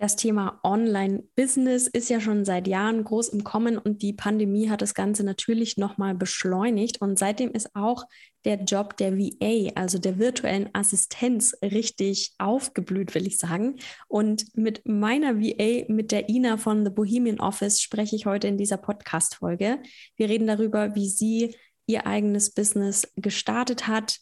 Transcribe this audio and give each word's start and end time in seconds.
Das 0.00 0.16
Thema 0.16 0.58
Online-Business 0.64 1.86
ist 1.86 2.08
ja 2.08 2.22
schon 2.22 2.46
seit 2.46 2.66
Jahren 2.66 3.04
groß 3.04 3.28
im 3.28 3.44
Kommen 3.44 3.76
und 3.76 4.00
die 4.00 4.14
Pandemie 4.14 4.70
hat 4.70 4.80
das 4.80 4.94
Ganze 4.94 5.24
natürlich 5.24 5.76
nochmal 5.76 6.14
beschleunigt. 6.14 7.02
Und 7.02 7.18
seitdem 7.18 7.50
ist 7.50 7.76
auch 7.76 8.06
der 8.46 8.62
Job 8.62 8.96
der 8.96 9.18
VA, 9.18 9.72
also 9.74 9.98
der 9.98 10.18
virtuellen 10.18 10.70
Assistenz, 10.72 11.54
richtig 11.62 12.32
aufgeblüht, 12.38 13.14
will 13.14 13.26
ich 13.26 13.36
sagen. 13.36 13.76
Und 14.08 14.46
mit 14.56 14.88
meiner 14.88 15.38
VA, 15.38 15.84
mit 15.92 16.12
der 16.12 16.30
Ina 16.30 16.56
von 16.56 16.82
The 16.82 16.90
Bohemian 16.90 17.38
Office, 17.38 17.82
spreche 17.82 18.16
ich 18.16 18.24
heute 18.24 18.48
in 18.48 18.56
dieser 18.56 18.78
Podcast-Folge. 18.78 19.82
Wir 20.16 20.30
reden 20.30 20.46
darüber, 20.46 20.94
wie 20.94 21.10
sie 21.10 21.54
ihr 21.84 22.06
eigenes 22.06 22.54
Business 22.54 23.06
gestartet 23.16 23.86
hat, 23.86 24.18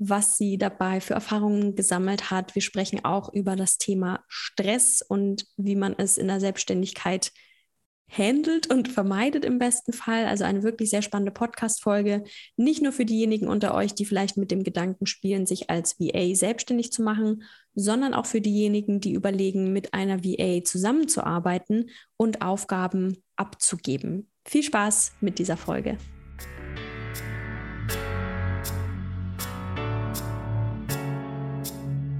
was 0.00 0.38
sie 0.38 0.56
dabei 0.56 1.00
für 1.00 1.14
Erfahrungen 1.14 1.76
gesammelt 1.76 2.30
hat. 2.30 2.54
Wir 2.54 2.62
sprechen 2.62 3.04
auch 3.04 3.32
über 3.32 3.54
das 3.54 3.76
Thema 3.76 4.24
Stress 4.28 5.02
und 5.06 5.46
wie 5.58 5.76
man 5.76 5.94
es 5.96 6.16
in 6.16 6.26
der 6.26 6.40
Selbstständigkeit 6.40 7.32
handelt 8.10 8.66
und 8.66 8.88
vermeidet 8.88 9.44
im 9.44 9.58
besten 9.58 9.92
Fall. 9.92 10.24
Also 10.24 10.44
eine 10.44 10.62
wirklich 10.62 10.88
sehr 10.88 11.02
spannende 11.02 11.32
Podcast-Folge. 11.32 12.24
Nicht 12.56 12.82
nur 12.82 12.92
für 12.92 13.04
diejenigen 13.04 13.46
unter 13.46 13.74
euch, 13.74 13.94
die 13.94 14.06
vielleicht 14.06 14.38
mit 14.38 14.50
dem 14.50 14.64
Gedanken 14.64 15.04
spielen, 15.04 15.44
sich 15.44 15.68
als 15.68 16.00
VA 16.00 16.34
selbstständig 16.34 16.92
zu 16.92 17.02
machen, 17.02 17.42
sondern 17.74 18.14
auch 18.14 18.26
für 18.26 18.40
diejenigen, 18.40 19.00
die 19.00 19.12
überlegen, 19.12 19.72
mit 19.72 19.92
einer 19.92 20.24
VA 20.24 20.64
zusammenzuarbeiten 20.64 21.90
und 22.16 22.40
Aufgaben 22.40 23.22
abzugeben. 23.36 24.30
Viel 24.46 24.62
Spaß 24.62 25.12
mit 25.20 25.38
dieser 25.38 25.58
Folge. 25.58 25.98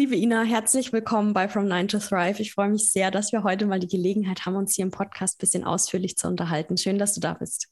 Liebe 0.00 0.16
Ina, 0.16 0.44
herzlich 0.44 0.94
willkommen 0.94 1.34
bei 1.34 1.46
From 1.46 1.68
Nine 1.68 1.86
to 1.86 1.98
Thrive. 1.98 2.40
Ich 2.40 2.54
freue 2.54 2.70
mich 2.70 2.90
sehr, 2.90 3.10
dass 3.10 3.32
wir 3.32 3.42
heute 3.42 3.66
mal 3.66 3.78
die 3.78 3.86
Gelegenheit 3.86 4.46
haben, 4.46 4.56
uns 4.56 4.74
hier 4.74 4.86
im 4.86 4.90
Podcast 4.90 5.36
ein 5.36 5.40
bisschen 5.40 5.62
ausführlich 5.62 6.16
zu 6.16 6.26
unterhalten. 6.26 6.78
Schön, 6.78 6.96
dass 6.96 7.12
du 7.12 7.20
da 7.20 7.34
bist. 7.34 7.68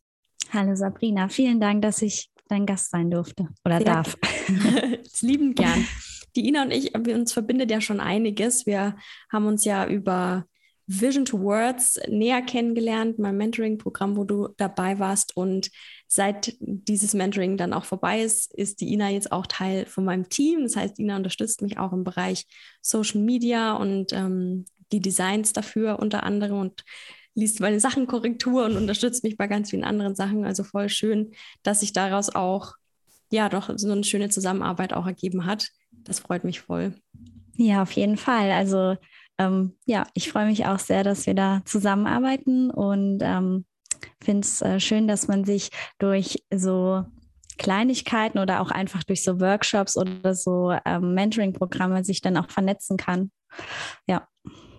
Hallo 0.53 0.77
Sabrina, 0.77 1.31
vielen 1.31 1.59
Dank, 1.59 1.81
dass 1.81 2.03
ich 2.03 2.29
dein 2.49 2.67
Gast 2.67 2.91
sein 2.91 3.11
durfte 3.11 3.49
oder 3.65 3.79
sehr 3.79 3.87
darf. 3.87 4.19
Lieben 5.23 5.55
gern. 5.55 5.87
Die 6.37 6.47
Ina 6.47 6.65
und 6.65 6.71
ich, 6.71 6.95
uns 6.95 7.33
verbindet 7.33 7.71
ja 7.71 7.81
schon 7.81 7.99
einiges. 7.99 8.67
Wir 8.67 8.97
haben 9.33 9.47
uns 9.47 9.65
ja 9.65 9.87
über 9.87 10.45
Vision 10.91 11.27
to 11.27 11.39
Words 11.41 12.01
näher 12.09 12.41
kennengelernt, 12.41 13.19
mein 13.19 13.37
Mentoring-Programm, 13.37 14.17
wo 14.17 14.25
du 14.25 14.49
dabei 14.57 14.99
warst. 14.99 15.37
Und 15.37 15.71
seit 16.07 16.57
dieses 16.61 17.13
Mentoring 17.13 17.59
dann 17.59 17.75
auch 17.75 17.85
vorbei 17.85 18.23
ist, 18.23 18.55
ist 18.55 18.81
die 18.81 18.95
Ina 18.95 19.11
jetzt 19.11 19.31
auch 19.31 19.47
Teil 19.47 19.85
von 19.85 20.07
meinem 20.07 20.31
Team. 20.31 20.63
Das 20.63 20.77
heißt, 20.77 20.99
Ina 20.99 21.17
unterstützt 21.17 21.61
mich 21.61 21.79
auch 21.79 21.93
im 21.93 22.05
Bereich 22.05 22.47
Social 22.81 23.21
Media 23.21 23.75
und 23.75 24.15
ähm, 24.15 24.65
die 24.91 25.01
Designs 25.01 25.53
dafür 25.53 25.99
unter 25.99 26.23
anderem 26.23 26.59
und 26.59 26.85
liest 27.35 27.61
meine 27.61 27.81
Sachenkorrektur 27.81 28.65
und 28.65 28.79
unterstützt 28.79 29.25
mich 29.25 29.37
bei 29.37 29.47
ganz 29.47 29.69
vielen 29.69 29.85
anderen 29.85 30.15
Sachen. 30.15 30.47
Also 30.47 30.65
voll 30.65 30.89
schön, 30.89 31.33
dass 31.63 31.81
sich 31.81 31.93
daraus 31.93 32.35
auch 32.35 32.77
ja 33.31 33.51
doch 33.51 33.71
so 33.77 33.93
eine 33.93 34.05
schöne 34.05 34.31
Zusammenarbeit 34.31 34.95
auch 34.95 35.07
ergeben 35.07 35.45
hat. 35.45 35.69
Das 35.93 36.21
freut 36.21 36.45
mich 36.45 36.63
voll. 36.63 36.95
Ja, 37.57 37.83
auf 37.83 37.93
jeden 37.93 38.17
Fall. 38.17 38.51
Also 38.53 38.97
ähm, 39.39 39.77
ja, 39.87 40.07
ich 40.15 40.31
freue 40.31 40.47
mich 40.47 40.67
auch 40.67 40.79
sehr, 40.79 41.05
dass 41.05 41.27
wir 41.27 41.35
da 41.35 41.63
zusammenarbeiten 41.65 42.71
und 42.71 43.21
ähm, 43.23 43.65
finde 44.23 44.47
es 44.47 44.63
äh, 44.63 44.81
schön, 44.81 45.09
dass 45.09 45.29
man 45.29 45.45
sich 45.45 45.71
durch 45.99 46.45
so 46.53 47.05
Kleinigkeiten 47.59 48.39
oder 48.39 48.61
auch 48.61 48.71
einfach 48.71 49.03
durch 49.05 49.23
so 49.23 49.41
Workshops 49.41 49.97
oder 49.97 50.35
so 50.35 50.75
ähm, 50.85 51.15
Mentoring-Programme 51.15 52.05
sich 52.05 52.21
dann 52.21 52.37
auch 52.37 52.51
vernetzen 52.51 52.97
kann. 52.97 53.31
Ja. 54.07 54.27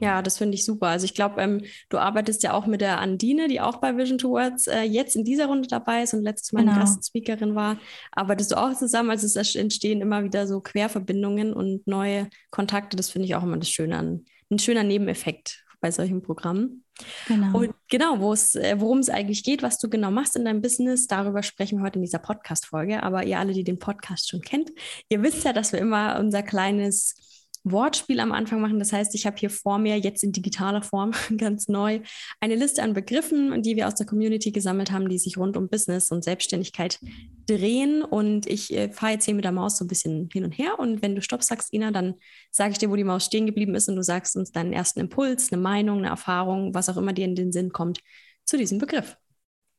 Ja, 0.02 0.22
das 0.22 0.38
finde 0.38 0.56
ich 0.56 0.64
super. 0.64 0.88
Also 0.88 1.04
ich 1.04 1.14
glaube, 1.14 1.42
ähm, 1.42 1.62
du 1.90 1.98
arbeitest 1.98 2.42
ja 2.44 2.54
auch 2.54 2.66
mit 2.68 2.80
der 2.80 3.00
Andine, 3.00 3.50
die 3.50 3.60
auch 3.60 3.82
bei 3.82 3.98
Vision 3.98 4.18
Towards 4.18 4.68
äh, 4.68 4.84
jetzt 4.84 5.18
in 5.18 5.26
dieser 5.26 5.48
Runde 5.48 5.68
dabei 5.68 6.04
ist 6.04 6.14
und 6.14 6.24
letztes 6.24 6.54
Mal 6.54 6.64
genau. 6.64 6.80
Gastspeakerin 6.80 7.54
war. 7.54 7.78
Arbeitest 8.14 8.52
du 8.52 8.56
auch 8.56 8.74
zusammen? 8.74 9.10
Also 9.10 9.26
es 9.28 9.56
entstehen 9.56 10.00
immer 10.00 10.24
wieder 10.24 10.48
so 10.48 10.62
Querverbindungen 10.62 11.52
und 11.52 11.86
neue 11.86 12.30
Kontakte. 12.50 12.96
Das 12.96 13.10
finde 13.10 13.26
ich 13.28 13.36
auch 13.36 13.44
immer 13.44 13.58
das 13.58 13.70
Schöne 13.70 13.98
an 13.98 14.26
ein 14.50 14.60
schöner 14.60 14.84
Nebeneffekt 14.84 15.64
bei 15.82 15.92
solchen 15.92 16.22
Programmen. 16.22 16.84
Genau. 17.28 17.58
Und 17.58 17.74
genau, 17.88 18.16
äh, 18.16 18.80
worum 18.80 19.00
es 19.00 19.10
eigentlich 19.10 19.44
geht, 19.44 19.64
was 19.64 19.78
du 19.78 19.90
genau 19.90 20.12
machst 20.12 20.36
in 20.36 20.46
deinem 20.46 20.62
Business, 20.62 21.08
darüber 21.08 21.44
sprechen 21.44 21.80
wir 21.80 21.86
heute 21.86 22.00
in 22.00 22.04
dieser 22.04 22.20
Podcast-Folge. 22.20 23.02
Aber 23.04 23.24
ihr 23.24 23.40
alle, 23.40 23.54
die 23.54 23.64
den 23.64 23.80
Podcast 23.80 24.30
schon 24.30 24.42
kennt, 24.42 24.72
ihr 25.08 25.24
wisst 25.24 25.46
ja, 25.46 25.54
dass 25.54 25.72
wir 25.72 25.80
immer 25.80 26.20
unser 26.20 26.44
kleines 26.44 27.16
Wortspiel 27.64 28.20
am 28.20 28.32
Anfang 28.32 28.62
machen. 28.62 28.80
Das 28.80 28.94
heißt, 28.94 29.14
ich 29.16 29.26
habe 29.26 29.38
hier 29.38 29.50
vor 29.50 29.78
mir 29.78 29.98
jetzt 29.98 30.24
in 30.24 30.32
digitaler 30.32 30.82
Form 30.82 31.12
ganz 31.38 31.68
neu 31.68 32.02
eine 32.40 32.56
Liste 32.56 32.84
an 32.84 32.94
Begriffen, 32.94 33.62
die 33.62 33.76
wir 33.76 33.88
aus 33.88 33.96
der 33.96 34.06
Community 34.06 34.52
gesammelt 34.52 34.92
haben, 34.92 35.10
die 35.10 35.18
sich 35.18 35.38
rund 35.38 35.58
um 35.58 35.68
Business 35.70 36.12
und 36.12 36.24
Selbstständigkeit 36.24 37.00
drehen. 37.48 38.04
Und 38.04 38.48
ich 38.48 38.74
äh, 38.74 38.92
fahre 38.92 39.14
jetzt 39.14 39.26
hier 39.26 39.36
mit 39.36 39.46
der 39.46 39.52
Maus 39.52 39.78
so 39.78 39.86
ein 39.86 39.90
bisschen 39.90 40.30
hin 40.32 40.44
und 40.44 40.52
her. 40.52 40.80
Und 40.80 41.02
wenn 41.02 41.16
du 41.16 41.22
Stopp 41.22 41.44
sagst, 41.44 41.74
Ina, 41.74 41.92
dann 41.92 42.16
sage 42.52 42.72
ich 42.72 42.78
dir, 42.78 42.90
wo 42.90 42.96
die 42.96 43.04
Maus 43.04 43.26
stehen 43.26 43.46
geblieben 43.46 43.76
ist 43.76 43.90
und 43.90 43.96
du 43.96 44.04
sagst 44.04 44.36
uns 44.36 44.52
deinen 44.52 44.74
ersten 44.74 45.00
Impuls, 45.00 45.52
eine 45.52 45.62
Meinung, 45.62 46.00
eine 46.00 46.08
Erfahrung, 46.08 46.74
was 46.74 46.90
auch 46.90 46.98
immer 46.98 47.14
dir 47.14 47.26
in 47.26 47.36
den 47.36 47.52
Sinn 47.52 47.72
kommt 47.72 48.00
zu 48.46 48.58
diesem 48.58 48.78
Begriff. 48.78 49.18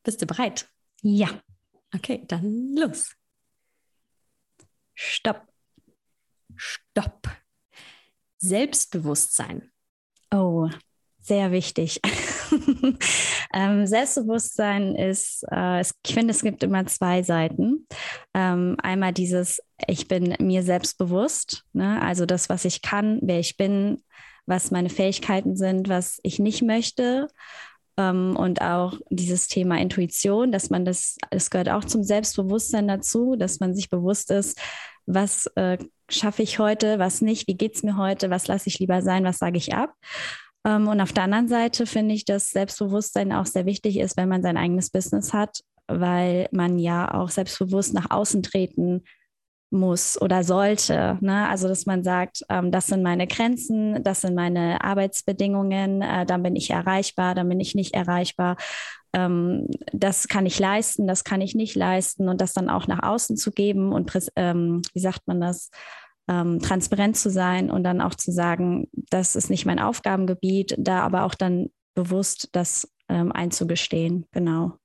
Bist 0.03 0.23
du 0.23 0.27
bereit? 0.27 0.69
Ja. 1.03 1.29
Okay, 1.95 2.25
dann 2.29 2.75
los. 2.77 3.15
Stopp. 4.95 5.47
Stopp. 6.57 7.40
Selbstbewusstsein? 8.41 9.71
Oh, 10.33 10.69
sehr 11.21 11.53
wichtig. 11.53 12.01
ähm, 13.55 13.87
Selbstbewusstsein 13.87 14.97
ist, 14.97 15.45
äh, 15.53 15.83
ich 15.83 16.15
finde, 16.15 16.33
es 16.33 16.43
gibt 16.43 16.63
immer 16.63 16.87
zwei 16.87 17.23
Seiten. 17.23 17.87
Ähm, 18.35 18.77
einmal 18.83 19.13
dieses, 19.13 19.61
ich 19.87 20.09
bin 20.09 20.35
mir 20.41 20.63
selbstbewusst, 20.63 21.65
ne? 21.75 22.01
also 22.03 22.25
das, 22.25 22.49
was 22.49 22.65
ich 22.65 22.81
kann, 22.81 23.19
wer 23.23 23.39
ich 23.39 23.57
bin, 23.59 24.03
was 24.47 24.71
meine 24.71 24.89
Fähigkeiten 24.89 25.55
sind, 25.57 25.89
was 25.89 26.19
ich 26.23 26.39
nicht 26.39 26.63
möchte. 26.63 27.29
Ähm, 28.01 28.35
und 28.37 28.63
auch 28.63 28.95
dieses 29.11 29.47
Thema 29.47 29.79
Intuition, 29.79 30.53
dass 30.53 30.71
man 30.71 30.85
das, 30.85 31.19
es 31.31 31.51
gehört 31.51 31.69
auch 31.69 31.85
zum 31.85 32.03
Selbstbewusstsein 32.03 32.89
dazu, 32.89 33.37
dass 33.37 33.61
man 33.61 33.75
sich 33.75 33.91
bewusst 33.91 34.31
ist, 34.31 34.59
was 35.07 35.47
äh, 35.57 35.77
schaffe 36.09 36.43
ich 36.43 36.59
heute, 36.59 36.99
was 36.99 37.21
nicht, 37.21 37.47
wie 37.47 37.57
geht 37.57 37.75
es 37.75 37.83
mir 37.83 37.97
heute, 37.97 38.31
was 38.31 38.47
lasse 38.47 38.69
ich 38.69 38.79
lieber 38.79 39.03
sein, 39.03 39.25
was 39.25 39.39
sage 39.39 39.59
ich 39.59 39.75
ab. 39.75 39.93
Ähm, 40.65 40.89
und 40.89 41.01
auf 41.01 41.13
der 41.13 41.25
anderen 41.25 41.49
Seite 41.49 41.85
finde 41.85 42.15
ich, 42.15 42.25
dass 42.25 42.51
Selbstbewusstsein 42.51 43.33
auch 43.33 43.47
sehr 43.47 43.67
wichtig 43.67 43.99
ist, 43.99 44.17
wenn 44.17 44.29
man 44.29 44.43
sein 44.43 44.57
eigenes 44.57 44.91
Business 44.91 45.35
hat, 45.35 45.61
weil 45.87 46.49
man 46.53 46.79
ja 46.79 47.13
auch 47.15 47.29
selbstbewusst 47.29 47.93
nach 47.93 48.11
außen 48.11 48.43
treten 48.43 49.03
muss 49.71 50.21
oder 50.21 50.43
sollte. 50.43 51.19
Ne? 51.21 51.49
Also, 51.49 51.69
dass 51.69 51.87
man 51.87 52.03
sagt, 52.03 52.43
ähm, 52.49 52.71
das 52.71 52.87
sind 52.87 53.03
meine 53.03 53.27
Grenzen, 53.27 54.03
das 54.03 54.23
sind 54.23 54.35
meine 54.35 54.83
Arbeitsbedingungen, 54.83 56.03
äh, 56.03 56.27
dann 56.27 56.43
bin 56.43 56.57
ich 56.57 56.71
erreichbar, 56.71 57.35
dann 57.35 57.49
bin 57.49 57.61
ich 57.61 57.75
nicht 57.75 57.95
erreichbar 57.95 58.57
ähm, 59.13 59.67
das 59.93 60.29
kann 60.29 60.47
ich 60.47 60.59
leisten, 60.59 61.07
das 61.07 61.25
kann 61.25 61.41
ich 61.41 61.55
nicht 61.55 61.75
leisten 61.75 62.29
und 62.29 62.41
das 62.41 62.53
dann 62.53 62.71
auch 62.71 62.87
nach 62.87 63.03
außen 63.03 63.37
zu 63.37 63.51
geben 63.51 63.93
und 63.93 64.13
ähm, 64.37 64.83
wie 64.93 65.01
sagt 65.01 65.27
man 65.27 65.41
das, 65.41 65.71
ähm, 66.29 66.61
transparent 66.61 67.17
zu 67.17 67.29
sein 67.31 67.71
und 67.71 67.83
dann 67.83 68.01
auch 68.01 68.15
zu 68.15 68.31
sagen, 68.31 68.89
das 68.93 69.35
ist 69.35 69.51
nicht 69.51 69.67
mein 69.67 69.81
Aufgabengebiet, 69.81 70.77
da 70.79 71.01
aber 71.01 71.25
auch 71.25 71.35
dann 71.35 71.71
bewusst 71.95 72.51
das 72.53 72.89
ähm, 73.09 73.33
einzugestehen, 73.33 74.27
genau. 74.31 74.77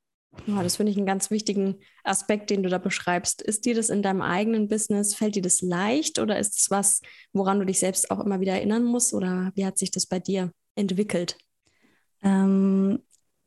Ja, 0.47 0.61
das 0.61 0.75
finde 0.75 0.91
ich 0.91 0.97
einen 0.97 1.07
ganz 1.07 1.31
wichtigen 1.31 1.79
Aspekt, 2.03 2.51
den 2.51 2.61
du 2.61 2.69
da 2.69 2.77
beschreibst. 2.77 3.41
Ist 3.41 3.65
dir 3.65 3.73
das 3.73 3.89
in 3.89 4.03
deinem 4.03 4.21
eigenen 4.21 4.67
Business, 4.67 5.15
fällt 5.15 5.35
dir 5.35 5.41
das 5.41 5.61
leicht 5.61 6.19
oder 6.19 6.37
ist 6.37 6.59
es 6.59 6.69
was, 6.69 7.01
woran 7.33 7.59
du 7.59 7.65
dich 7.65 7.79
selbst 7.79 8.11
auch 8.11 8.19
immer 8.19 8.39
wieder 8.39 8.53
erinnern 8.53 8.83
musst 8.83 9.13
oder 9.13 9.51
wie 9.55 9.65
hat 9.65 9.79
sich 9.79 9.89
das 9.89 10.05
bei 10.05 10.19
dir 10.19 10.51
entwickelt? 10.75 11.37
Ähm, 12.21 12.99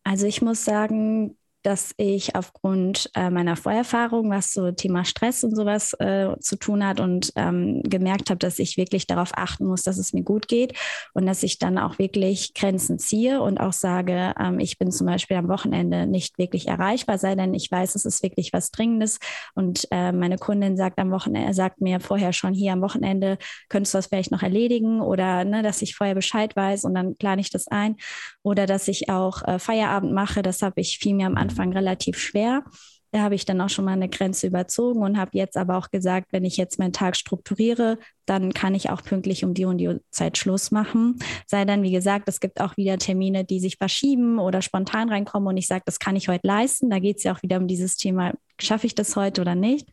also 0.02 0.26
ich 0.26 0.42
muss 0.42 0.64
sagen, 0.64 1.37
dass 1.62 1.92
ich 1.96 2.34
aufgrund 2.36 3.10
äh, 3.14 3.30
meiner 3.30 3.56
Vorerfahrung, 3.56 4.30
was 4.30 4.52
so 4.52 4.70
Thema 4.70 5.04
Stress 5.04 5.42
und 5.44 5.54
sowas 5.56 5.92
äh, 5.94 6.36
zu 6.40 6.56
tun 6.56 6.86
hat 6.86 7.00
und 7.00 7.32
ähm, 7.36 7.82
gemerkt 7.82 8.30
habe, 8.30 8.38
dass 8.38 8.58
ich 8.58 8.76
wirklich 8.76 9.06
darauf 9.06 9.32
achten 9.34 9.66
muss, 9.66 9.82
dass 9.82 9.98
es 9.98 10.12
mir 10.12 10.22
gut 10.22 10.48
geht 10.48 10.74
und 11.14 11.26
dass 11.26 11.42
ich 11.42 11.58
dann 11.58 11.78
auch 11.78 11.98
wirklich 11.98 12.54
Grenzen 12.54 12.98
ziehe 12.98 13.42
und 13.42 13.58
auch 13.58 13.72
sage, 13.72 14.34
ähm, 14.40 14.60
ich 14.60 14.78
bin 14.78 14.92
zum 14.92 15.06
Beispiel 15.06 15.36
am 15.36 15.48
Wochenende 15.48 16.06
nicht 16.06 16.38
wirklich 16.38 16.68
erreichbar, 16.68 17.18
sei 17.18 17.34
denn 17.34 17.54
ich 17.54 17.70
weiß, 17.70 17.96
es 17.96 18.04
ist 18.04 18.22
wirklich 18.22 18.52
was 18.52 18.70
Dringendes 18.70 19.18
und 19.54 19.86
äh, 19.90 20.12
meine 20.12 20.38
Kundin 20.38 20.76
sagt 20.76 20.98
am 20.98 21.10
Wochenende, 21.10 21.52
sagt 21.54 21.80
mir 21.80 22.00
vorher 22.00 22.32
schon 22.32 22.54
hier 22.54 22.72
am 22.72 22.82
Wochenende, 22.82 23.36
könntest 23.68 23.94
du 23.94 23.98
das 23.98 24.06
vielleicht 24.06 24.30
noch 24.30 24.42
erledigen 24.42 25.00
oder 25.00 25.44
ne, 25.44 25.62
dass 25.62 25.82
ich 25.82 25.96
vorher 25.96 26.14
Bescheid 26.14 26.54
weiß 26.54 26.84
und 26.84 26.94
dann 26.94 27.16
plane 27.16 27.40
ich 27.40 27.50
das 27.50 27.68
ein. 27.68 27.96
Oder 28.42 28.66
dass 28.66 28.88
ich 28.88 29.10
auch 29.10 29.42
äh, 29.42 29.58
Feierabend 29.58 30.12
mache, 30.12 30.42
das 30.42 30.62
habe 30.62 30.80
ich 30.80 30.98
viel 30.98 31.14
mehr 31.14 31.26
am 31.26 31.36
Anfang 31.36 31.47
Anfang 31.48 31.72
relativ 31.72 32.18
schwer. 32.18 32.64
Da 33.10 33.20
habe 33.20 33.34
ich 33.34 33.46
dann 33.46 33.60
auch 33.62 33.70
schon 33.70 33.86
mal 33.86 33.92
eine 33.92 34.10
Grenze 34.10 34.46
überzogen 34.46 35.02
und 35.02 35.16
habe 35.16 35.30
jetzt 35.32 35.56
aber 35.56 35.78
auch 35.78 35.90
gesagt, 35.90 36.26
wenn 36.30 36.44
ich 36.44 36.58
jetzt 36.58 36.78
meinen 36.78 36.92
Tag 36.92 37.16
strukturiere, 37.16 37.98
dann 38.26 38.52
kann 38.52 38.74
ich 38.74 38.90
auch 38.90 39.02
pünktlich 39.02 39.44
um 39.44 39.54
die 39.54 39.64
und 39.64 39.78
die 39.78 39.96
Zeit 40.10 40.36
Schluss 40.36 40.70
machen. 40.70 41.18
Sei 41.46 41.64
dann, 41.64 41.82
wie 41.82 41.90
gesagt, 41.90 42.28
es 42.28 42.38
gibt 42.38 42.60
auch 42.60 42.76
wieder 42.76 42.98
Termine, 42.98 43.46
die 43.46 43.60
sich 43.60 43.76
verschieben 43.78 44.38
oder 44.38 44.60
spontan 44.60 45.08
reinkommen 45.08 45.48
und 45.48 45.56
ich 45.56 45.66
sage, 45.66 45.84
das 45.86 45.98
kann 45.98 46.16
ich 46.16 46.28
heute 46.28 46.46
leisten. 46.46 46.90
Da 46.90 46.98
geht 46.98 47.16
es 47.16 47.24
ja 47.24 47.34
auch 47.34 47.42
wieder 47.42 47.56
um 47.56 47.66
dieses 47.66 47.96
Thema, 47.96 48.34
schaffe 48.60 48.86
ich 48.86 48.94
das 48.94 49.16
heute 49.16 49.40
oder 49.40 49.54
nicht. 49.54 49.88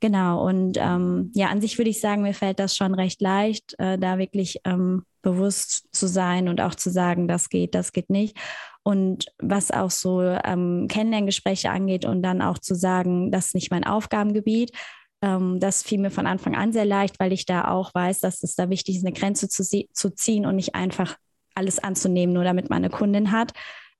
Genau, 0.00 0.46
und 0.46 0.78
ähm, 0.80 1.30
ja, 1.34 1.48
an 1.48 1.60
sich 1.60 1.76
würde 1.76 1.90
ich 1.90 2.00
sagen, 2.00 2.22
mir 2.22 2.32
fällt 2.32 2.58
das 2.58 2.74
schon 2.74 2.94
recht 2.94 3.20
leicht, 3.20 3.78
äh, 3.78 3.98
da 3.98 4.16
wirklich 4.16 4.58
ähm, 4.64 5.04
bewusst 5.20 5.88
zu 5.92 6.06
sein 6.06 6.48
und 6.48 6.62
auch 6.62 6.74
zu 6.74 6.90
sagen, 6.90 7.28
das 7.28 7.50
geht, 7.50 7.74
das 7.74 7.92
geht 7.92 8.08
nicht. 8.08 8.34
Und 8.82 9.26
was 9.38 9.70
auch 9.70 9.90
so 9.90 10.22
ähm, 10.22 10.86
Kennenlerngespräche 10.88 11.70
angeht 11.70 12.06
und 12.06 12.22
dann 12.22 12.40
auch 12.40 12.58
zu 12.58 12.74
sagen, 12.74 13.30
das 13.30 13.48
ist 13.48 13.54
nicht 13.54 13.70
mein 13.70 13.84
Aufgabengebiet, 13.84 14.72
ähm, 15.22 15.60
das 15.60 15.82
fiel 15.82 15.98
mir 15.98 16.10
von 16.10 16.26
Anfang 16.26 16.56
an 16.56 16.72
sehr 16.72 16.86
leicht, 16.86 17.20
weil 17.20 17.32
ich 17.32 17.44
da 17.44 17.68
auch 17.68 17.94
weiß, 17.94 18.20
dass 18.20 18.42
es 18.42 18.54
da 18.54 18.70
wichtig 18.70 18.96
ist, 18.96 19.04
eine 19.04 19.12
Grenze 19.12 19.50
zu, 19.50 19.62
zu 19.64 20.14
ziehen 20.14 20.46
und 20.46 20.56
nicht 20.56 20.74
einfach 20.74 21.16
alles 21.54 21.78
anzunehmen, 21.78 22.32
nur 22.32 22.44
damit 22.44 22.70
man 22.70 22.78
eine 22.78 22.90
Kundin 22.90 23.32
hat. 23.32 23.52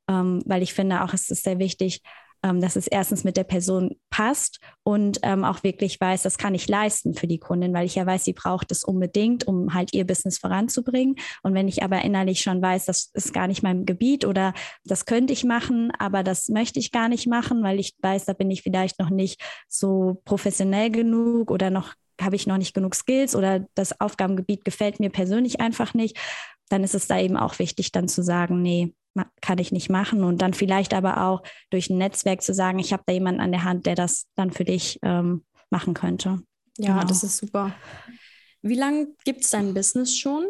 Ähm, 0.08 0.42
weil 0.46 0.62
ich 0.62 0.72
finde 0.72 1.02
auch, 1.02 1.12
es 1.12 1.30
ist 1.30 1.44
sehr 1.44 1.58
wichtig, 1.58 2.00
ähm, 2.42 2.60
dass 2.60 2.76
es 2.76 2.86
erstens 2.86 3.24
mit 3.24 3.36
der 3.36 3.44
Person 3.44 3.96
passt 4.10 4.60
und 4.82 5.18
ähm, 5.22 5.44
auch 5.44 5.62
wirklich 5.62 6.00
weiß, 6.00 6.22
das 6.22 6.38
kann 6.38 6.54
ich 6.54 6.68
leisten 6.68 7.14
für 7.14 7.26
die 7.26 7.38
Kundin, 7.38 7.72
weil 7.74 7.86
ich 7.86 7.94
ja 7.94 8.06
weiß, 8.06 8.24
sie 8.24 8.32
braucht 8.32 8.70
es 8.72 8.84
unbedingt, 8.84 9.46
um 9.46 9.74
halt 9.74 9.92
ihr 9.92 10.06
Business 10.06 10.38
voranzubringen. 10.38 11.16
Und 11.42 11.54
wenn 11.54 11.68
ich 11.68 11.82
aber 11.82 12.02
innerlich 12.02 12.40
schon 12.40 12.62
weiß, 12.62 12.86
das 12.86 13.10
ist 13.14 13.32
gar 13.34 13.46
nicht 13.46 13.62
mein 13.62 13.84
Gebiet 13.84 14.24
oder 14.24 14.54
das 14.84 15.04
könnte 15.04 15.32
ich 15.32 15.44
machen, 15.44 15.92
aber 15.98 16.22
das 16.22 16.48
möchte 16.48 16.78
ich 16.78 16.92
gar 16.92 17.08
nicht 17.08 17.26
machen, 17.26 17.62
weil 17.62 17.78
ich 17.78 17.94
weiß, 18.00 18.24
da 18.24 18.32
bin 18.32 18.50
ich 18.50 18.62
vielleicht 18.62 18.98
noch 18.98 19.10
nicht 19.10 19.42
so 19.68 20.20
professionell 20.24 20.90
genug 20.90 21.50
oder 21.50 21.70
noch 21.70 21.94
habe 22.20 22.36
ich 22.36 22.46
noch 22.46 22.58
nicht 22.58 22.74
genug 22.74 22.94
Skills 22.94 23.34
oder 23.34 23.66
das 23.74 23.98
Aufgabengebiet 24.00 24.64
gefällt 24.64 25.00
mir 25.00 25.10
persönlich 25.10 25.60
einfach 25.60 25.94
nicht, 25.94 26.18
dann 26.68 26.84
ist 26.84 26.94
es 26.94 27.06
da 27.06 27.18
eben 27.18 27.36
auch 27.36 27.58
wichtig, 27.58 27.92
dann 27.92 28.08
zu 28.08 28.22
sagen, 28.22 28.62
nee, 28.62 28.94
kann 29.40 29.58
ich 29.58 29.72
nicht 29.72 29.90
machen. 29.90 30.24
Und 30.24 30.42
dann 30.42 30.54
vielleicht 30.54 30.94
aber 30.94 31.26
auch 31.26 31.42
durch 31.70 31.90
ein 31.90 31.98
Netzwerk 31.98 32.42
zu 32.42 32.54
sagen, 32.54 32.78
ich 32.78 32.92
habe 32.92 33.02
da 33.06 33.12
jemanden 33.12 33.40
an 33.40 33.52
der 33.52 33.64
Hand, 33.64 33.86
der 33.86 33.94
das 33.94 34.26
dann 34.36 34.50
für 34.50 34.64
dich 34.64 34.98
ähm, 35.02 35.44
machen 35.70 35.94
könnte. 35.94 36.38
Ja, 36.78 36.94
genau. 36.94 37.06
das 37.06 37.22
ist 37.24 37.38
super. 37.38 37.74
Wie 38.62 38.74
lange 38.74 39.08
gibt 39.24 39.44
es 39.44 39.50
dein 39.50 39.74
Business 39.74 40.16
schon? 40.16 40.46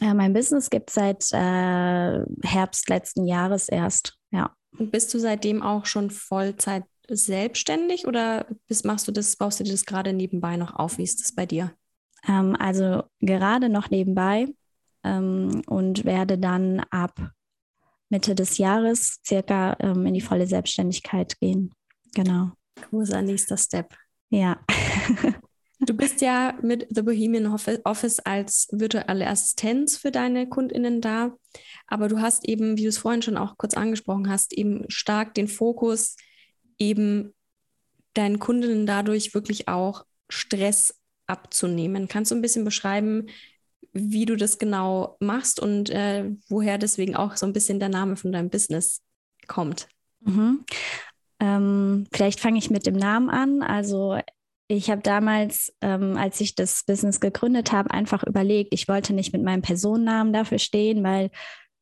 Ja, 0.00 0.14
mein 0.14 0.32
Business 0.32 0.68
gibt 0.68 0.90
es 0.90 0.94
seit 0.94 1.32
äh, 1.32 2.24
Herbst 2.42 2.88
letzten 2.88 3.26
Jahres 3.26 3.68
erst, 3.68 4.18
ja. 4.30 4.54
Und 4.78 4.90
bist 4.90 5.12
du 5.14 5.18
seitdem 5.18 5.62
auch 5.62 5.86
schon 5.86 6.10
Vollzeit 6.10 6.84
selbstständig 7.08 8.06
oder 8.06 8.46
bist, 8.66 8.84
machst 8.84 9.08
du 9.08 9.12
das, 9.12 9.36
baust 9.36 9.60
du 9.60 9.64
dir 9.64 9.72
das 9.72 9.86
gerade 9.86 10.12
nebenbei 10.12 10.56
noch 10.56 10.74
auf? 10.74 10.98
Wie 10.98 11.04
ist 11.04 11.20
das 11.20 11.34
bei 11.34 11.46
dir? 11.46 11.72
Ähm, 12.28 12.56
also 12.58 13.04
gerade 13.20 13.68
noch 13.68 13.90
nebenbei 13.90 14.48
ähm, 15.04 15.62
und 15.66 16.04
werde 16.04 16.36
dann 16.36 16.80
ab 16.90 17.30
Mitte 18.08 18.34
des 18.34 18.58
Jahres 18.58 19.20
circa 19.26 19.76
ähm, 19.80 20.06
in 20.06 20.14
die 20.14 20.20
volle 20.20 20.46
Selbstständigkeit 20.46 21.38
gehen. 21.40 21.74
Genau. 22.14 22.52
Großer 22.90 23.22
nächster 23.22 23.56
Step. 23.56 23.94
Ja. 24.30 24.60
du 25.80 25.94
bist 25.94 26.20
ja 26.20 26.58
mit 26.62 26.86
The 26.90 27.02
Bohemian 27.02 27.46
Office 27.84 28.18
als 28.20 28.68
virtuelle 28.72 29.26
Assistenz 29.26 29.96
für 29.96 30.10
deine 30.10 30.48
KundInnen 30.48 31.00
da, 31.00 31.36
aber 31.86 32.08
du 32.08 32.20
hast 32.20 32.48
eben, 32.48 32.76
wie 32.76 32.82
du 32.82 32.88
es 32.88 32.98
vorhin 32.98 33.22
schon 33.22 33.36
auch 33.36 33.56
kurz 33.56 33.74
angesprochen 33.74 34.28
hast, 34.28 34.52
eben 34.52 34.84
stark 34.88 35.34
den 35.34 35.48
Fokus, 35.48 36.16
eben 36.78 37.34
deinen 38.14 38.38
Kundinnen 38.38 38.86
dadurch 38.86 39.34
wirklich 39.34 39.68
auch 39.68 40.04
Stress 40.28 40.98
abzunehmen. 41.26 42.08
Kannst 42.08 42.30
du 42.30 42.34
ein 42.34 42.42
bisschen 42.42 42.64
beschreiben, 42.64 43.26
wie 43.96 44.26
du 44.26 44.36
das 44.36 44.58
genau 44.58 45.16
machst 45.20 45.60
und 45.60 45.90
äh, 45.90 46.30
woher 46.48 46.78
deswegen 46.78 47.16
auch 47.16 47.36
so 47.36 47.46
ein 47.46 47.52
bisschen 47.52 47.80
der 47.80 47.88
Name 47.88 48.16
von 48.16 48.32
deinem 48.32 48.50
Business 48.50 49.02
kommt. 49.46 49.88
Mhm. 50.20 50.64
Ähm, 51.40 52.06
vielleicht 52.12 52.40
fange 52.40 52.58
ich 52.58 52.70
mit 52.70 52.86
dem 52.86 52.96
Namen 52.96 53.30
an. 53.30 53.62
Also 53.62 54.18
ich 54.68 54.90
habe 54.90 55.02
damals, 55.02 55.72
ähm, 55.80 56.16
als 56.16 56.40
ich 56.40 56.54
das 56.54 56.84
Business 56.84 57.20
gegründet 57.20 57.72
habe, 57.72 57.90
einfach 57.90 58.24
überlegt, 58.24 58.72
ich 58.72 58.88
wollte 58.88 59.12
nicht 59.12 59.32
mit 59.32 59.42
meinem 59.42 59.62
Personennamen 59.62 60.32
dafür 60.32 60.58
stehen, 60.58 61.04
weil 61.04 61.30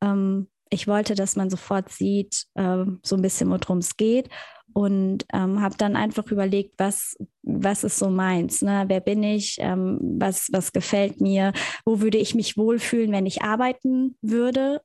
ähm, 0.02 0.48
ich 0.70 0.86
wollte, 0.86 1.14
dass 1.14 1.36
man 1.36 1.50
sofort 1.50 1.90
sieht, 1.90 2.46
äh, 2.54 2.84
so 3.02 3.16
ein 3.16 3.22
bisschen, 3.22 3.50
worum 3.50 3.78
es 3.78 3.96
geht 3.96 4.28
und 4.74 5.24
ähm, 5.32 5.62
habe 5.62 5.76
dann 5.78 5.96
einfach 5.96 6.30
überlegt, 6.30 6.74
was, 6.78 7.16
was 7.42 7.84
ist 7.84 7.98
so 7.98 8.10
meins, 8.10 8.60
ne? 8.60 8.84
wer 8.88 9.00
bin 9.00 9.22
ich, 9.22 9.56
ähm, 9.60 9.98
was, 10.18 10.48
was 10.52 10.72
gefällt 10.72 11.20
mir, 11.20 11.52
wo 11.84 12.00
würde 12.00 12.18
ich 12.18 12.34
mich 12.34 12.56
wohlfühlen, 12.56 13.12
wenn 13.12 13.26
ich 13.26 13.42
arbeiten 13.42 14.16
würde 14.20 14.82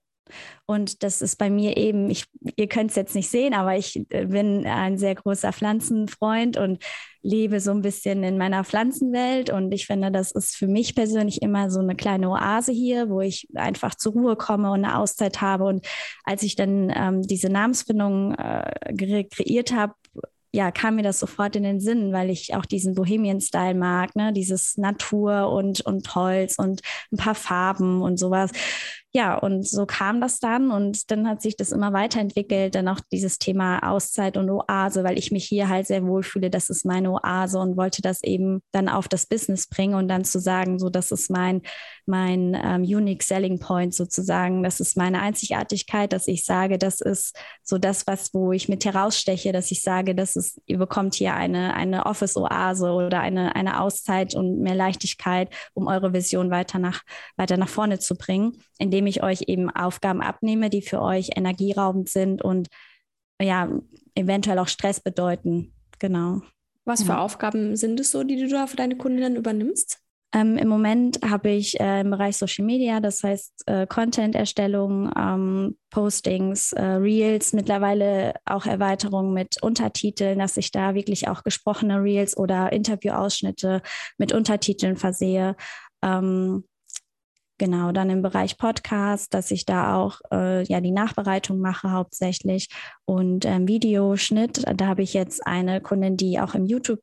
und 0.65 1.03
das 1.03 1.21
ist 1.21 1.37
bei 1.37 1.49
mir 1.49 1.77
eben, 1.77 2.09
ich, 2.09 2.25
ihr 2.55 2.67
könnt 2.67 2.91
es 2.91 2.95
jetzt 2.95 3.15
nicht 3.15 3.29
sehen, 3.29 3.53
aber 3.53 3.75
ich 3.75 4.01
äh, 4.09 4.25
bin 4.25 4.65
ein 4.65 4.97
sehr 4.97 5.15
großer 5.15 5.51
Pflanzenfreund 5.53 6.57
und 6.57 6.83
lebe 7.21 7.59
so 7.59 7.71
ein 7.71 7.81
bisschen 7.81 8.23
in 8.23 8.37
meiner 8.37 8.63
Pflanzenwelt. 8.63 9.49
Und 9.49 9.71
ich 9.71 9.87
finde, 9.87 10.11
das 10.11 10.31
ist 10.31 10.55
für 10.55 10.67
mich 10.67 10.95
persönlich 10.95 11.41
immer 11.41 11.69
so 11.69 11.79
eine 11.79 11.95
kleine 11.95 12.29
Oase 12.29 12.71
hier, 12.71 13.09
wo 13.09 13.21
ich 13.21 13.47
einfach 13.55 13.95
zur 13.95 14.13
Ruhe 14.13 14.35
komme 14.35 14.71
und 14.71 14.85
eine 14.85 14.97
Auszeit 14.97 15.41
habe. 15.41 15.65
Und 15.65 15.85
als 16.23 16.43
ich 16.43 16.55
dann 16.55 16.91
ähm, 16.95 17.21
diese 17.23 17.49
Namensfindung 17.49 18.35
äh, 18.35 19.23
kreiert 19.29 19.73
habe, 19.73 19.93
ja, 20.51 20.71
kam 20.71 20.95
mir 20.95 21.03
das 21.03 21.19
sofort 21.19 21.55
in 21.55 21.63
den 21.63 21.79
Sinn, 21.79 22.11
weil 22.11 22.29
ich 22.31 22.55
auch 22.55 22.65
diesen 22.65 22.95
Bohemian-Style 22.95 23.75
mag, 23.75 24.15
ne? 24.15 24.33
dieses 24.33 24.77
Natur 24.77 25.51
und, 25.51 25.81
und 25.81 26.15
Holz 26.15 26.57
und 26.57 26.81
ein 27.11 27.17
paar 27.17 27.35
Farben 27.35 28.01
und 28.01 28.17
sowas 28.17 28.51
ja, 29.11 29.35
und 29.35 29.67
so 29.67 29.87
kam 29.87 30.21
das 30.21 30.39
dann 30.39 30.69
und 30.69 31.09
dann 31.09 31.27
hat 31.27 31.41
sich 31.41 31.57
das 31.57 31.71
immer 31.71 31.93
weiterentwickelt, 31.93 32.75
dann 32.75 32.87
auch 32.87 32.99
dieses 33.11 33.39
Thema 33.39 33.79
Auszeit 33.79 34.37
und 34.37 34.51
Oase, 34.51 35.03
weil 35.03 35.17
ich 35.17 35.31
mich 35.31 35.45
hier 35.45 35.67
halt 35.67 35.87
sehr 35.87 36.05
wohlfühle, 36.05 36.51
das 36.51 36.69
ist 36.69 36.85
meine 36.85 37.11
Oase 37.13 37.57
und 37.57 37.75
wollte 37.75 38.03
das 38.03 38.21
eben 38.23 38.61
dann 38.71 38.87
auf 38.87 39.07
das 39.07 39.25
Business 39.25 39.65
bringen 39.67 39.95
und 39.95 40.09
dann 40.09 40.25
zu 40.25 40.39
sagen, 40.39 40.77
so 40.77 40.91
das 40.91 41.11
ist 41.11 41.31
mein, 41.31 41.63
mein 42.05 42.55
ähm, 42.63 42.83
Unique 42.83 43.23
Selling 43.23 43.59
Point 43.59 43.95
sozusagen, 43.95 44.61
das 44.61 44.79
ist 44.79 44.95
meine 44.95 45.21
Einzigartigkeit, 45.21 46.13
dass 46.13 46.27
ich 46.27 46.45
sage, 46.45 46.77
das 46.77 47.01
ist 47.01 47.35
so 47.63 47.79
das, 47.79 48.05
was, 48.05 48.31
wo 48.35 48.51
ich 48.51 48.69
mit 48.69 48.85
heraussteche, 48.85 49.51
dass 49.51 49.71
ich 49.71 49.81
sage, 49.81 50.13
das 50.13 50.35
ist, 50.35 50.61
ihr 50.67 50.77
bekommt 50.77 51.15
hier 51.15 51.33
eine, 51.33 51.73
eine 51.73 52.05
Office-Oase 52.05 52.91
oder 52.91 53.21
eine, 53.21 53.55
eine 53.55 53.81
Auszeit 53.81 54.35
und 54.35 54.59
mehr 54.59 54.75
Leichtigkeit, 54.75 55.49
um 55.73 55.87
eure 55.87 56.13
Vision 56.13 56.51
weiter 56.51 56.77
nach, 56.77 57.01
weiter 57.37 57.57
nach 57.57 57.69
vorne 57.69 57.97
zu 57.97 58.15
bringen, 58.15 58.61
indem 58.77 58.98
indem 58.99 59.07
ich 59.07 59.23
euch 59.23 59.43
eben 59.47 59.69
Aufgaben 59.69 60.21
abnehme, 60.21 60.69
die 60.69 60.81
für 60.81 61.01
euch 61.01 61.29
energieraubend 61.37 62.09
sind 62.09 62.41
und 62.41 62.67
ja, 63.41 63.69
eventuell 64.13 64.59
auch 64.59 64.67
Stress 64.67 64.99
bedeuten. 64.99 65.73
Genau. 65.99 66.41
Was 66.83 67.03
für 67.03 67.13
ja. 67.13 67.19
Aufgaben 67.19 67.77
sind 67.77 67.97
es 68.01 68.11
so, 68.11 68.23
die 68.23 68.35
du 68.35 68.49
da 68.49 68.67
für 68.67 68.75
deine 68.75 68.97
Kundinnen 68.97 69.37
übernimmst? 69.37 69.99
Ähm, 70.35 70.57
Im 70.57 70.67
Moment 70.67 71.19
habe 71.23 71.49
ich 71.49 71.79
äh, 71.79 72.01
im 72.01 72.09
Bereich 72.09 72.35
Social 72.35 72.65
Media, 72.65 72.99
das 72.99 73.23
heißt 73.23 73.63
äh, 73.67 73.87
Content-Erstellung, 73.87 75.11
ähm, 75.17 75.77
Postings, 75.91 76.73
äh, 76.73 76.83
Reels, 76.83 77.53
mittlerweile 77.53 78.33
auch 78.45 78.65
Erweiterungen 78.65 79.33
mit 79.33 79.63
Untertiteln, 79.63 80.39
dass 80.39 80.57
ich 80.57 80.71
da 80.71 80.93
wirklich 80.93 81.29
auch 81.29 81.43
gesprochene 81.43 82.03
Reels 82.03 82.35
oder 82.35 82.73
Interviewausschnitte 82.73 83.81
mit 84.17 84.33
Untertiteln 84.33 84.97
versehe. 84.97 85.55
Ähm, 86.03 86.65
Genau, 87.59 87.91
dann 87.91 88.09
im 88.09 88.21
Bereich 88.21 88.57
Podcast, 88.57 89.33
dass 89.33 89.51
ich 89.51 89.65
da 89.65 89.95
auch 89.95 90.21
äh, 90.31 90.63
ja 90.63 90.79
die 90.79 90.91
Nachbereitung 90.91 91.59
mache 91.59 91.91
hauptsächlich 91.91 92.69
und 93.05 93.45
ähm, 93.45 93.67
Videoschnitt. 93.67 94.63
Da 94.75 94.87
habe 94.87 95.03
ich 95.03 95.13
jetzt 95.13 95.45
eine 95.45 95.81
Kundin, 95.81 96.15
die 96.15 96.39
auch 96.39 96.55
im 96.55 96.65
YouTube 96.65 97.01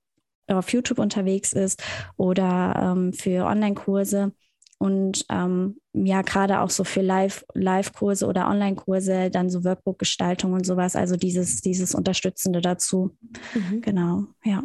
auf 0.48 0.72
YouTube 0.72 0.98
unterwegs 0.98 1.52
ist 1.52 1.82
oder 2.16 2.94
ähm, 2.96 3.12
für 3.12 3.44
Online-Kurse 3.44 4.32
und 4.78 5.26
ähm, 5.30 5.78
ja, 5.92 6.22
gerade 6.22 6.60
auch 6.60 6.70
so 6.70 6.84
für 6.84 7.02
Live, 7.02 7.44
Live-Kurse 7.54 8.26
oder 8.26 8.48
Online-Kurse, 8.48 9.30
dann 9.30 9.50
so 9.50 9.64
Workbook-Gestaltung 9.64 10.52
und 10.52 10.64
sowas, 10.64 10.96
also 10.96 11.16
dieses, 11.16 11.60
dieses 11.60 11.94
Unterstützende 11.94 12.60
dazu. 12.60 13.16
Mhm. 13.54 13.80
Genau, 13.82 14.24
ja. 14.44 14.62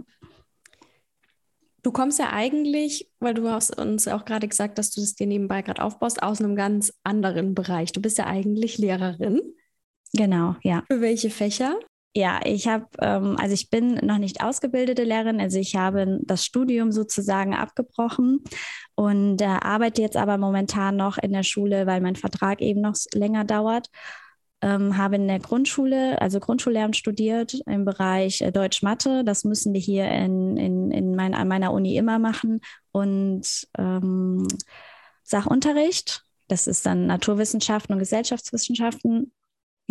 Du 1.83 1.91
kommst 1.91 2.19
ja 2.19 2.31
eigentlich, 2.31 3.09
weil 3.19 3.33
du 3.33 3.49
hast 3.49 3.77
uns 3.77 4.07
auch 4.07 4.25
gerade 4.25 4.47
gesagt, 4.47 4.77
dass 4.77 4.91
du 4.91 5.01
das 5.01 5.15
dir 5.15 5.27
nebenbei 5.27 5.61
gerade 5.61 5.83
aufbaust, 5.83 6.21
aus 6.21 6.39
einem 6.39 6.55
ganz 6.55 6.93
anderen 7.03 7.55
Bereich. 7.55 7.91
Du 7.91 8.01
bist 8.01 8.17
ja 8.17 8.27
eigentlich 8.27 8.77
Lehrerin. 8.77 9.41
Genau, 10.13 10.55
ja. 10.61 10.83
Für 10.87 11.01
welche 11.01 11.29
Fächer? 11.29 11.79
Ja, 12.13 12.41
ich 12.43 12.67
habe, 12.67 12.87
ähm, 12.99 13.37
also 13.39 13.53
ich 13.53 13.69
bin 13.69 13.93
noch 14.03 14.17
nicht 14.17 14.43
ausgebildete 14.43 15.05
Lehrerin, 15.05 15.39
also 15.39 15.57
ich 15.57 15.77
habe 15.77 16.19
das 16.23 16.45
Studium 16.45 16.91
sozusagen 16.91 17.55
abgebrochen 17.55 18.43
und 18.95 19.41
äh, 19.41 19.45
arbeite 19.45 20.01
jetzt 20.01 20.17
aber 20.17 20.37
momentan 20.37 20.97
noch 20.97 21.17
in 21.17 21.31
der 21.31 21.43
Schule, 21.43 21.87
weil 21.87 22.01
mein 22.01 22.17
Vertrag 22.17 22.61
eben 22.61 22.81
noch 22.81 22.95
länger 23.13 23.45
dauert. 23.45 23.87
Ähm, 24.61 24.97
habe 24.97 25.15
in 25.15 25.27
der 25.27 25.39
Grundschule, 25.39 26.21
also 26.21 26.39
Grundschullehramt 26.39 26.95
studiert 26.95 27.61
im 27.65 27.83
Bereich 27.83 28.41
äh, 28.41 28.51
Deutsch-Mathe. 28.51 29.23
Das 29.23 29.43
müssen 29.43 29.73
wir 29.73 29.81
hier 29.81 30.09
in, 30.09 30.57
in, 30.57 30.91
in 30.91 31.15
mein, 31.15 31.33
an 31.33 31.47
meiner 31.47 31.73
Uni 31.73 31.97
immer 31.97 32.19
machen. 32.19 32.61
Und 32.91 33.67
ähm, 33.77 34.47
Sachunterricht, 35.23 36.23
das 36.47 36.67
ist 36.67 36.85
dann 36.85 37.07
Naturwissenschaften 37.07 37.93
und 37.93 37.99
Gesellschaftswissenschaften 37.99 39.31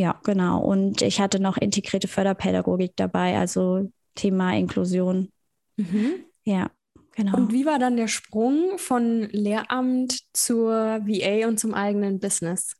ja, 0.00 0.19
genau. 0.25 0.62
Und 0.62 1.03
ich 1.03 1.21
hatte 1.21 1.41
noch 1.41 1.59
integrierte 1.59 2.09
Förderpädagogik 2.09 2.93
dabei, 2.97 3.37
also 3.37 3.91
Thema 4.15 4.57
Inklusion. 4.57 5.31
Mhm. 5.77 6.25
Ja, 6.45 6.71
genau. 7.15 7.37
Und 7.37 7.53
wie 7.53 7.67
war 7.67 7.79
dann 7.79 7.99
der 7.99 8.09
Sprung 8.09 8.79
von 8.79 9.29
Lehramt 9.31 10.21
zur 10.33 10.73
VA 10.73 11.47
und 11.47 11.61
zum 11.61 11.75
eigenen 11.75 12.19
Business? 12.19 12.77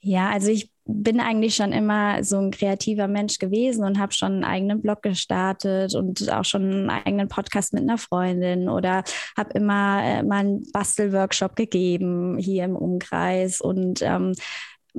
Ja, 0.00 0.28
also 0.28 0.50
ich 0.50 0.70
bin 0.86 1.20
eigentlich 1.20 1.56
schon 1.56 1.72
immer 1.72 2.22
so 2.22 2.38
ein 2.38 2.52
kreativer 2.52 3.08
Mensch 3.08 3.38
gewesen 3.38 3.84
und 3.84 3.98
habe 3.98 4.12
schon 4.12 4.32
einen 4.32 4.44
eigenen 4.44 4.82
Blog 4.82 5.02
gestartet 5.02 5.94
und 5.94 6.30
auch 6.30 6.44
schon 6.44 6.62
einen 6.62 6.90
eigenen 6.90 7.28
Podcast 7.28 7.72
mit 7.72 7.82
einer 7.82 7.98
Freundin 7.98 8.68
oder 8.68 9.02
habe 9.36 9.50
immer 9.54 10.00
äh, 10.02 10.22
mal 10.22 10.38
einen 10.38 10.70
Bastelworkshop 10.72 11.56
gegeben 11.56 12.38
hier 12.38 12.64
im 12.64 12.76
Umkreis 12.76 13.60
und 13.60 14.00
ähm, 14.02 14.34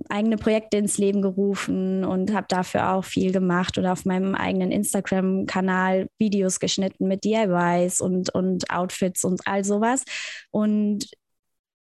eigene 0.09 0.37
Projekte 0.37 0.77
ins 0.77 0.97
Leben 0.97 1.21
gerufen 1.21 2.03
und 2.03 2.33
habe 2.33 2.47
dafür 2.49 2.91
auch 2.91 3.05
viel 3.05 3.31
gemacht 3.31 3.77
oder 3.77 3.93
auf 3.93 4.05
meinem 4.05 4.35
eigenen 4.35 4.71
Instagram-Kanal 4.71 6.07
Videos 6.19 6.59
geschnitten 6.59 7.07
mit 7.07 7.23
DIYs 7.23 8.01
und, 8.01 8.33
und 8.33 8.69
Outfits 8.69 9.23
und 9.23 9.41
all 9.45 9.63
sowas. 9.63 10.03
Und 10.51 11.05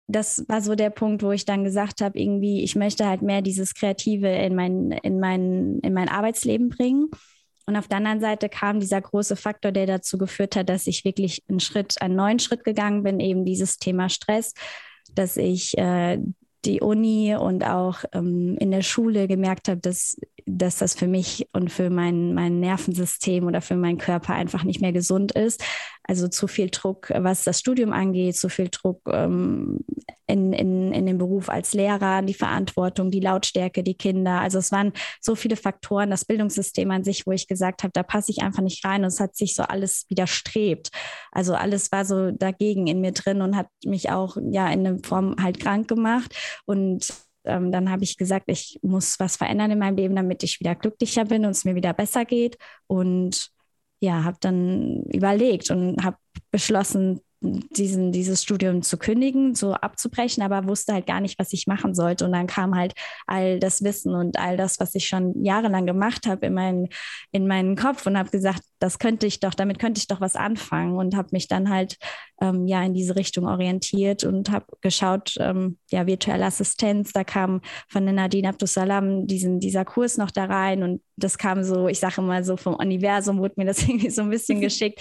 das 0.10 0.44
war 0.48 0.62
so 0.62 0.74
der 0.74 0.90
Punkt, 0.90 1.22
wo 1.22 1.32
ich 1.32 1.46
dann 1.46 1.64
gesagt 1.64 2.02
habe, 2.02 2.20
irgendwie, 2.20 2.64
ich 2.64 2.76
möchte 2.76 3.06
halt 3.06 3.22
mehr 3.22 3.44
dieses 3.44 3.76
Kreative 3.76 4.28
in 4.28 4.56
mein, 4.56 4.92
in 4.92 5.20
mein, 5.20 5.80
in 5.84 5.94
mein 5.94 6.10
Arbeitsleben 6.10 6.70
bringen. 6.70 7.10
Und 7.68 7.76
auf 7.76 7.88
der 7.88 7.98
anderen 7.98 8.20
Seite 8.20 8.50
kam 8.50 8.80
dieser 8.80 9.00
große 9.00 9.36
Faktor, 9.36 9.72
der 9.72 9.86
dazu 9.86 10.18
geführt 10.18 10.56
hat, 10.56 10.68
dass 10.68 10.88
ich 10.88 11.06
wirklich 11.06 11.44
einen 11.48 11.60
Schritt, 11.60 12.02
einen 12.02 12.16
neuen 12.16 12.40
Schritt 12.40 12.64
gegangen 12.64 13.04
bin, 13.04 13.20
eben 13.20 13.46
dieses 13.46 13.78
Thema 13.78 14.10
Stress, 14.10 14.56
dass 15.14 15.38
ich 15.38 15.78
äh, 15.78 16.18
die 16.66 16.82
Uni 16.82 17.36
und 17.36 17.64
auch 17.64 18.04
ähm, 18.12 18.58
in 18.60 18.72
der 18.72 18.82
Schule 18.82 19.28
gemerkt 19.28 19.68
habe, 19.68 19.80
dass, 19.80 20.18
dass 20.58 20.78
das 20.78 20.96
für 20.96 21.08
mich 21.08 21.48
und 21.54 21.72
für 21.72 21.90
mein, 21.90 22.34
mein 22.34 22.60
Nervensystem 22.60 23.46
oder 23.46 23.62
für 23.62 23.76
meinen 23.76 23.98
Körper 23.98 24.34
einfach 24.34 24.64
nicht 24.64 24.82
mehr 24.82 24.94
gesund 24.94 25.32
ist. 25.32 25.64
Also 26.04 26.28
zu 26.28 26.48
viel 26.48 26.70
Druck, 26.72 27.12
was 27.16 27.44
das 27.44 27.60
Studium 27.60 27.94
angeht, 27.94 28.36
zu 28.36 28.50
viel 28.50 28.70
Druck 28.70 29.02
ähm, 29.12 29.80
in, 30.26 30.54
in, 30.54 30.92
in 30.92 31.06
dem 31.06 31.20
Beruf 31.20 31.50
als 31.50 31.74
Lehrer, 31.74 32.24
die 32.24 32.34
Verantwortung, 32.34 33.12
die 33.12 33.20
Lautstärke, 33.20 33.84
die 33.84 33.94
Kinder. 33.94 34.42
Also 34.42 34.58
es 34.58 34.72
waren 34.72 34.94
so 35.22 35.36
viele 35.36 35.56
Faktoren, 35.56 36.10
das 36.10 36.26
Bildungssystem 36.26 36.90
an 36.90 37.04
sich, 37.04 37.28
wo 37.28 37.32
ich 37.32 37.48
gesagt 37.48 37.84
habe, 37.84 37.92
da 37.94 38.02
passe 38.02 38.32
ich 38.32 38.42
einfach 38.42 38.64
nicht 38.64 38.84
rein 38.84 39.04
und 39.04 39.10
es 39.10 39.20
hat 39.20 39.36
sich 39.36 39.54
so 39.56 39.64
alles 39.64 40.06
widerstrebt. 40.10 40.90
Also 41.32 41.54
alles 41.54 41.92
war 41.92 42.06
so 42.06 42.32
dagegen 42.32 42.88
in 42.88 43.02
mir 43.02 43.12
drin 43.12 43.42
und 43.42 43.56
hat 43.56 43.68
mich 43.86 44.10
auch 44.10 44.36
ja 44.50 44.68
in 44.70 44.88
einer 44.88 44.98
Form 45.04 45.36
halt 45.40 45.60
krank 45.60 45.88
gemacht. 45.88 46.36
Und 46.66 47.08
ähm, 47.50 47.72
dann 47.72 47.92
habe 47.92 48.04
ich 48.04 48.18
gesagt, 48.18 48.46
ich 48.48 48.80
muss 48.82 49.20
was 49.20 49.36
verändern 49.36 49.72
in 49.72 49.80
meinem 49.80 49.98
Leben, 49.98 50.16
damit 50.16 50.44
ich 50.44 50.60
wieder 50.60 50.76
glücklicher 50.76 51.26
bin 51.26 51.46
und 51.46 51.52
es 51.52 51.66
mir 51.66 51.76
wieder 51.76 51.94
besser 51.94 52.26
geht. 52.26 52.58
Und 52.88 53.50
ja, 54.00 54.24
habe 54.24 54.38
dann 54.40 55.04
überlegt 55.12 55.72
und 55.72 56.04
habe 56.04 56.18
beschlossen, 56.52 57.22
diesen, 57.42 58.12
dieses 58.12 58.44
Studium 58.44 58.82
zu 58.82 58.98
kündigen, 58.98 59.56
so 59.56 59.74
abzubrechen, 59.74 60.44
aber 60.44 60.68
wusste 60.68 60.94
halt 60.94 61.08
gar 61.08 61.22
nicht, 61.22 61.40
was 61.40 61.54
ich 61.54 61.68
machen 61.68 61.96
sollte. 61.96 62.26
Und 62.26 62.34
dann 62.34 62.48
kam 62.48 62.76
halt 62.76 62.94
all 63.28 63.60
das 63.60 63.84
Wissen 63.84 64.14
und 64.14 64.38
all 64.38 64.58
das, 64.58 64.80
was 64.80 64.94
ich 64.96 65.08
schon 65.08 65.44
jahrelang 65.44 65.86
gemacht 65.86 66.28
habe, 66.28 66.48
in, 66.48 66.54
mein, 66.54 66.90
in 67.32 67.48
meinen 67.48 67.78
Kopf 67.78 68.06
und 68.06 68.18
habe 68.18 68.30
gesagt, 68.30 68.62
das 68.80 69.00
könnte 69.00 69.26
ich 69.26 69.40
doch, 69.40 69.54
damit 69.54 69.80
könnte 69.80 70.00
ich 70.00 70.08
doch 70.08 70.20
was 70.20 70.36
anfangen 70.36 70.98
und 70.98 71.16
habe 71.16 71.30
mich 71.32 71.48
dann 71.48 71.70
halt 71.70 71.98
ähm, 72.42 72.68
ja 72.68 72.84
in 72.84 72.94
diese 72.94 73.16
Richtung 73.16 73.48
orientiert 73.48 74.26
und 74.26 74.52
habe 74.52 74.66
geschaut, 74.82 75.36
ähm, 75.40 75.78
ja, 75.92 76.08
virtuelle 76.08 76.46
Assistenz, 76.46 77.14
da 77.14 77.24
kam 77.24 77.62
von 77.88 78.04
der 78.06 78.14
Nadine 78.14 78.50
Abdusalam 78.50 79.28
diesen, 79.28 79.60
dieser 79.60 79.86
Kurs 79.86 80.18
noch 80.18 80.32
da 80.32 80.46
rein 80.46 80.84
und 80.84 81.02
das 81.16 81.38
kam 81.38 81.64
so, 81.64 81.88
ich 81.88 82.00
sage 82.00 82.22
mal 82.22 82.44
so 82.44 82.58
vom 82.58 82.76
Universum, 82.76 83.40
wurde 83.40 83.56
mir 83.58 83.66
das 83.66 83.82
irgendwie 83.88 84.10
so 84.10 84.24
ein 84.24 84.30
bisschen 84.30 84.60
geschickt. 84.62 85.00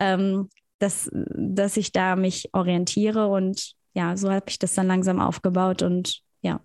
Ähm, 0.00 0.48
dass, 0.78 1.10
dass 1.12 1.76
ich 1.76 1.92
da 1.92 2.16
mich 2.16 2.50
orientiere 2.52 3.28
und 3.28 3.74
ja, 3.94 4.16
so 4.16 4.30
habe 4.30 4.46
ich 4.48 4.58
das 4.58 4.74
dann 4.74 4.86
langsam 4.86 5.20
aufgebaut 5.20 5.82
und 5.82 6.20
ja, 6.42 6.60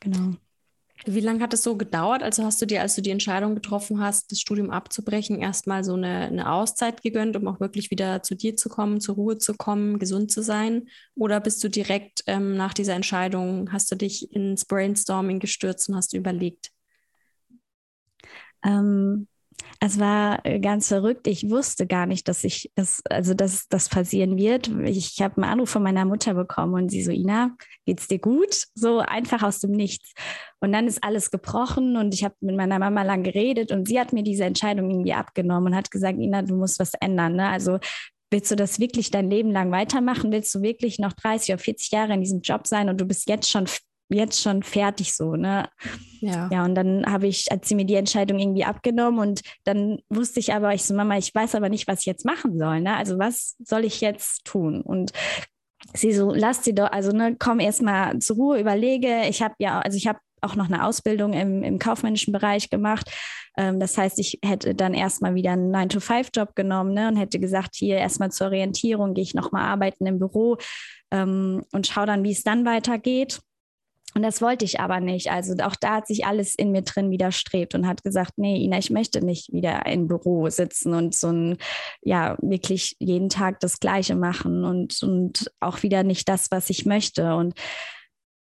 genau. 0.00 0.34
Wie 1.06 1.20
lange 1.20 1.40
hat 1.40 1.52
es 1.52 1.62
so 1.62 1.76
gedauert? 1.76 2.22
Also 2.22 2.44
hast 2.44 2.62
du 2.62 2.66
dir, 2.66 2.80
als 2.80 2.94
du 2.94 3.02
die 3.02 3.10
Entscheidung 3.10 3.54
getroffen 3.54 4.00
hast, 4.00 4.30
das 4.32 4.40
Studium 4.40 4.70
abzubrechen, 4.70 5.38
erstmal 5.38 5.84
so 5.84 5.94
eine, 5.94 6.26
eine 6.26 6.50
Auszeit 6.50 7.02
gegönnt, 7.02 7.36
um 7.36 7.46
auch 7.46 7.60
wirklich 7.60 7.90
wieder 7.90 8.22
zu 8.22 8.34
dir 8.34 8.56
zu 8.56 8.68
kommen, 8.68 9.00
zur 9.00 9.16
Ruhe 9.16 9.36
zu 9.36 9.54
kommen, 9.54 9.98
gesund 9.98 10.30
zu 10.30 10.42
sein? 10.42 10.88
Oder 11.14 11.40
bist 11.40 11.62
du 11.62 11.68
direkt 11.68 12.22
ähm, 12.26 12.56
nach 12.56 12.72
dieser 12.72 12.94
Entscheidung, 12.94 13.70
hast 13.70 13.90
du 13.90 13.96
dich 13.96 14.32
ins 14.32 14.64
Brainstorming 14.64 15.40
gestürzt 15.40 15.88
und 15.88 15.96
hast 15.96 16.14
überlegt? 16.14 16.70
Ähm, 18.64 19.26
es 19.84 19.98
war 19.98 20.44
äh, 20.44 20.60
ganz 20.60 20.88
verrückt. 20.88 21.26
Ich 21.26 21.50
wusste 21.50 21.86
gar 21.86 22.06
nicht, 22.06 22.28
dass 22.28 22.44
ich 22.44 22.70
das, 22.74 23.02
also 23.10 23.34
dass 23.34 23.68
das 23.68 23.88
passieren 23.88 24.36
wird. 24.36 24.68
Ich 24.84 25.20
habe 25.20 25.36
einen 25.36 25.50
Anruf 25.50 25.70
von 25.70 25.82
meiner 25.82 26.04
Mutter 26.04 26.34
bekommen 26.34 26.74
und 26.74 26.90
sie 26.90 27.02
so, 27.02 27.10
Ina, 27.10 27.56
geht's 27.84 28.08
dir 28.08 28.18
gut? 28.18 28.64
So 28.74 29.00
einfach 29.00 29.42
aus 29.42 29.60
dem 29.60 29.72
Nichts. 29.72 30.12
Und 30.60 30.72
dann 30.72 30.86
ist 30.86 31.04
alles 31.04 31.30
gebrochen 31.30 31.96
und 31.96 32.14
ich 32.14 32.24
habe 32.24 32.34
mit 32.40 32.56
meiner 32.56 32.78
Mama 32.78 33.02
lang 33.02 33.22
geredet 33.22 33.72
und 33.72 33.86
sie 33.86 34.00
hat 34.00 34.12
mir 34.12 34.22
diese 34.22 34.44
Entscheidung 34.44 34.90
irgendwie 34.90 35.12
abgenommen 35.12 35.72
und 35.72 35.76
hat 35.76 35.90
gesagt, 35.90 36.18
Ina, 36.18 36.42
du 36.42 36.56
musst 36.56 36.78
was 36.78 36.94
ändern. 37.00 37.36
Ne? 37.36 37.48
Also 37.48 37.78
willst 38.30 38.50
du 38.50 38.56
das 38.56 38.80
wirklich 38.80 39.10
dein 39.10 39.28
Leben 39.30 39.50
lang 39.50 39.70
weitermachen? 39.70 40.32
Willst 40.32 40.54
du 40.54 40.62
wirklich 40.62 40.98
noch 40.98 41.12
30 41.12 41.54
oder 41.54 41.62
40 41.62 41.90
Jahre 41.90 42.14
in 42.14 42.20
diesem 42.20 42.40
Job 42.40 42.66
sein 42.66 42.88
und 42.88 43.00
du 43.00 43.04
bist 43.04 43.28
jetzt 43.28 43.50
schon 43.50 43.66
jetzt 44.08 44.40
schon 44.40 44.62
fertig 44.62 45.14
so, 45.14 45.36
ne? 45.36 45.68
Ja. 46.20 46.48
Ja, 46.52 46.64
und 46.64 46.74
dann 46.74 47.04
habe 47.06 47.26
ich, 47.26 47.46
hat 47.50 47.64
sie 47.64 47.74
mir 47.74 47.84
die 47.84 47.94
Entscheidung 47.94 48.38
irgendwie 48.38 48.64
abgenommen 48.64 49.20
und 49.20 49.42
dann 49.64 49.98
wusste 50.08 50.40
ich 50.40 50.52
aber, 50.54 50.74
ich 50.74 50.84
so, 50.84 50.94
Mama, 50.94 51.18
ich 51.18 51.34
weiß 51.34 51.54
aber 51.54 51.68
nicht, 51.68 51.86
was 51.86 52.00
ich 52.00 52.06
jetzt 52.06 52.24
machen 52.24 52.58
soll, 52.58 52.80
ne? 52.80 52.96
Also 52.96 53.18
was 53.18 53.56
soll 53.58 53.84
ich 53.84 54.00
jetzt 54.00 54.44
tun? 54.44 54.80
Und 54.80 55.12
sie 55.92 56.12
so, 56.12 56.32
lass 56.32 56.64
sie 56.64 56.74
doch, 56.74 56.90
also 56.90 57.12
ne, 57.12 57.36
komm 57.38 57.60
erstmal 57.60 58.18
zur 58.18 58.36
Ruhe, 58.36 58.60
überlege. 58.60 59.22
Ich 59.28 59.42
habe 59.42 59.54
ja, 59.58 59.80
also 59.80 59.96
ich 59.96 60.06
habe 60.06 60.18
auch 60.40 60.56
noch 60.56 60.66
eine 60.66 60.84
Ausbildung 60.84 61.32
im, 61.32 61.62
im 61.62 61.78
kaufmännischen 61.78 62.32
Bereich 62.32 62.70
gemacht. 62.70 63.10
Ähm, 63.56 63.80
das 63.80 63.96
heißt, 63.96 64.18
ich 64.18 64.38
hätte 64.44 64.74
dann 64.74 64.94
erstmal 64.94 65.34
wieder 65.34 65.52
einen 65.52 65.74
9-to-5-Job 65.74 66.54
genommen 66.54 66.92
ne, 66.94 67.08
und 67.08 67.16
hätte 67.16 67.38
gesagt, 67.38 67.74
hier 67.74 67.96
erstmal 67.96 68.30
zur 68.30 68.48
Orientierung 68.48 69.14
gehe 69.14 69.24
ich 69.24 69.34
nochmal 69.34 69.64
arbeiten 69.64 70.06
im 70.06 70.18
Büro 70.18 70.58
ähm, 71.10 71.64
und 71.72 71.86
schaue 71.86 72.06
dann, 72.06 72.24
wie 72.24 72.32
es 72.32 72.42
dann 72.42 72.64
weitergeht. 72.64 73.40
Und 74.14 74.22
das 74.22 74.40
wollte 74.40 74.64
ich 74.64 74.78
aber 74.78 75.00
nicht. 75.00 75.30
Also 75.30 75.54
auch 75.62 75.74
da 75.74 75.96
hat 75.96 76.06
sich 76.06 76.24
alles 76.24 76.54
in 76.54 76.70
mir 76.70 76.82
drin 76.82 77.10
widerstrebt 77.10 77.74
und 77.74 77.86
hat 77.86 78.04
gesagt, 78.04 78.34
nee, 78.36 78.56
Ina, 78.62 78.78
ich 78.78 78.90
möchte 78.90 79.24
nicht 79.24 79.52
wieder 79.52 79.84
im 79.86 80.06
Büro 80.06 80.48
sitzen 80.48 80.94
und 80.94 81.14
so 81.14 81.28
ein, 81.28 81.56
ja, 82.02 82.36
wirklich 82.40 82.96
jeden 83.00 83.28
Tag 83.28 83.58
das 83.60 83.80
Gleiche 83.80 84.14
machen 84.14 84.64
und, 84.64 85.02
und 85.02 85.50
auch 85.58 85.82
wieder 85.82 86.04
nicht 86.04 86.28
das, 86.28 86.50
was 86.52 86.70
ich 86.70 86.86
möchte. 86.86 87.34
Und 87.34 87.54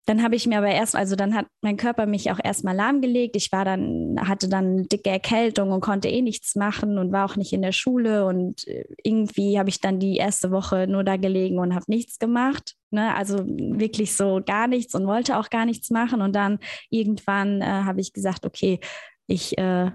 dann 0.05 0.21
habe 0.21 0.35
ich 0.35 0.45
mir 0.45 0.59
aber 0.59 0.69
erst, 0.69 0.95
also 0.95 1.15
dann 1.15 1.33
hat 1.33 1.47
mein 1.61 1.77
Körper 1.77 2.05
mich 2.05 2.29
auch 2.31 2.39
erstmal 2.41 2.75
lahmgelegt. 2.75 3.35
Ich 3.35 3.51
war 3.51 3.65
dann, 3.65 4.15
hatte 4.27 4.47
dann 4.47 4.65
eine 4.65 4.83
dicke 4.83 5.09
Erkältung 5.09 5.71
und 5.71 5.81
konnte 5.81 6.09
eh 6.09 6.21
nichts 6.21 6.55
machen 6.55 6.99
und 6.99 7.11
war 7.11 7.25
auch 7.25 7.35
nicht 7.35 7.53
in 7.53 7.63
der 7.63 7.71
Schule. 7.71 8.25
Und 8.25 8.67
äh, 8.67 8.85
irgendwie 9.03 9.57
habe 9.57 9.69
ich 9.69 9.81
dann 9.81 9.99
die 9.99 10.17
erste 10.17 10.51
Woche 10.51 10.85
nur 10.87 11.03
da 11.03 11.17
gelegen 11.17 11.57
und 11.57 11.73
habe 11.73 11.85
nichts 11.87 12.19
gemacht. 12.19 12.75
Ne? 12.91 13.15
Also 13.15 13.39
wirklich 13.47 14.15
so 14.15 14.41
gar 14.45 14.67
nichts 14.67 14.93
und 14.93 15.07
wollte 15.07 15.39
auch 15.39 15.49
gar 15.49 15.65
nichts 15.65 15.89
machen. 15.89 16.21
Und 16.21 16.35
dann 16.35 16.59
irgendwann 16.91 17.61
äh, 17.61 17.65
habe 17.65 17.99
ich 17.99 18.13
gesagt, 18.13 18.45
okay, 18.45 18.79
ich 19.25 19.57
äh, 19.57 19.89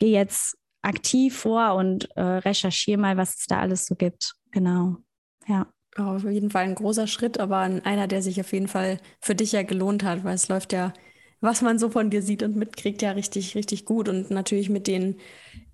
gehe 0.00 0.12
jetzt 0.12 0.58
aktiv 0.82 1.38
vor 1.38 1.74
und 1.74 2.08
äh, 2.16 2.22
recherchiere 2.22 3.00
mal, 3.00 3.16
was 3.16 3.38
es 3.38 3.46
da 3.46 3.60
alles 3.60 3.86
so 3.86 3.94
gibt. 3.94 4.34
Genau. 4.50 4.96
Ja. 5.46 5.66
Auf 5.96 6.24
jeden 6.24 6.50
Fall 6.50 6.64
ein 6.64 6.74
großer 6.74 7.06
Schritt, 7.06 7.38
aber 7.38 7.58
einer, 7.58 8.06
der 8.08 8.22
sich 8.22 8.40
auf 8.40 8.52
jeden 8.52 8.68
Fall 8.68 8.98
für 9.20 9.34
dich 9.34 9.52
ja 9.52 9.62
gelohnt 9.62 10.02
hat, 10.04 10.24
weil 10.24 10.34
es 10.34 10.48
läuft 10.48 10.72
ja, 10.72 10.92
was 11.40 11.62
man 11.62 11.78
so 11.78 11.90
von 11.90 12.10
dir 12.10 12.22
sieht 12.22 12.42
und 12.42 12.56
mitkriegt, 12.56 13.02
ja 13.02 13.12
richtig, 13.12 13.54
richtig 13.54 13.84
gut. 13.84 14.08
Und 14.08 14.30
natürlich 14.30 14.70
mit 14.70 14.86
den 14.86 15.16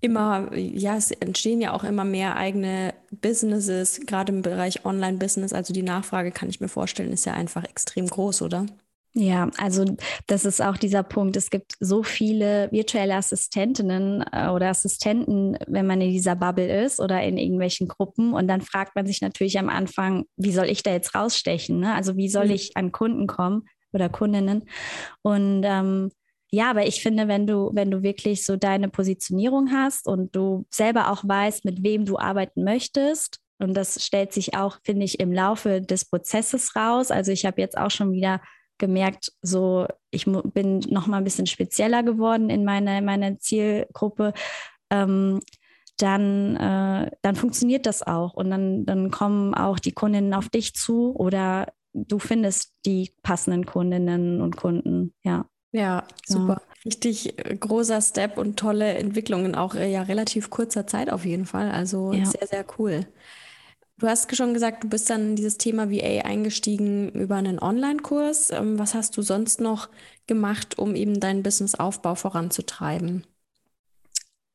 immer, 0.01 0.55
ja, 0.55 0.97
es 0.97 1.11
entstehen 1.11 1.61
ja 1.61 1.73
auch 1.73 1.83
immer 1.83 2.05
mehr 2.05 2.35
eigene 2.35 2.93
Businesses, 3.11 4.01
gerade 4.05 4.33
im 4.33 4.41
Bereich 4.41 4.85
Online-Business. 4.85 5.53
Also 5.53 5.73
die 5.73 5.83
Nachfrage, 5.83 6.31
kann 6.31 6.49
ich 6.49 6.61
mir 6.61 6.67
vorstellen, 6.69 7.13
ist 7.13 7.25
ja 7.25 7.33
einfach 7.33 7.63
extrem 7.63 8.07
groß, 8.07 8.41
oder? 8.43 8.65
Ja, 9.13 9.49
also 9.57 9.83
das 10.27 10.45
ist 10.45 10.61
auch 10.61 10.77
dieser 10.77 11.03
Punkt. 11.03 11.35
Es 11.35 11.49
gibt 11.49 11.73
so 11.81 12.01
viele 12.01 12.71
virtuelle 12.71 13.15
Assistentinnen 13.15 14.23
äh, 14.31 14.47
oder 14.47 14.69
Assistenten, 14.69 15.57
wenn 15.67 15.85
man 15.85 15.99
in 15.99 16.11
dieser 16.11 16.35
Bubble 16.35 16.83
ist 16.85 17.01
oder 17.01 17.21
in 17.21 17.37
irgendwelchen 17.37 17.89
Gruppen. 17.89 18.33
Und 18.33 18.47
dann 18.47 18.61
fragt 18.61 18.95
man 18.95 19.05
sich 19.05 19.21
natürlich 19.21 19.59
am 19.59 19.67
Anfang, 19.67 20.25
wie 20.37 20.53
soll 20.53 20.67
ich 20.67 20.81
da 20.83 20.91
jetzt 20.91 21.13
rausstechen? 21.13 21.79
Ne? 21.81 21.93
Also 21.93 22.15
wie 22.15 22.29
soll 22.29 22.45
mhm. 22.45 22.51
ich 22.51 22.77
an 22.77 22.93
Kunden 22.93 23.27
kommen 23.27 23.67
oder 23.91 24.07
Kundinnen? 24.07 24.63
Und 25.23 25.63
ähm, 25.65 26.11
ja, 26.49 26.69
aber 26.69 26.85
ich 26.87 27.01
finde, 27.01 27.27
wenn 27.27 27.47
du, 27.47 27.71
wenn 27.73 27.91
du 27.91 28.03
wirklich 28.03 28.45
so 28.45 28.55
deine 28.55 28.87
Positionierung 28.87 29.71
hast 29.73 30.07
und 30.07 30.33
du 30.35 30.65
selber 30.69 31.11
auch 31.11 31.23
weißt, 31.25 31.65
mit 31.65 31.83
wem 31.83 32.05
du 32.05 32.17
arbeiten 32.17 32.63
möchtest, 32.63 33.39
und 33.59 33.75
das 33.75 34.03
stellt 34.03 34.33
sich 34.33 34.55
auch, 34.55 34.79
finde 34.83 35.05
ich, 35.05 35.19
im 35.19 35.31
Laufe 35.31 35.81
des 35.81 36.05
Prozesses 36.05 36.75
raus. 36.75 37.11
Also 37.11 37.31
ich 37.31 37.45
habe 37.45 37.61
jetzt 37.61 37.77
auch 37.77 37.91
schon 37.91 38.11
wieder 38.11 38.41
gemerkt, 38.81 39.31
so 39.41 39.87
ich 40.09 40.25
bin 40.25 40.79
noch 40.89 41.07
mal 41.07 41.19
ein 41.19 41.23
bisschen 41.23 41.47
spezieller 41.47 42.03
geworden 42.03 42.49
in 42.49 42.65
meiner 42.65 43.01
meine 43.01 43.37
Zielgruppe. 43.37 44.33
Ähm, 44.89 45.39
dann, 45.97 46.55
äh, 46.55 47.11
dann 47.21 47.35
funktioniert 47.35 47.85
das 47.85 48.01
auch 48.01 48.33
und 48.33 48.49
dann, 48.49 48.85
dann 48.85 49.11
kommen 49.11 49.53
auch 49.53 49.79
die 49.79 49.91
Kundinnen 49.91 50.33
auf 50.33 50.49
dich 50.49 50.73
zu 50.73 51.15
oder 51.15 51.71
du 51.93 52.19
findest 52.19 52.73
die 52.85 53.13
passenden 53.21 53.65
Kundinnen 53.65 54.41
und 54.41 54.57
Kunden, 54.57 55.13
ja. 55.23 55.45
Ja, 55.73 56.03
super. 56.25 56.61
Ja. 56.65 56.73
Richtig 56.85 57.39
äh, 57.39 57.55
großer 57.55 58.01
Step 58.01 58.37
und 58.37 58.57
tolle 58.57 58.95
Entwicklungen, 58.95 59.55
auch 59.55 59.75
äh, 59.75 59.91
ja 59.91 60.01
relativ 60.01 60.49
kurzer 60.49 60.87
Zeit 60.87 61.09
auf 61.09 61.23
jeden 61.23 61.45
Fall. 61.45 61.71
Also 61.71 62.11
ja. 62.11 62.25
sehr, 62.25 62.47
sehr 62.47 62.65
cool. 62.77 63.05
Du 64.01 64.07
hast 64.07 64.35
schon 64.35 64.55
gesagt, 64.55 64.83
du 64.83 64.89
bist 64.89 65.11
dann 65.11 65.21
in 65.21 65.35
dieses 65.35 65.59
Thema 65.59 65.91
VA 65.91 66.25
eingestiegen 66.25 67.09
über 67.09 67.35
einen 67.35 67.59
Online-Kurs. 67.59 68.49
Ähm, 68.49 68.79
was 68.79 68.95
hast 68.95 69.15
du 69.15 69.21
sonst 69.21 69.61
noch 69.61 69.89
gemacht, 70.25 70.79
um 70.79 70.95
eben 70.95 71.19
deinen 71.19 71.43
Businessaufbau 71.43 72.15
voranzutreiben? 72.15 73.27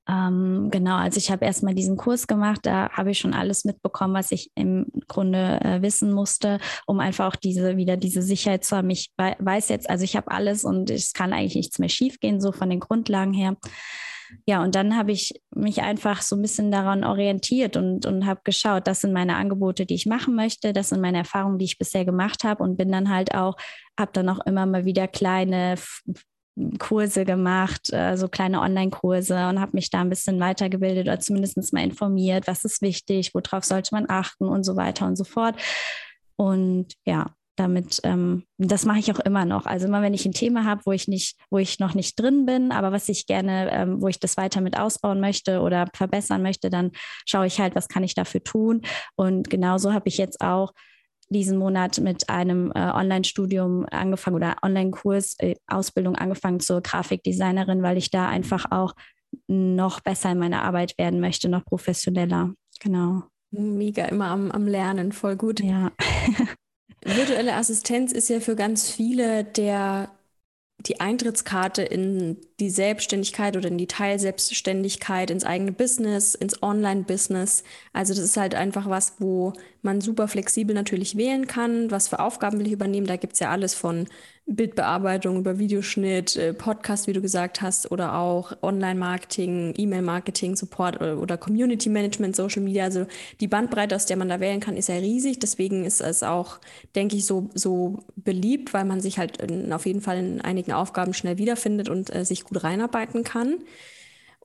Ähm, 0.09 0.69
genau, 0.73 0.97
also 0.97 1.19
ich 1.19 1.31
habe 1.31 1.45
erstmal 1.45 1.77
diesen 1.77 1.97
Kurs 1.97 2.27
gemacht, 2.27 2.63
da 2.65 2.91
habe 2.91 3.13
ich 3.13 3.21
schon 3.21 3.35
alles 3.35 3.65
mitbekommen, 3.65 4.15
was 4.15 4.33
ich 4.33 4.51
im 4.57 4.87
Grunde 5.07 5.61
äh, 5.61 5.81
wissen 5.81 6.13
musste, 6.13 6.59
um 6.89 6.99
einfach 6.99 7.29
auch 7.29 7.37
diese 7.37 7.77
wieder 7.77 7.97
diese 7.97 8.23
Sicherheit 8.23 8.65
zu 8.65 8.77
haben. 8.77 8.91
Ich 8.91 9.13
weiß 9.17 9.69
jetzt, 9.69 9.89
also 9.89 10.03
ich 10.03 10.17
habe 10.17 10.33
alles 10.33 10.65
und 10.65 10.91
es 10.91 11.13
kann 11.13 11.33
eigentlich 11.33 11.55
nichts 11.55 11.79
mehr 11.79 11.89
schiefgehen, 11.89 12.41
so 12.41 12.51
von 12.51 12.69
den 12.69 12.81
Grundlagen 12.81 13.33
her 13.33 13.57
ja, 14.47 14.63
und 14.63 14.75
dann 14.75 14.97
habe 14.97 15.13
ich 15.13 15.41
mich 15.55 15.83
einfach 15.83 16.23
so 16.23 16.37
ein 16.37 16.43
bisschen 16.43 16.71
daran 16.71 17.05
orientiert 17.05 17.77
und, 17.77 18.07
und 18.07 18.27
habe 18.27 18.41
geschaut, 18.45 18.87
das 18.87 19.01
sind 19.01 19.13
meine 19.13 19.37
Angebote, 19.37 19.87
die 19.87 19.95
ich 19.95 20.07
machen 20.07 20.35
möchte, 20.35 20.73
das 20.73 20.91
sind 20.91 21.01
meine 21.01 21.19
Erfahrungen, 21.19 21.59
die 21.59 21.65
ich 21.65 21.79
bisher 21.79 22.05
gemacht 22.05 22.45
habe 22.45 22.63
und 22.63 22.77
bin 22.77 22.91
dann 22.91 23.11
halt 23.11 23.35
auch, 23.35 23.57
habe 23.99 24.11
dann 24.13 24.29
auch 24.29 24.45
immer 24.47 24.67
mal 24.67 24.85
wieder 24.85 25.09
kleine 25.09 25.77
Kurse 26.79 27.25
gemacht, 27.25 27.93
äh, 27.93 28.17
so 28.17 28.29
kleine 28.29 28.61
Online-Kurse 28.61 29.49
und 29.49 29.61
habe 29.61 29.73
mich 29.75 29.91
da 29.91 30.01
ein 30.01 30.09
bisschen 30.09 30.41
weitergebildet 30.41 31.07
oder 31.07 31.21
zumindest 31.21 31.73
mal 31.73 31.85
informiert, 31.85 32.47
was 32.47 32.65
ist 32.65 32.81
wichtig, 32.81 33.33
worauf 33.35 33.65
sollte 33.65 33.95
man 33.95 34.07
achten 34.09 34.47
und 34.47 34.65
so 34.65 34.77
weiter 34.77 35.07
und 35.07 35.17
so 35.17 35.25
fort. 35.25 35.57
Und 36.37 36.95
ja, 37.05 37.36
damit, 37.57 38.01
ähm, 38.05 38.45
das 38.59 38.85
mache 38.85 38.99
ich 38.99 39.13
auch 39.13 39.21
immer 39.21 39.45
noch. 39.45 39.67
Also 39.67 39.87
immer 39.87 40.03
wenn 40.03 40.15
ich 40.15 40.27
ein 40.27 40.33
Thema 40.33 40.65
habe, 40.65 40.83
wo 40.85 40.93
ich 40.93 41.09
nicht, 41.09 41.37
wo 41.51 41.59
ich 41.59 41.79
noch 41.79 41.95
nicht 41.95 42.19
drin 42.19 42.47
bin, 42.47 42.73
aber 42.73 42.93
was 42.93 43.09
ich 43.09 43.27
gerne, 43.27 43.71
ähm, 43.73 44.01
wo 44.01 44.09
ich 44.09 44.21
das 44.21 44.37
weiter 44.37 44.61
mit 44.61 44.79
ausbauen 44.79 45.21
möchte 45.21 45.61
oder 45.61 45.87
verbessern 45.95 46.43
möchte, 46.43 46.71
dann 46.71 46.93
schaue 47.27 47.47
ich 47.47 47.61
halt, 47.61 47.75
was 47.75 47.89
kann 47.89 48.05
ich 48.05 48.15
dafür 48.15 48.43
tun. 48.45 48.83
Und 49.17 49.51
genauso 49.51 49.93
habe 49.93 50.09
ich 50.09 50.19
jetzt 50.19 50.41
auch 50.41 50.73
diesen 51.29 51.59
Monat 51.59 51.99
mit 51.99 52.29
einem 52.29 52.71
äh, 52.75 52.79
Online-Studium 52.79 53.87
angefangen 53.91 54.37
oder 54.37 54.57
Online-Kurs, 54.63 55.37
äh, 55.39 55.57
Ausbildung 55.67 56.17
angefangen 56.17 56.61
zur 56.61 56.81
Grafikdesignerin, 56.81 57.83
weil 57.83 57.97
ich 57.97 58.11
da 58.11 58.29
einfach 58.29 58.67
auch 58.71 58.95
noch 59.49 60.01
besser 60.01 60.31
in 60.33 60.39
meiner 60.39 60.63
Arbeit 60.63 60.97
werden 60.99 61.21
möchte, 61.21 61.49
noch 61.49 61.65
professioneller. 61.65 62.53
Genau. 62.81 63.25
Mega, 63.51 64.05
immer 64.07 64.29
am, 64.29 64.51
am 64.51 64.67
Lernen, 64.67 65.13
voll 65.13 65.37
gut. 65.37 65.61
Ja. 65.61 65.93
Virtuelle 67.05 67.55
Assistenz 67.55 68.13
ist 68.13 68.29
ja 68.29 68.41
für 68.41 68.57
ganz 68.57 68.91
viele 68.91 69.45
der 69.45 70.11
die 70.81 71.01
Eintrittskarte 71.01 71.83
in 71.83 72.39
die 72.59 72.71
Selbstständigkeit 72.71 73.57
oder 73.57 73.69
in 73.69 73.77
die 73.77 73.87
Teilselbstständigkeit, 73.87 75.31
ins 75.31 75.45
eigene 75.45 75.73
Business, 75.73 76.35
ins 76.35 76.63
Online-Business. 76.63 77.65
Also 77.93 78.15
das 78.15 78.25
ist 78.25 78.37
halt 78.37 78.55
einfach 78.55 78.89
was, 78.89 79.15
wo 79.19 79.53
man 79.83 80.01
super 80.01 80.27
flexibel 80.27 80.75
natürlich 80.75 81.17
wählen 81.17 81.47
kann, 81.47 81.91
was 81.91 82.09
für 82.09 82.19
Aufgaben 82.19 82.59
will 82.59 82.67
ich 82.67 82.73
übernehmen. 82.73 83.07
Da 83.07 83.17
gibt 83.17 83.35
es 83.35 83.41
ja 83.41 83.51
alles 83.51 83.75
von 83.75 84.07
Bildbearbeitung 84.49 85.39
über 85.39 85.59
Videoschnitt, 85.59 86.37
äh, 86.37 86.55
Podcast, 86.55 87.09
wie 87.09 87.13
du 87.13 87.21
gesagt 87.21 87.63
hast, 87.63 87.91
oder 87.91 88.17
auch 88.17 88.53
Online-Marketing, 88.63 89.75
E-Mail-Marketing, 89.77 90.55
Support 90.55 90.97
oder, 90.97 91.19
oder 91.19 91.37
Community-Management, 91.37 92.37
Social 92.37 92.63
Media. 92.63 92.85
Also 92.85 93.07
die 93.41 93.49
Bandbreite, 93.49 93.97
aus 93.97 94.07
der 94.07 94.17
man 94.17 94.29
da 94.29 94.39
wählen 94.39 94.61
kann, 94.61 94.77
ist 94.77 94.89
ja 94.89 94.95
riesig. 94.97 95.41
Deswegen 95.41 95.85
ist 95.85 96.01
es 96.01 96.23
auch, 96.23 96.59
denke 96.95 97.17
ich, 97.17 97.27
so, 97.27 97.51
so 97.55 98.05
beliebt, 98.15 98.73
weil 98.73 98.85
man 98.85 99.01
sich 99.01 99.19
halt 99.19 99.39
in, 99.39 99.73
auf 99.73 99.85
jeden 99.85 100.01
Fall 100.01 100.19
in 100.19 100.41
einigen 100.41 100.73
Aufgaben 100.73 101.13
schnell 101.13 101.39
wiederfindet 101.39 101.89
und 101.89 102.15
äh, 102.15 102.25
sich 102.25 102.45
gut 102.47 102.65
reinarbeiten 102.65 103.25
kann. 103.25 103.59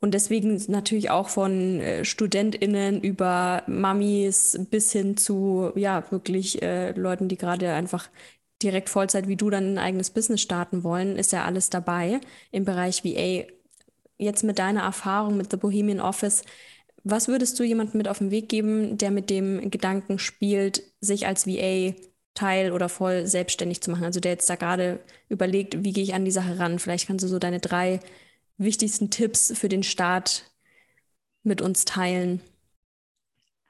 Und 0.02 0.16
deswegen 0.16 0.60
natürlich 0.68 1.12
auch 1.12 1.30
von 1.30 1.80
äh, 1.80 2.04
StudentInnen 2.04 3.02
über 3.02 3.64
Mamis 3.68 4.60
bis 4.72 4.92
hin 4.92 5.16
zu, 5.16 5.72
ja, 5.76 6.04
wirklich 6.10 6.62
äh, 6.64 6.92
Leuten, 6.94 7.28
die 7.28 7.38
gerade 7.38 7.72
einfach 7.74 8.10
direkt 8.64 8.90
Vollzeit 8.90 9.28
wie 9.28 9.36
du 9.36 9.50
dann 9.50 9.74
ein 9.74 9.78
eigenes 9.78 10.10
Business 10.10 10.42
starten 10.42 10.84
wollen, 10.84 11.18
ist 11.18 11.32
ja 11.32 11.46
alles 11.46 11.70
dabei 11.70 12.20
im 12.52 12.66
Bereich 12.66 13.04
VA. 13.04 13.46
Jetzt 14.18 14.44
mit 14.44 14.60
deiner 14.60 14.82
Erfahrung 14.82 15.38
mit 15.38 15.52
The 15.52 15.58
Bohemian 15.58 16.00
Office, 16.00 16.44
was 17.04 17.28
würdest 17.28 17.60
du 17.60 17.64
jemandem 17.64 17.98
mit 17.98 18.08
auf 18.08 18.20
den 18.20 18.32
Weg 18.32 18.50
geben, 18.50 18.98
der 18.98 19.12
mit 19.12 19.30
dem 19.30 19.72
Gedanken 19.72 20.20
spielt, 20.20 20.84
sich 21.00 21.28
als 21.28 21.48
VA 21.48 21.94
Teil 22.34 22.72
oder 22.72 22.90
voll 22.90 23.28
selbstständig 23.28 23.82
zu 23.82 23.92
machen? 23.92 24.06
Also 24.06 24.20
der 24.20 24.32
jetzt 24.34 24.50
da 24.50 24.56
gerade 24.56 25.00
überlegt, 25.30 25.84
wie 25.84 25.94
gehe 25.94 26.04
ich 26.04 26.14
an 26.14 26.26
die 26.26 26.32
Sache 26.32 26.60
ran? 26.60 26.80
Vielleicht 26.80 27.08
kannst 27.08 27.24
du 27.24 27.28
so 27.30 27.40
deine 27.40 27.60
drei 27.60 28.00
wichtigsten 28.58 29.10
Tipps 29.10 29.58
für 29.58 29.70
den 29.70 29.84
Start 29.84 30.52
mit 31.44 31.62
uns 31.62 31.86
teilen. 31.86 32.42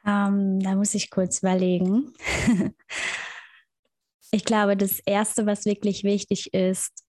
Ähm, 0.05 0.59
da 0.61 0.75
muss 0.75 0.93
ich 0.95 1.09
kurz 1.09 1.39
überlegen. 1.39 2.13
Ich 4.31 4.45
glaube, 4.45 4.77
das 4.77 4.99
Erste, 4.99 5.45
was 5.45 5.65
wirklich 5.65 6.03
wichtig 6.03 6.53
ist, 6.53 7.03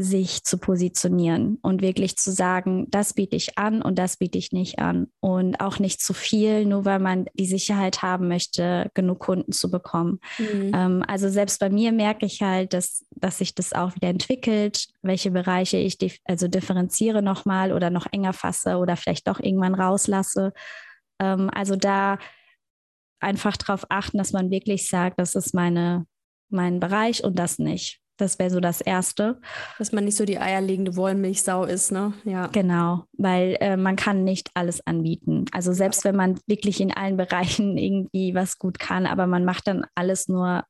sich 0.00 0.44
zu 0.44 0.58
positionieren 0.58 1.58
und 1.62 1.82
wirklich 1.82 2.16
zu 2.16 2.30
sagen, 2.30 2.86
das 2.90 3.14
biete 3.14 3.36
ich 3.36 3.58
an 3.58 3.82
und 3.82 3.98
das 3.98 4.16
biete 4.16 4.38
ich 4.38 4.52
nicht 4.52 4.78
an. 4.78 5.08
Und 5.20 5.60
auch 5.60 5.78
nicht 5.78 6.00
zu 6.00 6.14
viel, 6.14 6.64
nur 6.64 6.84
weil 6.84 6.98
man 6.98 7.26
die 7.34 7.46
Sicherheit 7.46 8.02
haben 8.02 8.28
möchte, 8.28 8.90
genug 8.94 9.20
Kunden 9.20 9.52
zu 9.52 9.70
bekommen. 9.70 10.20
Mhm. 10.38 10.72
Ähm, 10.74 11.04
also 11.06 11.28
selbst 11.28 11.60
bei 11.60 11.70
mir 11.70 11.92
merke 11.92 12.26
ich 12.26 12.42
halt, 12.42 12.72
dass, 12.72 13.04
dass 13.10 13.38
sich 13.38 13.54
das 13.54 13.72
auch 13.72 13.94
wieder 13.94 14.08
entwickelt, 14.08 14.88
welche 15.02 15.30
Bereiche 15.30 15.76
ich 15.76 15.98
dif 15.98 16.18
also 16.24 16.48
differenziere 16.48 17.22
nochmal 17.22 17.72
oder 17.72 17.90
noch 17.90 18.06
enger 18.12 18.32
fasse 18.32 18.76
oder 18.76 18.96
vielleicht 18.96 19.28
doch 19.28 19.40
irgendwann 19.40 19.74
rauslasse. 19.74 20.52
Ähm, 21.20 21.50
also 21.52 21.76
da 21.76 22.18
einfach 23.20 23.56
darauf 23.56 23.86
achten, 23.88 24.18
dass 24.18 24.32
man 24.32 24.50
wirklich 24.50 24.88
sagt, 24.88 25.18
das 25.18 25.34
ist 25.34 25.54
meine, 25.54 26.06
mein 26.50 26.80
Bereich 26.80 27.24
und 27.24 27.38
das 27.38 27.58
nicht. 27.58 28.00
Das 28.18 28.38
wäre 28.38 28.50
so 28.50 28.60
das 28.60 28.80
Erste. 28.80 29.40
Dass 29.78 29.92
man 29.92 30.04
nicht 30.04 30.16
so 30.16 30.24
die 30.24 30.38
eierlegende 30.38 30.96
Wollmilchsau 30.96 31.64
ist, 31.64 31.92
ne? 31.92 32.12
Ja. 32.24 32.48
Genau, 32.48 33.04
weil 33.16 33.56
äh, 33.60 33.76
man 33.76 33.96
kann 33.96 34.24
nicht 34.24 34.50
alles 34.54 34.86
anbieten. 34.86 35.46
Also 35.52 35.72
selbst 35.72 36.04
wenn 36.04 36.16
man 36.16 36.38
wirklich 36.46 36.80
in 36.80 36.92
allen 36.92 37.16
Bereichen 37.16 37.78
irgendwie 37.78 38.34
was 38.34 38.58
gut 38.58 38.78
kann, 38.78 39.06
aber 39.06 39.26
man 39.26 39.44
macht 39.44 39.68
dann 39.68 39.86
alles 39.94 40.28
nur 40.28 40.64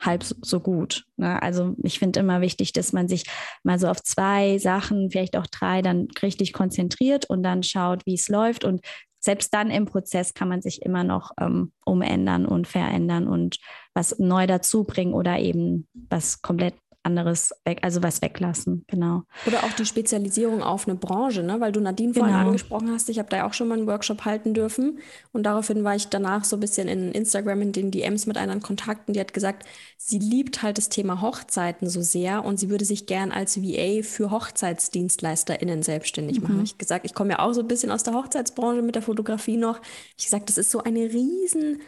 halb 0.00 0.24
so 0.24 0.60
gut. 0.60 1.04
Ne? 1.16 1.40
Also 1.42 1.74
ich 1.82 1.98
finde 1.98 2.20
immer 2.20 2.40
wichtig, 2.40 2.72
dass 2.72 2.92
man 2.92 3.06
sich 3.06 3.24
mal 3.62 3.78
so 3.78 3.86
auf 3.86 4.02
zwei 4.02 4.58
Sachen, 4.58 5.10
vielleicht 5.10 5.36
auch 5.36 5.46
drei, 5.46 5.82
dann 5.82 6.08
richtig 6.22 6.52
konzentriert 6.52 7.26
und 7.28 7.42
dann 7.42 7.62
schaut, 7.62 8.04
wie 8.06 8.14
es 8.14 8.28
läuft 8.28 8.64
und 8.64 8.80
selbst 9.20 9.52
dann 9.54 9.70
im 9.70 9.86
Prozess 9.86 10.34
kann 10.34 10.48
man 10.48 10.62
sich 10.62 10.82
immer 10.82 11.04
noch 11.04 11.32
ähm, 11.38 11.72
umändern 11.84 12.46
und 12.46 12.66
verändern 12.66 13.28
und 13.28 13.58
was 13.94 14.18
neu 14.18 14.46
dazu 14.46 14.84
bringen 14.84 15.14
oder 15.14 15.38
eben 15.38 15.86
was 15.92 16.42
komplett 16.42 16.74
anderes 17.02 17.52
weg, 17.64 17.78
also 17.82 18.02
was 18.02 18.20
weglassen, 18.20 18.84
genau. 18.86 19.22
Oder 19.46 19.64
auch 19.64 19.72
die 19.72 19.86
Spezialisierung 19.86 20.62
auf 20.62 20.86
eine 20.86 20.96
Branche, 20.96 21.42
ne? 21.42 21.58
weil 21.60 21.72
du 21.72 21.80
Nadine 21.80 22.12
vorhin 22.12 22.34
genau. 22.34 22.46
angesprochen 22.46 22.90
hast, 22.90 23.08
ich 23.08 23.18
habe 23.18 23.28
da 23.30 23.38
ja 23.38 23.48
auch 23.48 23.54
schon 23.54 23.68
mal 23.68 23.78
einen 23.78 23.86
Workshop 23.86 24.24
halten 24.24 24.52
dürfen 24.52 24.98
und 25.32 25.44
daraufhin 25.44 25.82
war 25.82 25.96
ich 25.96 26.08
danach 26.08 26.44
so 26.44 26.56
ein 26.56 26.60
bisschen 26.60 26.88
in 26.88 27.12
Instagram 27.12 27.62
in 27.62 27.72
den 27.72 27.90
DMs 27.90 28.26
mit 28.26 28.36
einer 28.36 28.52
in 28.52 28.60
Kontakt 28.60 29.08
und 29.08 29.14
die 29.14 29.20
hat 29.20 29.32
gesagt, 29.32 29.66
sie 29.96 30.18
liebt 30.18 30.62
halt 30.62 30.76
das 30.76 30.90
Thema 30.90 31.22
Hochzeiten 31.22 31.88
so 31.88 32.02
sehr 32.02 32.44
und 32.44 32.58
sie 32.58 32.68
würde 32.68 32.84
sich 32.84 33.06
gern 33.06 33.32
als 33.32 33.62
VA 33.62 34.02
für 34.02 34.30
HochzeitsdienstleisterInnen 34.30 35.82
selbstständig 35.82 36.42
machen. 36.42 36.58
Mhm. 36.58 36.64
Ich 36.64 36.76
gesagt, 36.76 37.06
ich 37.06 37.14
komme 37.14 37.30
ja 37.30 37.38
auch 37.38 37.52
so 37.54 37.60
ein 37.60 37.68
bisschen 37.68 37.90
aus 37.90 38.02
der 38.02 38.14
Hochzeitsbranche 38.14 38.82
mit 38.82 38.94
der 38.94 39.02
Fotografie 39.02 39.56
noch. 39.56 39.80
Ich 40.18 40.24
gesagt, 40.24 40.48
das 40.50 40.58
ist 40.58 40.70
so 40.70 40.82
eine 40.82 41.00
riesen 41.00 41.80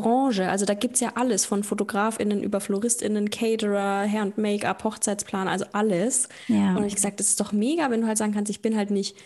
Branche. 0.00 0.48
Also 0.48 0.64
da 0.64 0.74
gibt 0.74 0.94
es 0.94 1.00
ja 1.00 1.12
alles, 1.14 1.44
von 1.44 1.62
FotografInnen 1.62 2.42
über 2.42 2.60
FloristInnen, 2.60 3.30
Caterer, 3.30 4.02
Hair- 4.02 4.22
und 4.22 4.38
Make-up, 4.38 4.84
Hochzeitsplan, 4.84 5.48
also 5.48 5.64
alles. 5.72 6.28
Ja. 6.48 6.76
Und 6.76 6.84
ich 6.84 6.94
gesagt, 6.94 7.20
das 7.20 7.28
ist 7.28 7.40
doch 7.40 7.52
mega, 7.52 7.90
wenn 7.90 8.00
du 8.00 8.06
halt 8.06 8.18
sagen 8.18 8.32
kannst, 8.32 8.50
ich 8.50 8.62
bin 8.62 8.76
halt 8.76 8.90
nicht 8.90 9.16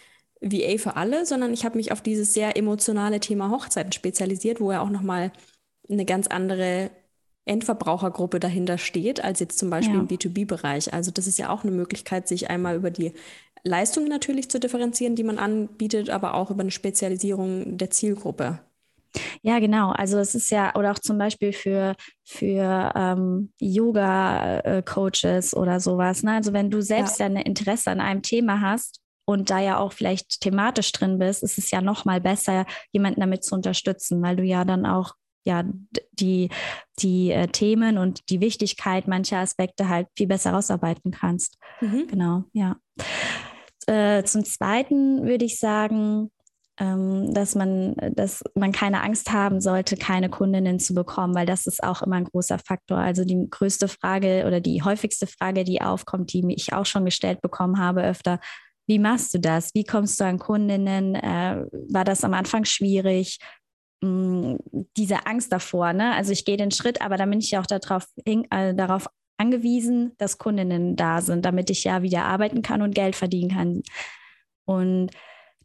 VA 0.40 0.76
für 0.78 0.96
alle, 0.96 1.24
sondern 1.24 1.52
ich 1.52 1.64
habe 1.64 1.76
mich 1.76 1.92
auf 1.92 2.00
dieses 2.00 2.34
sehr 2.34 2.56
emotionale 2.56 3.20
Thema 3.20 3.50
Hochzeiten 3.50 3.92
spezialisiert, 3.92 4.60
wo 4.60 4.72
ja 4.72 4.80
auch 4.80 4.90
nochmal 4.90 5.32
eine 5.88 6.04
ganz 6.04 6.26
andere 6.26 6.90
Endverbrauchergruppe 7.44 8.40
dahinter 8.40 8.78
steht, 8.78 9.22
als 9.22 9.40
jetzt 9.40 9.58
zum 9.58 9.70
Beispiel 9.70 9.96
ja. 9.96 10.00
im 10.00 10.08
B2B-Bereich. 10.08 10.92
Also 10.92 11.10
das 11.10 11.26
ist 11.26 11.38
ja 11.38 11.50
auch 11.50 11.64
eine 11.64 11.72
Möglichkeit, 11.72 12.28
sich 12.28 12.50
einmal 12.50 12.76
über 12.76 12.90
die 12.90 13.12
Leistungen 13.64 14.08
natürlich 14.08 14.48
zu 14.48 14.60
differenzieren, 14.60 15.16
die 15.16 15.24
man 15.24 15.38
anbietet, 15.38 16.10
aber 16.10 16.34
auch 16.34 16.50
über 16.50 16.62
eine 16.62 16.70
Spezialisierung 16.70 17.78
der 17.78 17.90
Zielgruppe. 17.90 18.60
Ja, 19.42 19.58
genau. 19.58 19.90
Also 19.90 20.18
es 20.18 20.34
ist 20.34 20.50
ja, 20.50 20.74
oder 20.74 20.92
auch 20.92 20.98
zum 20.98 21.18
Beispiel 21.18 21.52
für, 21.52 21.94
für 22.24 22.92
ähm, 22.94 23.52
Yoga-Coaches 23.60 25.54
oder 25.54 25.80
sowas. 25.80 26.22
Ne? 26.22 26.32
Also 26.32 26.52
wenn 26.52 26.70
du 26.70 26.80
selbst 26.80 27.20
ja. 27.20 27.26
ein 27.26 27.36
Interesse 27.36 27.90
an 27.90 28.00
einem 28.00 28.22
Thema 28.22 28.60
hast 28.60 29.00
und 29.24 29.50
da 29.50 29.60
ja 29.60 29.78
auch 29.78 29.92
vielleicht 29.92 30.40
thematisch 30.40 30.92
drin 30.92 31.18
bist, 31.18 31.42
ist 31.42 31.58
es 31.58 31.70
ja 31.70 31.80
noch 31.80 32.04
mal 32.04 32.20
besser, 32.20 32.66
jemanden 32.92 33.20
damit 33.20 33.44
zu 33.44 33.54
unterstützen, 33.54 34.22
weil 34.22 34.36
du 34.36 34.42
ja 34.42 34.64
dann 34.64 34.86
auch 34.86 35.14
ja 35.44 35.64
die, 36.12 36.50
die 37.00 37.32
äh, 37.32 37.48
Themen 37.48 37.98
und 37.98 38.30
die 38.30 38.40
Wichtigkeit 38.40 39.08
mancher 39.08 39.38
Aspekte 39.38 39.88
halt 39.88 40.08
viel 40.16 40.26
besser 40.26 40.52
rausarbeiten 40.52 41.10
kannst. 41.10 41.58
Mhm. 41.80 42.06
Genau, 42.08 42.44
ja. 42.52 42.76
Äh, 43.86 44.22
zum 44.24 44.44
Zweiten 44.44 45.26
würde 45.26 45.44
ich 45.44 45.58
sagen, 45.58 46.30
dass 47.32 47.54
man, 47.54 47.94
dass 48.12 48.42
man 48.54 48.72
keine 48.72 49.02
Angst 49.02 49.32
haben 49.32 49.60
sollte, 49.60 49.96
keine 49.96 50.28
Kundinnen 50.30 50.80
zu 50.80 50.94
bekommen, 50.94 51.34
weil 51.34 51.46
das 51.46 51.66
ist 51.66 51.82
auch 51.82 52.02
immer 52.02 52.16
ein 52.16 52.24
großer 52.24 52.58
Faktor. 52.58 52.98
Also 52.98 53.24
die 53.24 53.46
größte 53.48 53.86
Frage 53.86 54.44
oder 54.46 54.60
die 54.60 54.82
häufigste 54.82 55.26
Frage, 55.26 55.62
die 55.62 55.80
aufkommt, 55.80 56.32
die 56.32 56.44
ich 56.54 56.72
auch 56.72 56.86
schon 56.86 57.04
gestellt 57.04 57.40
bekommen 57.40 57.78
habe 57.78 58.02
öfter, 58.02 58.40
wie 58.88 58.98
machst 58.98 59.32
du 59.32 59.38
das? 59.38 59.70
Wie 59.74 59.84
kommst 59.84 60.20
du 60.20 60.24
an 60.24 60.38
Kundinnen? 60.38 61.14
Äh, 61.14 61.64
war 61.88 62.04
das 62.04 62.24
am 62.24 62.34
Anfang 62.34 62.64
schwierig? 62.64 63.38
Hm, 64.02 64.58
diese 64.96 65.26
Angst 65.26 65.52
davor, 65.52 65.92
ne? 65.92 66.14
Also 66.14 66.32
ich 66.32 66.44
gehe 66.44 66.56
den 66.56 66.72
Schritt, 66.72 67.00
aber 67.00 67.16
dann 67.16 67.30
bin 67.30 67.38
ich 67.38 67.52
ja 67.52 67.60
auch 67.60 67.66
darauf, 67.66 68.06
äh, 68.24 68.74
darauf 68.74 69.06
angewiesen, 69.38 70.12
dass 70.18 70.38
Kundinnen 70.38 70.96
da 70.96 71.20
sind, 71.20 71.44
damit 71.44 71.70
ich 71.70 71.84
ja 71.84 72.02
wieder 72.02 72.24
arbeiten 72.24 72.62
kann 72.62 72.82
und 72.82 72.94
Geld 72.94 73.14
verdienen 73.14 73.50
kann. 73.52 73.82
Und 74.64 75.10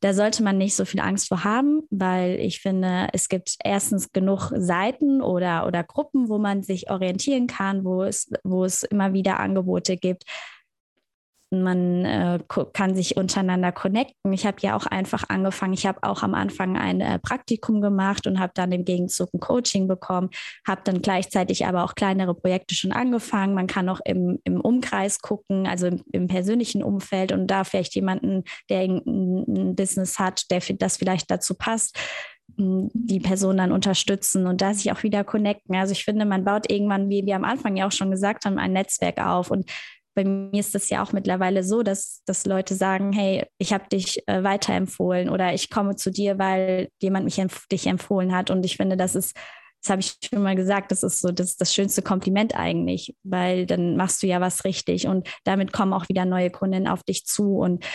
da 0.02 0.14
sollte 0.14 0.44
man 0.44 0.58
nicht 0.58 0.76
so 0.76 0.86
viel 0.86 1.00
Angst 1.00 1.28
vor 1.28 1.44
haben, 1.44 1.82
weil 1.90 2.40
ich 2.40 2.60
finde, 2.60 3.08
es 3.14 3.30
gibt 3.30 3.56
erstens 3.64 4.12
genug 4.12 4.52
Seiten 4.56 5.22
oder, 5.22 5.66
oder 5.68 5.84
Gruppen, 5.84 6.30
wo 6.30 6.38
man 6.38 6.64
sich 6.64 6.90
orientieren 6.90 7.48
kann, 7.48 7.84
wo 7.84 8.04
es, 8.04 8.32
wo 8.44 8.64
es 8.64 8.84
immer 8.84 9.14
wieder 9.14 9.40
Angebote 9.40 9.98
gibt 9.98 10.24
man 11.50 12.04
äh, 12.04 12.40
kann 12.74 12.96
sich 12.96 13.16
untereinander 13.16 13.72
connecten. 13.72 14.34
Ich 14.34 14.46
habe 14.46 14.58
ja 14.62 14.76
auch 14.76 14.86
einfach 14.86 15.24
angefangen, 15.30 15.74
ich 15.74 15.86
habe 15.86 16.00
auch 16.04 16.22
am 16.22 16.34
Anfang 16.34 16.78
ein 16.78 17.00
äh, 17.00 17.20
Praktikum 17.20 17.82
gemacht 17.82 18.28
und 18.28 18.40
habe 18.40 18.52
dann 18.54 18.72
im 18.72 18.84
Gegenzug 18.84 19.34
ein 19.34 19.40
Coaching 19.40 19.88
bekommen, 19.88 20.30
habe 20.68 20.82
dann 20.84 21.02
gleichzeitig 21.02 21.66
aber 21.66 21.84
auch 21.84 21.96
kleinere 21.96 22.34
Projekte 22.34 22.76
schon 22.76 22.92
angefangen. 22.92 23.54
Man 23.54 23.68
kann 23.68 23.88
auch 23.88 24.02
im, 24.04 24.40
im 24.44 24.60
Umkreis 24.60 25.22
gucken, 25.22 25.68
also 25.68 25.88
im, 25.88 26.04
im 26.12 26.28
persönlichen 26.28 26.84
Umfeld 26.84 27.32
und 27.32 27.48
da 27.48 27.64
vielleicht 27.64 27.96
jemanden, 27.96 28.44
der 28.70 28.82
ein, 28.82 29.76
Business 29.76 30.20
hat, 30.20 30.50
der 30.52 30.62
das 30.78 30.98
vielleicht 30.98 31.32
dazu 31.32 31.56
passt, 31.56 31.98
die 32.58 33.20
Person 33.20 33.58
dann 33.58 33.72
unterstützen 33.72 34.48
und 34.48 34.62
da 34.62 34.74
sich 34.74 34.92
auch 34.92 35.04
wieder 35.04 35.24
connecten. 35.24 35.76
Also 35.76 35.92
ich 35.92 36.06
finde, 36.06 36.26
man 36.26 36.46
baut 36.46 36.72
irgendwann, 36.72 37.10
wie 37.10 37.26
wir 37.26 37.36
am 37.36 37.44
Anfang 37.44 37.76
ja 37.76 37.88
auch 37.88 37.92
schon 37.92 38.10
gesagt 38.10 38.46
haben, 38.46 38.58
ein 38.58 38.74
Netzwerk 38.74 39.20
auf 39.20 39.52
und 39.52 39.70
bei 40.18 40.24
mir 40.24 40.60
ist 40.60 40.74
das 40.74 40.90
ja 40.90 41.04
auch 41.04 41.14
mittlerweile 41.14 41.64
so, 41.64 41.84
dass, 41.84 42.24
dass 42.26 42.48
Leute 42.48 42.74
sagen, 42.74 43.14
hey, 43.14 43.46
ich 43.60 43.72
habe 43.72 43.88
dich 43.88 44.28
äh, 44.28 44.44
weiterempfohlen 44.44 45.30
oder 45.30 45.54
ich 45.54 45.70
komme 45.70 45.96
zu 45.96 46.10
dir, 46.10 46.40
weil 46.40 46.90
jemand 47.00 47.26
mich 47.26 47.38
empf 47.38 47.68
dich 47.68 47.86
empfohlen 47.86 48.36
hat. 48.36 48.50
Und 48.50 48.66
ich 48.66 48.78
finde, 48.78 48.98
das 48.98 49.14
ist, 49.14 49.38
das 49.84 49.92
habe 49.92 50.02
ich 50.02 50.16
schon 50.28 50.42
mal 50.42 50.56
gesagt, 50.56 50.92
das 50.92 51.04
ist 51.04 51.22
so 51.22 51.32
das, 51.32 51.56
das 51.56 51.72
schönste 51.72 52.02
Kompliment 52.02 52.56
eigentlich, 52.56 53.16
weil 53.22 53.68
dann 53.68 53.96
machst 53.96 54.24
du 54.24 54.28
ja 54.28 54.42
was 54.42 54.66
richtig 54.66 55.06
und 55.06 55.30
damit 55.44 55.72
kommen 55.72 55.94
auch 55.94 56.10
wieder 56.10 56.26
neue 56.26 56.50
Kunden 56.50 56.88
auf 56.88 57.04
dich 57.04 57.26
zu. 57.26 57.60
Und 57.60 57.86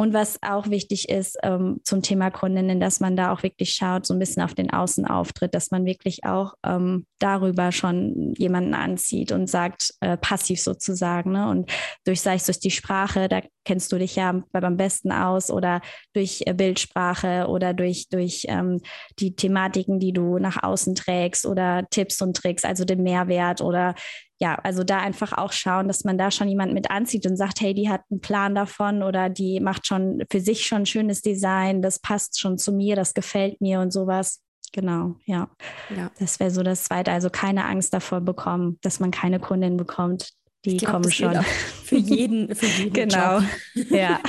und 0.00 0.14
was 0.14 0.38
auch 0.40 0.70
wichtig 0.70 1.10
ist 1.10 1.36
ähm, 1.42 1.82
zum 1.84 2.00
Thema 2.00 2.30
Kundinnen, 2.30 2.80
dass 2.80 3.00
man 3.00 3.16
da 3.16 3.34
auch 3.34 3.42
wirklich 3.42 3.74
schaut, 3.74 4.06
so 4.06 4.14
ein 4.14 4.18
bisschen 4.18 4.42
auf 4.42 4.54
den 4.54 4.72
Außenauftritt, 4.72 5.52
dass 5.52 5.70
man 5.72 5.84
wirklich 5.84 6.24
auch 6.24 6.54
ähm, 6.64 7.04
darüber 7.18 7.70
schon 7.70 8.32
jemanden 8.38 8.72
anzieht 8.72 9.30
und 9.30 9.46
sagt, 9.50 9.92
äh, 10.00 10.16
passiv 10.16 10.62
sozusagen. 10.62 11.32
Ne? 11.32 11.50
Und 11.50 11.70
durch, 12.06 12.22
sei 12.22 12.36
es 12.36 12.46
durch 12.46 12.60
die 12.60 12.70
Sprache, 12.70 13.28
da 13.28 13.42
kennst 13.66 13.92
du 13.92 13.98
dich 13.98 14.16
ja 14.16 14.42
beim 14.52 14.78
besten 14.78 15.12
aus 15.12 15.50
oder 15.50 15.82
durch 16.14 16.44
äh, 16.46 16.54
Bildsprache 16.54 17.46
oder 17.48 17.74
durch, 17.74 18.08
durch 18.08 18.46
ähm, 18.48 18.80
die 19.18 19.36
Thematiken, 19.36 20.00
die 20.00 20.14
du 20.14 20.38
nach 20.38 20.62
außen 20.62 20.94
trägst 20.94 21.44
oder 21.44 21.86
Tipps 21.90 22.22
und 22.22 22.34
Tricks, 22.38 22.64
also 22.64 22.86
den 22.86 23.02
Mehrwert 23.02 23.60
oder 23.60 23.94
ja, 24.40 24.54
also 24.54 24.84
da 24.84 24.98
einfach 24.98 25.36
auch 25.36 25.52
schauen, 25.52 25.86
dass 25.86 26.04
man 26.04 26.16
da 26.16 26.30
schon 26.30 26.48
jemand 26.48 26.72
mit 26.72 26.90
anzieht 26.90 27.26
und 27.26 27.36
sagt, 27.36 27.60
hey, 27.60 27.74
die 27.74 27.90
hat 27.90 28.02
einen 28.10 28.22
Plan 28.22 28.54
davon 28.54 29.02
oder 29.02 29.28
die 29.28 29.60
macht 29.60 29.86
schon 29.86 30.24
für 30.30 30.40
sich 30.40 30.66
schon 30.66 30.82
ein 30.82 30.86
schönes 30.86 31.20
Design, 31.20 31.82
das 31.82 31.98
passt 31.98 32.40
schon 32.40 32.56
zu 32.56 32.72
mir, 32.72 32.96
das 32.96 33.12
gefällt 33.12 33.60
mir 33.60 33.80
und 33.80 33.92
sowas. 33.92 34.40
Genau, 34.72 35.16
ja. 35.26 35.50
ja. 35.94 36.10
Das 36.18 36.40
wäre 36.40 36.50
so 36.50 36.62
das 36.62 36.84
Zweite. 36.84 37.12
Also 37.12 37.28
keine 37.28 37.66
Angst 37.66 37.92
davor 37.92 38.20
bekommen, 38.20 38.78
dass 38.82 38.98
man 38.98 39.10
keine 39.10 39.40
Kundin 39.40 39.76
bekommt. 39.76 40.32
Die 40.64 40.76
glaub, 40.78 40.92
kommen 40.92 41.10
schon. 41.10 41.34
Für 41.84 41.96
jeden, 41.96 42.54
für 42.54 42.66
jeden. 42.66 42.92
genau, 42.92 43.40
ja. 43.74 44.20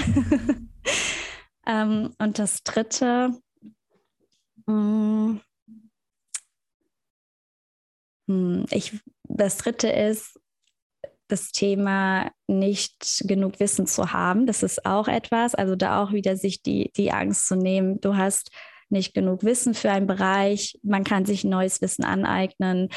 ähm, 1.68 2.10
und 2.18 2.40
das 2.40 2.64
Dritte, 2.64 3.40
mh, 4.66 4.74
mm, 4.74 5.42
hm, 8.28 8.66
ich, 8.72 9.00
das 9.36 9.58
dritte 9.58 9.90
ist, 9.90 10.40
das 11.28 11.52
Thema 11.52 12.32
nicht 12.48 13.24
genug 13.26 13.60
Wissen 13.60 13.88
zu 13.88 14.12
haben. 14.12 14.46
Das 14.46 14.64
ist 14.64 14.86
auch 14.86 15.08
etwas. 15.08 15.56
Also 15.56 15.76
da 15.76 16.04
auch 16.04 16.12
wieder 16.12 16.36
sich 16.36 16.62
die, 16.62 16.92
die 16.98 17.12
Angst 17.12 17.48
zu 17.48 17.56
nehmen. 17.56 18.02
Du 18.02 18.18
hast 18.18 18.52
nicht 18.90 19.14
genug 19.14 19.44
Wissen 19.44 19.74
für 19.74 19.90
einen 19.90 20.08
Bereich. 20.08 20.78
Man 20.84 21.06
kann 21.06 21.26
sich 21.26 21.46
neues 21.46 21.82
Wissen 21.82 22.04
aneignen. 22.04 22.90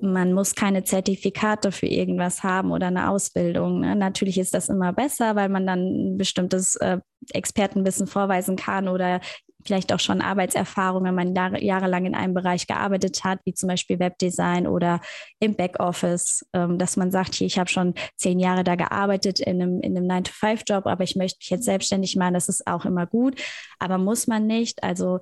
Man 0.00 0.32
muss 0.32 0.54
keine 0.54 0.82
Zertifikate 0.82 1.70
für 1.70 1.86
irgendwas 1.86 2.42
haben 2.42 2.72
oder 2.72 2.86
eine 2.86 3.10
Ausbildung. 3.10 3.80
Ne? 3.80 3.94
Natürlich 3.94 4.38
ist 4.38 4.54
das 4.54 4.70
immer 4.70 4.92
besser, 4.92 5.36
weil 5.36 5.50
man 5.50 5.66
dann 5.66 5.80
ein 5.80 6.16
bestimmtes 6.16 6.76
äh, 6.76 6.98
Expertenwissen 7.32 8.06
vorweisen 8.06 8.56
kann 8.56 8.88
oder 8.88 9.20
vielleicht 9.64 9.92
auch 9.92 10.00
schon 10.00 10.20
Arbeitserfahrung, 10.20 11.04
wenn 11.04 11.14
man 11.14 11.34
jahrelang 11.34 12.04
in 12.06 12.14
einem 12.14 12.34
Bereich 12.34 12.66
gearbeitet 12.66 13.24
hat, 13.24 13.40
wie 13.44 13.54
zum 13.54 13.68
Beispiel 13.68 13.98
Webdesign 13.98 14.66
oder 14.66 15.00
im 15.40 15.54
Backoffice, 15.54 16.46
ähm, 16.52 16.78
dass 16.78 16.96
man 16.96 17.10
sagt, 17.10 17.34
hier, 17.34 17.46
ich 17.46 17.58
habe 17.58 17.70
schon 17.70 17.94
zehn 18.16 18.38
Jahre 18.38 18.64
da 18.64 18.74
gearbeitet 18.74 19.40
in 19.40 19.62
einem, 19.62 19.80
in 19.80 19.96
einem 19.96 20.08
9-to-5-Job, 20.08 20.86
aber 20.86 21.04
ich 21.04 21.16
möchte 21.16 21.38
mich 21.40 21.50
jetzt 21.50 21.64
selbstständig 21.64 22.16
machen, 22.16 22.34
das 22.34 22.48
ist 22.48 22.66
auch 22.66 22.84
immer 22.84 23.06
gut, 23.06 23.40
aber 23.78 23.98
muss 23.98 24.26
man 24.26 24.46
nicht. 24.46 24.82
Also 24.82 25.20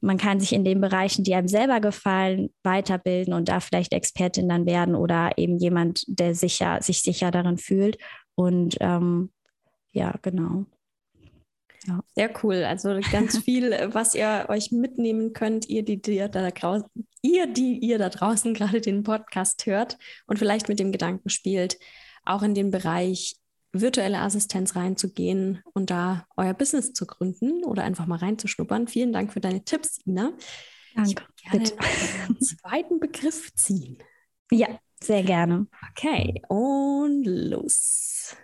man 0.00 0.18
kann 0.18 0.40
sich 0.40 0.52
in 0.52 0.64
den 0.64 0.80
Bereichen, 0.80 1.24
die 1.24 1.34
einem 1.34 1.48
selber 1.48 1.80
gefallen, 1.80 2.50
weiterbilden 2.62 3.34
und 3.34 3.48
da 3.48 3.60
vielleicht 3.60 3.92
Expertin 3.92 4.48
dann 4.48 4.66
werden 4.66 4.94
oder 4.94 5.32
eben 5.36 5.58
jemand, 5.58 6.04
der 6.06 6.34
sicher, 6.34 6.80
sich 6.80 7.02
sicher 7.02 7.30
darin 7.30 7.58
fühlt. 7.58 7.98
Und 8.34 8.76
ähm, 8.80 9.32
ja, 9.92 10.14
genau. 10.22 10.66
Ja. 11.86 12.00
Sehr 12.14 12.30
cool. 12.42 12.64
Also 12.64 13.00
ganz 13.10 13.38
viel, 13.44 13.70
was 13.92 14.14
ihr 14.14 14.46
euch 14.48 14.70
mitnehmen 14.70 15.32
könnt, 15.32 15.68
ihr, 15.68 15.84
die, 15.84 16.00
die 16.00 16.18
da 16.18 16.50
draußen, 16.50 16.86
ihr, 17.22 17.46
die 17.46 17.78
ihr 17.78 17.98
da 17.98 18.08
draußen 18.08 18.54
gerade 18.54 18.80
den 18.80 19.02
Podcast 19.02 19.66
hört 19.66 19.98
und 20.26 20.38
vielleicht 20.38 20.68
mit 20.68 20.78
dem 20.78 20.92
Gedanken 20.92 21.30
spielt, 21.30 21.78
auch 22.24 22.42
in 22.42 22.54
den 22.54 22.70
Bereich 22.70 23.36
virtuelle 23.72 24.18
Assistenz 24.18 24.74
reinzugehen 24.74 25.62
und 25.74 25.90
da 25.90 26.26
euer 26.36 26.54
Business 26.54 26.92
zu 26.92 27.06
gründen 27.06 27.64
oder 27.64 27.84
einfach 27.84 28.06
mal 28.06 28.18
reinzuschnuppern. 28.18 28.88
Vielen 28.88 29.12
Dank 29.12 29.32
für 29.32 29.40
deine 29.40 29.64
Tipps, 29.64 30.00
Ina. 30.04 30.32
Danke. 30.94 31.10
Ich 31.10 31.52
würde 31.52 31.72
gerne 31.76 32.26
einen 32.26 32.40
zweiten 32.40 33.00
Begriff 33.00 33.54
ziehen. 33.54 33.98
Ja, 34.50 34.80
Sehr 35.00 35.22
gerne. 35.22 35.68
Okay, 35.90 36.42
und 36.48 37.24
los. 37.24 38.36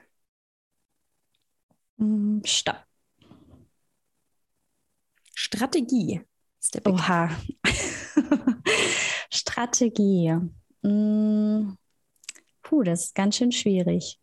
Mm, 1.96 2.40
stopp. 2.44 2.87
Strategie. 5.47 6.23
Oha. 6.85 7.31
Strategie. 9.33 10.35
Mm. 10.83 11.77
Puh, 12.63 12.83
das 12.83 13.05
ist 13.05 13.15
ganz 13.15 13.37
schön 13.37 13.53
schwierig. 13.53 14.19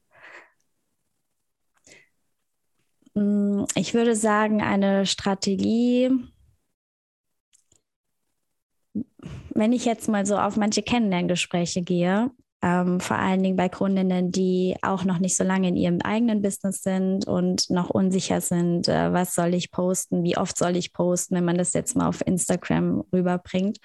Mm, 3.13 3.63
ich 3.75 3.93
würde 3.93 4.17
sagen, 4.17 4.61
eine 4.61 5.05
Strategie, 5.05 6.11
wenn 9.51 9.71
ich 9.71 9.85
jetzt 9.85 10.09
mal 10.09 10.25
so 10.25 10.37
auf 10.37 10.57
manche 10.57 10.83
Kennenlerngespräche 10.83 11.83
gehe, 11.83 12.31
ähm, 12.63 12.99
vor 13.01 13.17
allen 13.17 13.43
Dingen 13.43 13.57
bei 13.57 13.69
Kundinnen, 13.69 14.31
die 14.31 14.75
auch 14.81 15.03
noch 15.03 15.19
nicht 15.19 15.35
so 15.35 15.43
lange 15.43 15.67
in 15.67 15.75
ihrem 15.75 16.01
eigenen 16.01 16.41
Business 16.41 16.81
sind 16.81 17.27
und 17.27 17.69
noch 17.69 17.89
unsicher 17.89 18.41
sind, 18.41 18.87
äh, 18.87 19.11
was 19.11 19.35
soll 19.35 19.53
ich 19.53 19.69
posten, 19.69 20.23
wie 20.23 20.37
oft 20.37 20.57
soll 20.57 20.77
ich 20.77 20.93
posten, 20.93 21.35
wenn 21.35 21.45
man 21.45 21.57
das 21.57 21.73
jetzt 21.73 21.95
mal 21.95 22.07
auf 22.07 22.25
Instagram 22.25 23.03
rüberbringt 23.13 23.77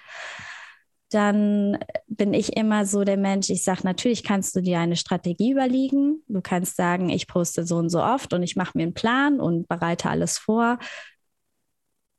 dann 1.11 1.79
bin 2.07 2.35
ich 2.35 2.57
immer 2.57 2.85
so 2.85 3.03
der 3.03 3.17
Mensch, 3.17 3.49
ich 3.49 3.65
sage, 3.65 3.81
natürlich 3.85 4.25
kannst 4.25 4.55
du 4.55 4.61
dir 4.61 4.79
eine 4.79 4.97
Strategie 4.97 5.53
überlegen. 5.53 6.23
Du 6.29 6.41
kannst 6.43 6.77
sagen, 6.77 7.09
ich 7.09 7.27
poste 7.27 7.67
so 7.67 7.77
und 7.77 7.89
so 7.89 8.03
oft 8.03 8.35
und 8.35 8.43
ich 8.43 8.57
mache 8.57 8.77
mir 8.77 8.83
einen 8.83 8.95
Plan 8.95 9.41
und 9.41 9.69
bereite 9.69 10.11
alles 10.11 10.37
vor. 10.39 10.79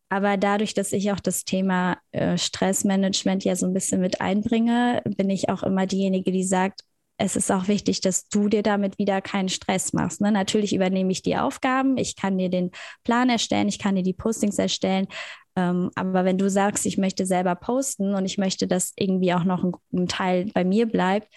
Aber 0.09 0.37
dadurch, 0.37 0.73
dass 0.73 0.91
ich 0.91 1.11
auch 1.11 1.19
das 1.19 1.45
Thema 1.45 1.97
äh, 2.11 2.37
Stressmanagement 2.37 3.43
ja 3.43 3.55
so 3.55 3.67
ein 3.67 3.73
bisschen 3.73 4.01
mit 4.01 4.21
einbringe, 4.21 5.01
bin 5.05 5.29
ich 5.29 5.49
auch 5.49 5.63
immer 5.63 5.85
diejenige, 5.85 6.31
die 6.31 6.43
sagt, 6.43 6.81
es 7.17 7.35
ist 7.35 7.51
auch 7.51 7.67
wichtig, 7.67 8.01
dass 8.01 8.29
du 8.29 8.47
dir 8.47 8.63
damit 8.63 8.97
wieder 8.97 9.21
keinen 9.21 9.49
Stress 9.49 9.93
machst. 9.93 10.21
Ne? 10.21 10.31
Natürlich 10.31 10.73
übernehme 10.73 11.11
ich 11.11 11.21
die 11.21 11.35
Aufgaben, 11.35 11.97
ich 11.97 12.15
kann 12.15 12.37
dir 12.37 12.49
den 12.49 12.71
Plan 13.03 13.29
erstellen, 13.29 13.67
ich 13.67 13.77
kann 13.77 13.95
dir 13.95 14.03
die 14.03 14.13
Postings 14.13 14.57
erstellen, 14.57 15.07
ähm, 15.55 15.91
aber 15.95 16.23
wenn 16.25 16.37
du 16.37 16.49
sagst, 16.49 16.85
ich 16.85 16.97
möchte 16.97 17.25
selber 17.25 17.55
posten 17.55 18.15
und 18.15 18.25
ich 18.25 18.37
möchte, 18.37 18.67
dass 18.67 18.93
irgendwie 18.95 19.33
auch 19.33 19.43
noch 19.43 19.63
ein, 19.63 19.73
ein 19.93 20.07
Teil 20.07 20.49
bei 20.53 20.63
mir 20.63 20.85
bleibt, 20.85 21.27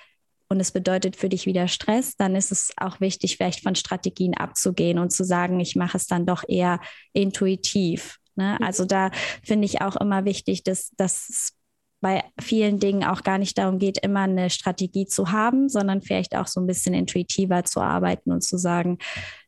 und 0.53 0.61
es 0.61 0.71
bedeutet 0.71 1.17
für 1.17 1.31
dich 1.31 1.47
wieder 1.47 1.67
Stress, 1.67 2.15
dann 2.15 2.37
ist 2.37 2.53
es 2.53 2.73
auch 2.77 3.01
wichtig, 3.01 3.39
vielleicht 3.39 3.63
von 3.63 3.75
Strategien 3.75 4.35
abzugehen 4.35 4.99
und 4.99 5.11
zu 5.11 5.25
sagen, 5.25 5.59
ich 5.61 5.77
mache 5.77 5.97
es 5.97 6.07
dann 6.07 6.27
doch 6.27 6.45
eher 6.47 6.79
intuitiv. 7.15 8.19
Ne? 8.37 8.57
Mhm. 8.59 8.67
Also 8.67 8.85
da 8.85 9.11
finde 9.43 9.67
ich 9.67 9.81
auch 9.81 9.97
immer 9.97 10.25
wichtig, 10.25 10.63
dass, 10.65 10.93
es 10.99 11.53
bei 12.01 12.25
vielen 12.41 12.81
Dingen 12.81 13.05
auch 13.05 13.23
gar 13.23 13.39
nicht 13.39 13.57
darum 13.59 13.79
geht, 13.79 13.99
immer 13.99 14.23
eine 14.23 14.51
Strategie 14.51 15.07
zu 15.07 15.31
haben, 15.31 15.69
sondern 15.69 16.03
vielleicht 16.03 16.35
auch 16.35 16.49
so 16.49 16.61
ein 16.61 16.67
bisschen 16.67 16.95
intuitiver 16.95 17.63
zu 17.63 17.81
arbeiten 17.81 18.33
und 18.33 18.43
zu 18.43 18.59
sagen, 18.59 18.99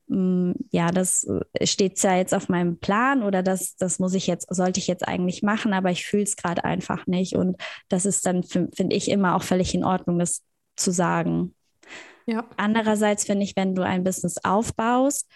Mm, 0.06 0.52
ja, 0.70 0.90
das 0.90 1.24
äh, 1.24 1.66
steht 1.66 2.02
ja 2.02 2.16
jetzt 2.16 2.34
auf 2.34 2.48
meinem 2.48 2.78
Plan 2.78 3.22
oder 3.22 3.42
das, 3.42 3.76
das 3.76 3.98
muss 3.98 4.14
ich 4.14 4.26
jetzt, 4.26 4.46
sollte 4.54 4.78
ich 4.78 4.86
jetzt 4.86 5.06
eigentlich 5.06 5.42
machen, 5.42 5.72
aber 5.72 5.90
ich 5.90 6.04
fühle 6.06 6.24
es 6.24 6.36
gerade 6.36 6.64
einfach 6.64 7.06
nicht. 7.06 7.36
Und 7.36 7.56
das 7.88 8.04
ist 8.04 8.26
dann, 8.26 8.42
finde 8.42 8.94
ich, 8.94 9.10
immer 9.10 9.34
auch 9.34 9.42
völlig 9.42 9.74
in 9.74 9.84
Ordnung, 9.84 10.18
das 10.18 10.42
zu 10.76 10.90
sagen. 10.90 11.54
Ja. 12.26 12.48
Andererseits 12.56 13.24
finde 13.24 13.44
ich, 13.44 13.56
wenn 13.56 13.74
du 13.74 13.82
ein 13.82 14.04
Business 14.04 14.38
aufbaust, 14.44 15.30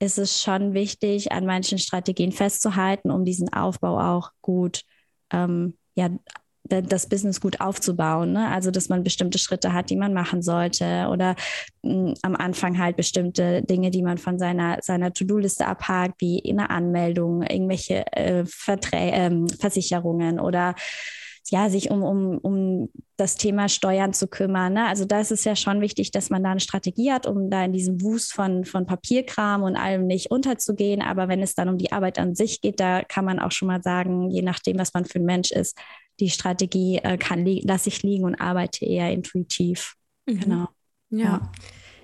ist 0.00 0.18
es 0.18 0.42
schon 0.42 0.74
wichtig, 0.74 1.30
an 1.30 1.46
manchen 1.46 1.78
Strategien 1.78 2.32
festzuhalten, 2.32 3.10
um 3.10 3.24
diesen 3.24 3.52
Aufbau 3.52 4.00
auch 4.00 4.30
gut 4.40 4.82
ähm, 5.32 5.74
ja, 5.94 6.10
das 6.64 7.08
Business 7.08 7.40
gut 7.40 7.60
aufzubauen. 7.60 8.32
Ne? 8.32 8.48
Also, 8.48 8.70
dass 8.70 8.88
man 8.88 9.02
bestimmte 9.02 9.38
Schritte 9.38 9.72
hat, 9.72 9.90
die 9.90 9.96
man 9.96 10.14
machen 10.14 10.40
sollte 10.40 11.08
oder 11.10 11.34
mh, 11.82 11.94
mm, 12.10 12.14
am 12.22 12.36
Anfang 12.36 12.78
halt 12.78 12.96
bestimmte 12.96 13.62
Dinge, 13.62 13.90
die 13.90 14.02
man 14.02 14.18
von 14.18 14.38
seiner, 14.38 14.78
seiner 14.80 15.12
To-Do-Liste 15.12 15.66
abhakt, 15.66 16.20
wie 16.20 16.42
eine 16.48 16.70
Anmeldung, 16.70 17.42
irgendwelche 17.42 18.04
äh, 18.12 18.44
äh, 18.92 19.46
Versicherungen 19.58 20.40
oder 20.40 20.74
ja, 21.48 21.70
sich 21.70 21.90
um, 21.90 22.02
um, 22.02 22.38
um 22.38 22.90
das 23.16 23.36
Thema 23.36 23.68
Steuern 23.68 24.12
zu 24.12 24.28
kümmern. 24.28 24.74
Ne? 24.74 24.86
Also 24.86 25.04
da 25.04 25.20
ist 25.20 25.32
es 25.32 25.44
ja 25.44 25.56
schon 25.56 25.80
wichtig, 25.80 26.10
dass 26.10 26.30
man 26.30 26.42
da 26.42 26.50
eine 26.50 26.60
Strategie 26.60 27.12
hat, 27.12 27.26
um 27.26 27.50
da 27.50 27.64
in 27.64 27.72
diesem 27.72 28.00
Wust 28.02 28.32
von, 28.32 28.64
von 28.64 28.86
Papierkram 28.86 29.62
und 29.62 29.76
allem 29.76 30.06
nicht 30.06 30.30
unterzugehen. 30.30 31.02
Aber 31.02 31.28
wenn 31.28 31.42
es 31.42 31.54
dann 31.54 31.68
um 31.68 31.78
die 31.78 31.92
Arbeit 31.92 32.18
an 32.18 32.34
sich 32.34 32.60
geht, 32.60 32.80
da 32.80 33.02
kann 33.02 33.24
man 33.24 33.38
auch 33.38 33.52
schon 33.52 33.68
mal 33.68 33.82
sagen, 33.82 34.30
je 34.30 34.42
nachdem, 34.42 34.78
was 34.78 34.94
man 34.94 35.04
für 35.04 35.18
ein 35.18 35.24
Mensch 35.24 35.50
ist, 35.50 35.76
die 36.20 36.30
Strategie 36.30 36.98
äh, 36.98 37.16
kann 37.16 37.44
lasse 37.44 37.88
ich 37.88 38.02
liegen 38.02 38.24
und 38.24 38.40
arbeite 38.40 38.84
eher 38.84 39.10
intuitiv. 39.10 39.94
Mhm. 40.26 40.40
Genau. 40.40 40.68
Ja. 41.10 41.18
ja. 41.18 41.52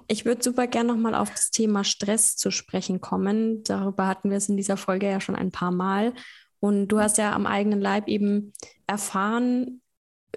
Ich 0.08 0.24
würde 0.24 0.42
super 0.42 0.66
gerne 0.66 0.92
nochmal 0.92 1.14
auf 1.14 1.30
das 1.30 1.50
Thema 1.50 1.82
Stress 1.82 2.36
zu 2.36 2.50
sprechen 2.50 3.00
kommen. 3.00 3.64
Darüber 3.64 4.06
hatten 4.06 4.30
wir 4.30 4.36
es 4.36 4.48
in 4.48 4.56
dieser 4.56 4.76
Folge 4.76 5.08
ja 5.08 5.20
schon 5.20 5.34
ein 5.34 5.50
paar 5.50 5.72
Mal. 5.72 6.12
Und 6.60 6.88
du 6.88 7.00
hast 7.00 7.18
ja 7.18 7.32
am 7.32 7.46
eigenen 7.46 7.80
Leib 7.80 8.08
eben 8.08 8.52
erfahren, 8.86 9.82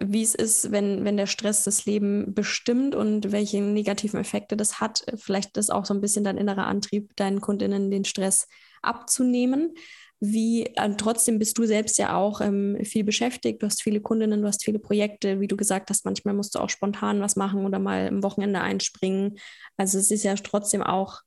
wie 0.02 0.24
es 0.24 0.36
ist, 0.36 0.72
wenn, 0.72 1.04
wenn 1.04 1.18
der 1.18 1.28
Stress 1.28 1.64
das 1.64 1.86
Leben 1.86 2.34
bestimmt 2.34 2.96
und 2.96 3.32
welche 3.32 3.62
negativen 3.62 4.20
Effekte 4.20 4.56
das 4.56 4.80
hat. 4.80 5.04
Vielleicht 5.16 5.58
ist 5.58 5.72
auch 5.72 5.86
so 5.86 5.94
ein 5.94 6.02
bisschen 6.02 6.24
dein 6.24 6.38
innerer 6.38 6.68
Antrieb, 6.68 7.16
deinen 7.16 7.42
Kundinnen 7.42 7.92
den 7.92 8.06
Stress 8.06 8.48
abzunehmen. 8.82 9.74
Wie 10.22 10.66
äh, 10.76 10.96
trotzdem 10.98 11.40
bist 11.40 11.58
du 11.58 11.66
selbst 11.66 11.98
ja 11.98 12.16
auch 12.16 12.42
ähm, 12.42 12.78
viel 12.84 13.04
beschäftigt. 13.04 13.62
Du 13.62 13.66
hast 13.66 13.82
viele 13.82 14.02
Kundinnen, 14.02 14.42
du 14.42 14.48
hast 14.48 14.64
viele 14.64 14.80
Projekte, 14.80 15.40
wie 15.40 15.48
du 15.48 15.56
gesagt 15.56 15.90
hast, 15.90 16.06
manchmal 16.06 16.34
musst 16.34 16.56
du 16.56 16.60
auch 16.60 16.70
spontan 16.70 17.22
was 17.22 17.36
machen 17.36 17.66
oder 17.66 17.80
mal 17.80 18.10
am 18.10 18.24
Wochenende 18.24 18.62
einspringen. 18.62 19.38
Also 19.78 19.98
es 19.98 20.12
ist 20.12 20.24
ja 20.24 20.36
trotzdem 20.36 20.84
auch 20.84 21.22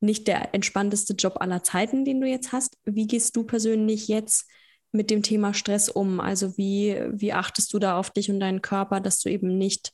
nicht 0.00 0.26
der 0.26 0.54
entspannteste 0.54 1.14
Job 1.14 1.36
aller 1.40 1.62
Zeiten, 1.62 2.04
den 2.04 2.20
du 2.20 2.26
jetzt 2.26 2.52
hast. 2.52 2.78
Wie 2.84 3.06
gehst 3.06 3.36
du 3.36 3.44
persönlich 3.44 4.08
jetzt 4.08 4.48
mit 4.92 5.10
dem 5.10 5.22
Thema 5.22 5.54
Stress 5.54 5.88
um? 5.88 6.20
Also 6.20 6.56
wie, 6.56 7.00
wie 7.10 7.32
achtest 7.32 7.72
du 7.72 7.78
da 7.78 7.98
auf 7.98 8.10
dich 8.10 8.30
und 8.30 8.40
deinen 8.40 8.62
Körper, 8.62 9.00
dass 9.00 9.20
du 9.20 9.28
eben 9.28 9.58
nicht 9.58 9.92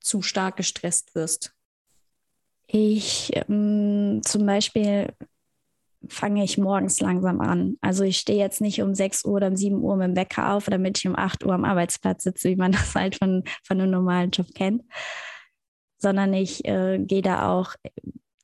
zu 0.00 0.22
stark 0.22 0.56
gestresst 0.56 1.14
wirst? 1.14 1.54
Ich 2.66 3.30
ähm, 3.34 4.20
zum 4.24 4.46
Beispiel 4.46 5.12
fange 6.08 6.44
ich 6.44 6.58
morgens 6.58 7.00
langsam 7.00 7.40
an. 7.40 7.76
Also 7.80 8.04
ich 8.04 8.18
stehe 8.18 8.38
jetzt 8.38 8.60
nicht 8.60 8.82
um 8.82 8.94
6 8.94 9.24
Uhr 9.24 9.34
oder 9.34 9.48
um 9.48 9.56
7 9.56 9.76
Uhr 9.76 9.96
mit 9.96 10.08
dem 10.08 10.16
Wecker 10.16 10.52
auf, 10.52 10.66
damit 10.66 10.98
ich 10.98 11.06
um 11.06 11.16
8 11.16 11.44
Uhr 11.44 11.54
am 11.54 11.64
Arbeitsplatz 11.64 12.24
sitze, 12.24 12.50
wie 12.50 12.56
man 12.56 12.72
das 12.72 12.94
halt 12.94 13.16
von, 13.16 13.44
von 13.62 13.80
einem 13.80 13.90
normalen 13.90 14.30
Job 14.30 14.48
kennt, 14.54 14.82
sondern 15.98 16.34
ich 16.34 16.64
äh, 16.66 16.98
gehe 16.98 17.22
da 17.22 17.50
auch 17.50 17.74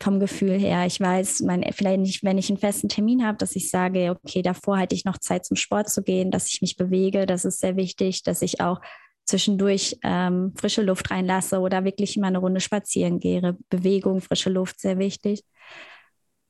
vom 0.01 0.21
Gefühl 0.21 0.59
her. 0.59 0.87
Ich 0.87 1.01
weiß, 1.01 1.41
mein, 1.41 1.65
vielleicht 1.73 2.01
nicht, 2.01 2.25
wenn 2.25 2.39
ich 2.39 2.49
einen 2.49 2.59
festen 2.59 2.89
Termin 2.89 3.25
habe, 3.25 3.39
dass 3.39 3.57
ich 3.57 3.71
sage, 3.71 4.17
okay, 4.25 4.43
davor 4.43 4.79
hätte 4.79 4.95
ich 4.95 5.05
noch 5.05 5.19
Zeit 5.19 5.45
zum 5.45 5.57
Sport 5.57 5.91
zu 5.91 6.03
gehen, 6.03 6.31
dass 6.31 6.49
ich 6.49 6.63
mich 6.63 6.77
bewege, 6.77 7.27
das 7.27 7.45
ist 7.45 7.61
sehr 7.61 7.77
wichtig, 7.77 8.23
dass 8.23 8.43
ich 8.43 8.61
auch 8.61 8.81
zwischendurch 9.25 9.99
ähm, 10.03 10.53
frische 10.57 10.83
Luft 10.83 11.11
reinlasse 11.11 11.61
oder 11.61 11.85
wirklich 11.85 12.17
mal 12.17 12.29
eine 12.29 12.39
Runde 12.39 12.61
spazieren 12.61 13.21
gehe. 13.21 13.57
Bewegung, 13.69 14.21
frische 14.21 14.51
Luft, 14.51 14.81
sehr 14.81 14.99
wichtig 14.99 15.45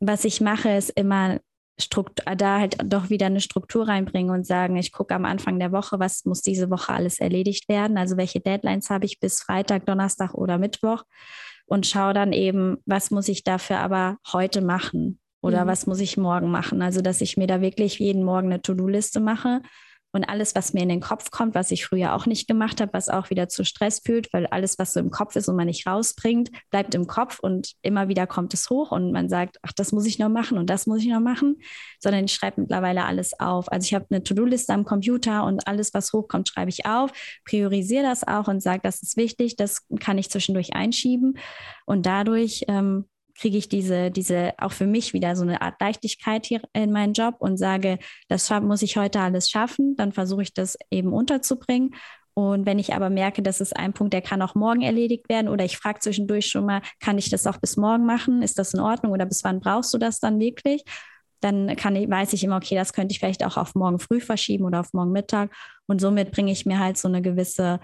was 0.01 0.25
ich 0.25 0.41
mache, 0.41 0.71
ist 0.71 0.91
immer 0.91 1.41
Struktur, 1.79 2.25
da 2.37 2.59
halt 2.59 2.77
doch 2.85 3.09
wieder 3.09 3.27
eine 3.27 3.41
Struktur 3.41 3.89
reinbringen 3.89 4.35
und 4.35 4.47
sagen, 4.47 4.77
ich 4.77 4.93
gucke 4.93 5.15
am 5.15 5.25
Anfang 5.25 5.59
der 5.59 5.73
Woche, 5.73 5.99
was 5.99 6.25
muss 6.25 6.43
diese 6.43 6.71
Woche 6.71 6.93
alles 6.93 7.21
erledigt 7.21 7.69
werden, 7.69 7.97
also 7.97 8.17
welche 8.17 8.41
Deadlines 8.41 8.91
habe 8.91 9.07
ich 9.07 9.21
bis 9.21 9.41
Freitag, 9.41 9.87
Donnerstag 9.87 10.35
oder 10.35 10.59
Mittwoch 10.59 11.05
und 11.71 11.87
schaue 11.87 12.13
dann 12.13 12.33
eben, 12.33 12.79
was 12.85 13.13
muss 13.13 13.29
ich 13.29 13.45
dafür 13.45 13.79
aber 13.79 14.19
heute 14.33 14.61
machen 14.61 15.21
oder 15.41 15.65
mhm. 15.65 15.69
was 15.69 15.87
muss 15.87 16.01
ich 16.01 16.17
morgen 16.17 16.51
machen. 16.51 16.83
Also 16.83 17.01
dass 17.01 17.21
ich 17.21 17.37
mir 17.37 17.47
da 17.47 17.61
wirklich 17.61 18.01
jeden 18.01 18.25
Morgen 18.25 18.49
eine 18.49 18.61
To-Do-Liste 18.61 19.21
mache 19.21 19.63
und 20.13 20.25
alles, 20.25 20.55
was 20.55 20.73
mir 20.73 20.83
in 20.83 20.89
den 20.89 21.01
Kopf 21.01 21.31
kommt, 21.31 21.55
was 21.55 21.71
ich 21.71 21.85
früher 21.85 22.15
auch 22.15 22.27
nicht 22.27 22.49
gemacht 22.49 22.81
habe, 22.81 22.93
was 22.93 23.09
auch 23.09 23.31
wieder 23.31 23.49
zu 23.49 23.65
Stress 23.65 24.01
führt, 24.01 24.33
weil 24.33 24.47
alles, 24.47 24.79
was 24.79 24.93
so 24.93 25.01
im 25.01 25.11
Kopf 25.11 25.37
ist 25.37 25.49
und 25.49 25.57
man 25.57 25.67
nicht 25.67 25.87
rausbringt, 25.87 26.51
bleibt 26.71 26.95
im 26.95 27.07
Kopf 27.07 27.39
und 27.41 27.73
immer 27.83 28.09
wieder 28.09 28.27
kommt 28.27 28.55
es 28.55 28.71
hoch 28.71 28.91
und 28.91 29.13
man 29.13 29.29
sagt, 29.29 29.59
ach, 29.63 29.73
das 29.73 29.93
muss 29.93 30.07
ich 30.07 30.19
noch 30.19 30.29
machen 30.29 30.59
und 30.59 30.69
das 30.69 30.87
muss 30.87 31.01
ich 31.01 31.09
noch 31.09 31.21
machen, 31.21 31.57
sondern 31.99 32.25
ich 32.25 32.33
schreibe 32.33 32.61
mittlerweile 32.61 33.05
alles 33.05 33.39
auf. 33.39 33.71
Also 33.71 33.85
ich 33.85 33.95
habe 33.95 34.07
eine 34.11 34.23
To-Do-Liste 34.23 34.73
am 34.73 34.85
Computer 34.85 35.45
und 35.45 35.67
alles, 35.67 35.95
was 35.95 36.13
hochkommt, 36.13 36.49
schreibe 36.49 36.71
ich 36.71 36.87
auf, 36.87 37.13
priorisiere 37.45 38.03
das 38.03 38.27
auch 38.27 38.49
und 38.49 38.63
sage, 38.63 38.81
das 38.83 39.03
ist 39.03 39.17
wichtig, 39.17 39.57
das 39.57 39.87
kann 40.01 40.19
ich 40.19 40.31
zwischendurch 40.31 40.75
einschieben 40.75 41.39
und 41.87 42.07
dadurch 42.07 42.65
ähm, 42.69 43.07
kriege 43.41 43.57
ich 43.57 43.69
diese, 43.69 44.11
diese 44.11 44.53
auch 44.59 44.73
für 44.73 44.87
mich 44.87 45.15
wieder 45.15 45.35
so 45.35 45.43
eine 45.43 45.63
Art 45.63 45.81
Leichtigkeit 45.81 46.45
hier 46.45 46.61
in 46.75 46.93
meinen 46.93 47.15
Job 47.15 47.37
und 47.39 47.57
sage, 47.57 47.99
das 48.29 48.51
muss 48.51 48.83
ich 48.83 48.99
heute 48.99 49.21
alles 49.21 49.49
schaffen, 49.49 49.97
dann 49.97 50.13
versuche 50.13 50.43
ich 50.43 50.53
das 50.53 50.77
eben 50.91 51.13
unterzubringen. 51.13 51.95
Und 52.35 52.67
wenn 52.67 52.79
ich 52.79 52.95
aber 52.95 53.11
merke, 53.11 53.43
das 53.43 53.61
ist 53.61 53.77
ein 53.77 53.93
Punkt, 53.93 54.13
der 54.13 54.23
kann 54.23 54.43
auch 54.43 54.55
morgen 54.55 54.83
erledigt 54.83 55.29
werden 55.29 55.49
oder 55.49 55.65
ich 55.65 55.79
frage 55.79 56.01
zwischendurch 56.01 56.47
schon 56.47 56.67
mal, 56.67 56.83
kann 57.01 57.19
ich 57.19 57.31
das 57.31 57.47
auch 57.47 57.57
bis 57.59 57.77
morgen 57.77 58.05
machen? 58.05 58.43
Ist 58.43 58.59
das 58.59 58.75
in 58.75 58.81
Ordnung 58.81 59.13
oder 59.13 59.27
bis 59.27 59.43
wann 59.43 59.61
brauchst 59.61 59.93
du 59.95 59.99
das 59.99 60.21
dann 60.21 60.39
wirklich? 60.39 60.85
Dann 61.41 61.75
kann 61.77 61.97
ich, 61.97 62.11
weiß 62.11 62.35
ich 62.35 62.45
immer, 62.45 62.57
okay, 62.57 62.75
das 62.75 62.93
könnte 62.93 63.13
ich 63.13 63.19
vielleicht 63.19 63.45
auch 63.45 63.57
auf 63.57 63.75
morgen 63.75 63.99
früh 63.99 64.21
verschieben 64.21 64.65
oder 64.65 64.81
auf 64.81 64.93
morgen 64.93 65.13
Mittag. 65.13 65.51
Und 65.87 66.01
somit 66.01 66.31
bringe 66.31 66.53
ich 66.53 66.67
mir 66.67 66.79
halt 66.79 66.99
so 66.99 67.09
eine 67.09 67.23
gewisse 67.23 67.81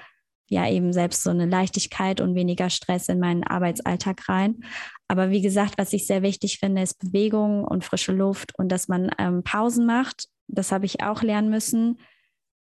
ja 0.48 0.68
eben 0.68 0.92
selbst 0.92 1.22
so 1.22 1.30
eine 1.30 1.46
Leichtigkeit 1.46 2.20
und 2.20 2.35
weniger 2.35 2.70
Stress 2.70 3.09
in 3.09 3.18
meinen 3.18 3.44
Arbeitsalltag 3.44 4.28
rein. 4.28 4.64
Aber 5.09 5.30
wie 5.30 5.42
gesagt, 5.42 5.78
was 5.78 5.92
ich 5.92 6.06
sehr 6.06 6.22
wichtig 6.22 6.59
finde, 6.59 6.82
ist 6.82 6.98
Bewegung 6.98 7.64
und 7.64 7.85
frische 7.85 8.12
Luft 8.12 8.59
und 8.59 8.70
dass 8.70 8.88
man 8.88 9.11
ähm, 9.18 9.42
Pausen 9.42 9.87
macht. 9.87 10.28
Das 10.48 10.72
habe 10.72 10.87
ich 10.87 11.02
auch 11.02 11.22
lernen 11.22 11.50
müssen 11.50 11.98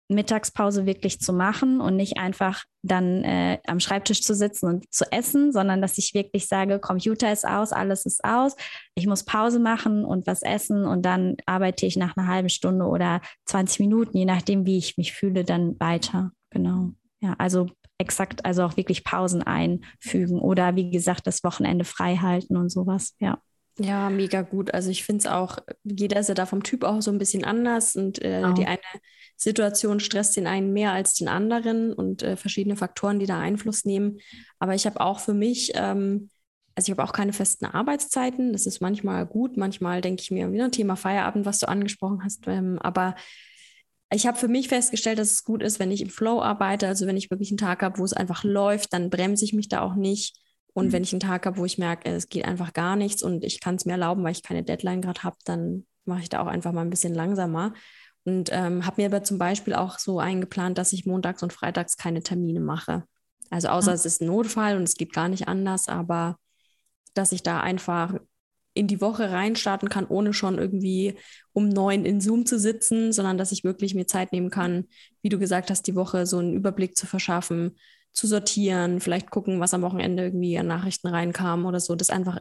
Mittagspause 0.09 0.85
wirklich 0.85 1.19
zu 1.19 1.33
machen 1.33 1.81
und 1.81 1.97
nicht 1.97 2.17
einfach 2.17 2.63
dann 2.81 3.23
äh, 3.23 3.59
am 3.67 3.79
Schreibtisch 3.79 4.21
zu 4.21 4.33
sitzen 4.33 4.67
und 4.67 4.93
zu 4.93 5.11
essen, 5.11 5.51
sondern 5.51 5.81
dass 5.81 5.97
ich 5.97 6.13
wirklich 6.13 6.47
sage, 6.47 6.79
Computer 6.79 7.31
ist 7.31 7.45
aus, 7.45 7.73
alles 7.73 8.05
ist 8.05 8.23
aus, 8.23 8.55
ich 8.95 9.05
muss 9.05 9.25
Pause 9.25 9.59
machen 9.59 10.05
und 10.05 10.25
was 10.25 10.43
essen 10.43 10.85
und 10.85 11.03
dann 11.03 11.35
arbeite 11.45 11.85
ich 11.85 11.97
nach 11.97 12.15
einer 12.15 12.27
halben 12.27 12.49
Stunde 12.49 12.85
oder 12.85 13.21
20 13.45 13.81
Minuten, 13.81 14.17
je 14.17 14.25
nachdem, 14.25 14.65
wie 14.65 14.77
ich 14.77 14.97
mich 14.97 15.11
fühle, 15.11 15.43
dann 15.43 15.77
weiter. 15.79 16.31
Genau. 16.51 16.91
Ja, 17.19 17.35
also 17.37 17.67
exakt, 17.97 18.45
also 18.45 18.63
auch 18.63 18.77
wirklich 18.77 19.03
Pausen 19.03 19.41
einfügen 19.41 20.39
oder 20.39 20.75
wie 20.75 20.91
gesagt, 20.91 21.25
das 21.25 21.43
Wochenende 21.43 21.85
frei 21.85 22.17
halten 22.17 22.57
und 22.57 22.69
sowas. 22.69 23.15
Ja. 23.19 23.41
Ja, 23.79 24.09
mega 24.09 24.41
gut. 24.41 24.73
Also 24.73 24.89
ich 24.89 25.03
finde 25.03 25.19
es 25.19 25.27
auch, 25.27 25.59
jeder 25.83 26.19
ist 26.19 26.29
ja 26.29 26.33
da 26.33 26.47
vom 26.47 26.63
Typ 26.63 26.83
auch 26.83 27.01
so 27.01 27.11
ein 27.11 27.19
bisschen 27.19 27.43
anders 27.43 27.95
und 27.95 28.23
äh, 28.23 28.43
oh. 28.43 28.53
die 28.53 28.65
eine 28.65 28.79
Situation 29.35 29.99
stresst 29.99 30.35
den 30.35 30.47
einen 30.47 30.73
mehr 30.73 30.93
als 30.93 31.13
den 31.13 31.27
anderen 31.27 31.93
und 31.93 32.23
äh, 32.23 32.37
verschiedene 32.37 32.75
Faktoren, 32.75 33.19
die 33.19 33.27
da 33.27 33.39
Einfluss 33.39 33.85
nehmen. 33.85 34.17
Aber 34.57 34.73
ich 34.73 34.87
habe 34.87 34.99
auch 34.99 35.19
für 35.19 35.35
mich, 35.35 35.73
ähm, 35.75 36.31
also 36.73 36.91
ich 36.91 36.97
habe 36.97 37.07
auch 37.07 37.13
keine 37.13 37.33
festen 37.33 37.65
Arbeitszeiten. 37.65 38.51
Das 38.51 38.65
ist 38.65 38.81
manchmal 38.81 39.27
gut, 39.27 39.57
manchmal 39.57 40.01
denke 40.01 40.23
ich 40.23 40.31
mir 40.31 40.51
wieder 40.51 40.65
ein 40.65 40.71
Thema 40.71 40.95
Feierabend, 40.95 41.45
was 41.45 41.59
du 41.59 41.67
angesprochen 41.67 42.23
hast. 42.23 42.47
Ähm, 42.47 42.79
aber 42.79 43.13
ich 44.11 44.25
habe 44.25 44.37
für 44.37 44.47
mich 44.47 44.69
festgestellt, 44.69 45.19
dass 45.19 45.31
es 45.31 45.43
gut 45.43 45.61
ist, 45.61 45.79
wenn 45.79 45.91
ich 45.91 46.01
im 46.01 46.09
Flow 46.09 46.41
arbeite, 46.41 46.87
also 46.87 47.07
wenn 47.07 47.17
ich 47.17 47.29
wirklich 47.29 47.51
einen 47.51 47.57
Tag 47.57 47.81
habe, 47.81 47.99
wo 47.99 48.05
es 48.05 48.13
einfach 48.13 48.43
läuft, 48.43 48.93
dann 48.93 49.09
bremse 49.09 49.43
ich 49.43 49.53
mich 49.53 49.67
da 49.67 49.81
auch 49.81 49.95
nicht 49.95 50.37
und 50.73 50.87
mhm. 50.87 50.91
wenn 50.91 51.03
ich 51.03 51.11
einen 51.11 51.19
Tag 51.19 51.45
habe, 51.45 51.57
wo 51.57 51.65
ich 51.65 51.77
merke, 51.77 52.09
es 52.09 52.29
geht 52.29 52.45
einfach 52.45 52.71
gar 52.71 52.95
nichts 52.95 53.23
und 53.23 53.43
ich 53.43 53.59
kann 53.59 53.75
es 53.75 53.85
mir 53.85 53.93
erlauben, 53.93 54.23
weil 54.23 54.31
ich 54.31 54.43
keine 54.43 54.63
Deadline 54.63 55.01
gerade 55.01 55.23
habe, 55.23 55.35
dann 55.43 55.85
mache 56.05 56.21
ich 56.21 56.29
da 56.29 56.39
auch 56.39 56.47
einfach 56.47 56.71
mal 56.71 56.81
ein 56.81 56.89
bisschen 56.89 57.15
langsamer. 57.15 57.73
Und 58.23 58.49
ähm, 58.51 58.85
habe 58.85 59.01
mir 59.01 59.07
aber 59.07 59.23
zum 59.23 59.37
Beispiel 59.37 59.73
auch 59.73 59.99
so 59.99 60.19
eingeplant, 60.19 60.77
dass 60.77 60.93
ich 60.93 61.05
montags 61.05 61.43
und 61.43 61.51
freitags 61.51 61.97
keine 61.97 62.21
Termine 62.21 62.59
mache. 62.59 63.05
Also 63.49 63.69
außer 63.69 63.91
ah. 63.91 63.93
es 63.93 64.05
ist 64.05 64.21
ein 64.21 64.27
Notfall 64.27 64.77
und 64.77 64.83
es 64.83 64.95
geht 64.95 65.13
gar 65.13 65.29
nicht 65.29 65.47
anders, 65.47 65.87
aber 65.87 66.37
dass 67.13 67.31
ich 67.31 67.41
da 67.41 67.61
einfach 67.61 68.13
in 68.77 68.87
die 68.87 69.01
Woche 69.01 69.31
reinstarten 69.31 69.89
kann, 69.89 70.07
ohne 70.07 70.33
schon 70.33 70.57
irgendwie 70.57 71.15
um 71.53 71.69
neun 71.69 72.05
in 72.05 72.21
Zoom 72.21 72.45
zu 72.45 72.59
sitzen, 72.59 73.11
sondern 73.11 73.37
dass 73.37 73.51
ich 73.51 73.63
wirklich 73.63 73.95
mir 73.95 74.07
Zeit 74.07 74.31
nehmen 74.31 74.49
kann, 74.49 74.85
wie 75.21 75.29
du 75.29 75.39
gesagt 75.39 75.69
hast, 75.69 75.87
die 75.87 75.95
Woche 75.95 76.25
so 76.25 76.37
einen 76.37 76.53
Überblick 76.53 76.95
zu 76.95 77.07
verschaffen, 77.07 77.77
zu 78.11 78.27
sortieren, 78.27 78.99
vielleicht 78.99 79.29
gucken, 79.29 79.59
was 79.59 79.73
am 79.73 79.81
Wochenende 79.81 80.23
irgendwie 80.23 80.57
an 80.57 80.67
Nachrichten 80.67 81.07
reinkam 81.07 81.65
oder 81.65 81.79
so, 81.79 81.95
das 81.95 82.09
einfach 82.09 82.39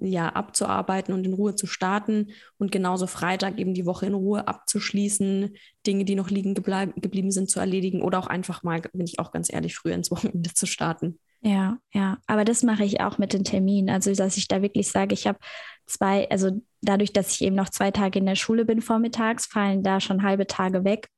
ja 0.00 0.28
abzuarbeiten 0.30 1.12
und 1.14 1.24
in 1.24 1.34
Ruhe 1.34 1.54
zu 1.54 1.66
starten 1.66 2.30
und 2.58 2.72
genauso 2.72 3.06
Freitag 3.06 3.58
eben 3.58 3.74
die 3.74 3.86
Woche 3.86 4.06
in 4.06 4.14
Ruhe 4.14 4.48
abzuschließen, 4.48 5.54
Dinge, 5.86 6.04
die 6.04 6.14
noch 6.14 6.30
liegen 6.30 6.54
geblieben 6.54 7.30
sind, 7.30 7.50
zu 7.50 7.60
erledigen 7.60 8.02
oder 8.02 8.18
auch 8.18 8.26
einfach 8.26 8.62
mal, 8.62 8.80
bin 8.80 9.06
ich 9.06 9.18
auch 9.18 9.32
ganz 9.32 9.52
ehrlich, 9.52 9.76
früher 9.76 9.94
ins 9.94 10.10
Wochenende 10.10 10.52
zu 10.54 10.66
starten. 10.66 11.18
Ja, 11.42 11.78
ja, 11.92 12.18
aber 12.26 12.44
das 12.44 12.62
mache 12.62 12.84
ich 12.84 13.00
auch 13.00 13.18
mit 13.18 13.32
den 13.32 13.44
Terminen. 13.44 13.90
Also, 13.90 14.12
dass 14.14 14.36
ich 14.36 14.48
da 14.48 14.62
wirklich 14.62 14.88
sage, 14.90 15.14
ich 15.14 15.26
habe 15.26 15.38
zwei, 15.86 16.28
also 16.30 16.50
dadurch, 16.80 17.12
dass 17.12 17.32
ich 17.32 17.42
eben 17.42 17.56
noch 17.56 17.68
zwei 17.68 17.90
Tage 17.90 18.18
in 18.18 18.26
der 18.26 18.34
Schule 18.34 18.64
bin 18.64 18.80
vormittags, 18.80 19.46
fallen 19.46 19.82
da 19.82 20.00
schon 20.00 20.22
halbe 20.22 20.46
Tage 20.46 20.84
weg. 20.84 21.08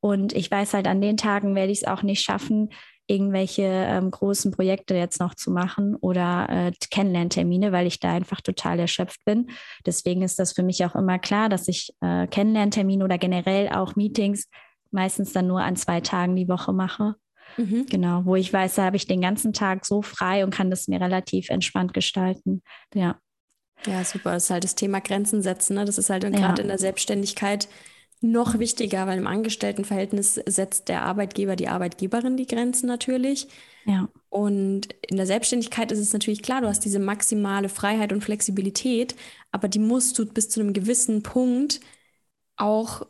Und 0.00 0.32
ich 0.32 0.50
weiß 0.50 0.74
halt, 0.74 0.86
an 0.86 1.00
den 1.00 1.16
Tagen 1.16 1.54
werde 1.54 1.72
ich 1.72 1.82
es 1.82 1.86
auch 1.86 2.02
nicht 2.02 2.22
schaffen, 2.22 2.70
irgendwelche 3.10 3.62
ähm, 3.62 4.10
großen 4.10 4.52
Projekte 4.52 4.94
jetzt 4.94 5.20
noch 5.20 5.34
zu 5.34 5.50
machen 5.50 5.96
oder 5.96 6.48
äh, 6.48 6.72
Kennenlerntermine, 6.90 7.72
weil 7.72 7.88
ich 7.88 7.98
da 7.98 8.14
einfach 8.14 8.40
total 8.40 8.78
erschöpft 8.78 9.24
bin. 9.24 9.50
Deswegen 9.84 10.22
ist 10.22 10.38
das 10.38 10.52
für 10.52 10.62
mich 10.62 10.84
auch 10.84 10.94
immer 10.94 11.18
klar, 11.18 11.48
dass 11.48 11.66
ich 11.66 11.92
äh, 12.00 12.28
Kennenlerntermine 12.28 13.04
oder 13.04 13.18
generell 13.18 13.68
auch 13.68 13.96
Meetings 13.96 14.48
meistens 14.92 15.32
dann 15.32 15.48
nur 15.48 15.60
an 15.60 15.74
zwei 15.74 16.00
Tagen 16.00 16.36
die 16.36 16.48
Woche 16.48 16.72
mache. 16.72 17.16
Mhm. 17.56 17.86
Genau, 17.86 18.24
wo 18.24 18.36
ich 18.36 18.52
weiß, 18.52 18.76
da 18.76 18.84
habe 18.84 18.96
ich 18.96 19.06
den 19.06 19.20
ganzen 19.20 19.52
Tag 19.52 19.84
so 19.84 20.02
frei 20.02 20.44
und 20.44 20.54
kann 20.54 20.70
das 20.70 20.88
mir 20.88 21.00
relativ 21.00 21.50
entspannt 21.50 21.94
gestalten. 21.94 22.62
Ja. 22.94 23.20
Ja, 23.86 24.04
super. 24.04 24.32
Das 24.32 24.44
ist 24.44 24.50
halt 24.50 24.64
das 24.64 24.74
Thema 24.74 25.00
Grenzen 25.00 25.42
setzen. 25.42 25.74
Ne? 25.74 25.84
Das 25.84 25.98
ist 25.98 26.10
halt 26.10 26.22
gerade 26.22 26.38
ja. 26.38 26.62
in 26.62 26.68
der 26.68 26.78
Selbstständigkeit 26.78 27.68
noch 28.20 28.58
wichtiger, 28.58 29.06
weil 29.06 29.18
im 29.18 29.26
Angestelltenverhältnis 29.26 30.34
setzt 30.34 30.88
der 30.88 31.02
Arbeitgeber 31.02 31.56
die 31.56 31.68
Arbeitgeberin 31.68 32.36
die 32.36 32.46
Grenzen 32.46 32.86
natürlich. 32.86 33.48
Ja. 33.86 34.08
Und 34.28 34.88
in 35.08 35.16
der 35.16 35.26
Selbstständigkeit 35.26 35.90
ist 35.90 35.98
es 35.98 36.12
natürlich 36.12 36.42
klar, 36.42 36.60
du 36.60 36.68
hast 36.68 36.84
diese 36.84 36.98
maximale 36.98 37.70
Freiheit 37.70 38.12
und 38.12 38.22
Flexibilität, 38.22 39.16
aber 39.50 39.68
die 39.68 39.78
musst 39.78 40.18
du 40.18 40.26
bis 40.26 40.50
zu 40.50 40.60
einem 40.60 40.74
gewissen 40.74 41.22
Punkt 41.22 41.80
auch 42.56 43.06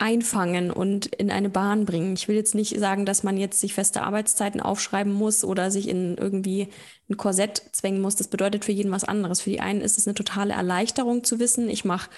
einfangen 0.00 0.70
und 0.70 1.06
in 1.06 1.30
eine 1.30 1.50
Bahn 1.50 1.84
bringen. 1.84 2.14
Ich 2.14 2.26
will 2.26 2.34
jetzt 2.34 2.54
nicht 2.54 2.78
sagen, 2.78 3.04
dass 3.04 3.22
man 3.22 3.36
jetzt 3.36 3.60
sich 3.60 3.74
feste 3.74 4.02
Arbeitszeiten 4.02 4.60
aufschreiben 4.60 5.12
muss 5.12 5.44
oder 5.44 5.70
sich 5.70 5.88
in 5.88 6.16
irgendwie 6.16 6.68
ein 7.10 7.18
Korsett 7.18 7.62
zwängen 7.72 8.00
muss. 8.00 8.16
Das 8.16 8.28
bedeutet 8.28 8.64
für 8.64 8.72
jeden 8.72 8.90
was 8.90 9.04
anderes. 9.04 9.42
Für 9.42 9.50
die 9.50 9.60
einen 9.60 9.82
ist 9.82 9.98
es 9.98 10.06
eine 10.06 10.14
totale 10.14 10.54
Erleichterung 10.54 11.22
zu 11.22 11.38
wissen, 11.38 11.68
ich 11.68 11.84
mache 11.84 12.10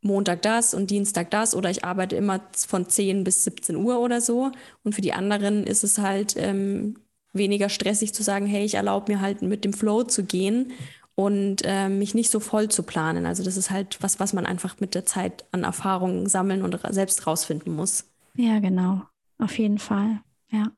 Montag 0.00 0.42
das 0.42 0.74
und 0.74 0.90
Dienstag 0.90 1.30
das 1.30 1.54
oder 1.54 1.70
ich 1.70 1.84
arbeite 1.84 2.16
immer 2.16 2.40
von 2.54 2.88
10 2.88 3.24
bis 3.24 3.44
17 3.44 3.76
Uhr 3.76 4.00
oder 4.00 4.20
so. 4.20 4.50
Und 4.82 4.94
für 4.94 5.00
die 5.00 5.12
anderen 5.12 5.64
ist 5.64 5.84
es 5.84 5.98
halt 5.98 6.34
ähm, 6.36 6.96
weniger 7.32 7.68
stressig 7.68 8.14
zu 8.14 8.22
sagen, 8.22 8.46
hey, 8.46 8.64
ich 8.64 8.74
erlaube 8.74 9.12
mir 9.12 9.20
halt 9.20 9.42
mit 9.42 9.64
dem 9.64 9.72
Flow 9.72 10.02
zu 10.02 10.24
gehen 10.24 10.72
und 11.18 11.62
äh, 11.64 11.88
mich 11.88 12.14
nicht 12.14 12.30
so 12.30 12.38
voll 12.38 12.68
zu 12.68 12.84
planen. 12.84 13.26
Also 13.26 13.42
das 13.42 13.56
ist 13.56 13.72
halt 13.72 13.98
was, 14.00 14.20
was 14.20 14.32
man 14.34 14.46
einfach 14.46 14.78
mit 14.78 14.94
der 14.94 15.04
Zeit 15.04 15.44
an 15.50 15.64
Erfahrungen 15.64 16.28
sammeln 16.28 16.62
und 16.62 16.78
selbst 16.90 17.26
rausfinden 17.26 17.74
muss. 17.74 18.04
Ja, 18.36 18.60
genau. 18.60 19.02
Auf 19.40 19.58
jeden 19.58 19.80
Fall. 19.80 20.20
Ja. 20.52 20.70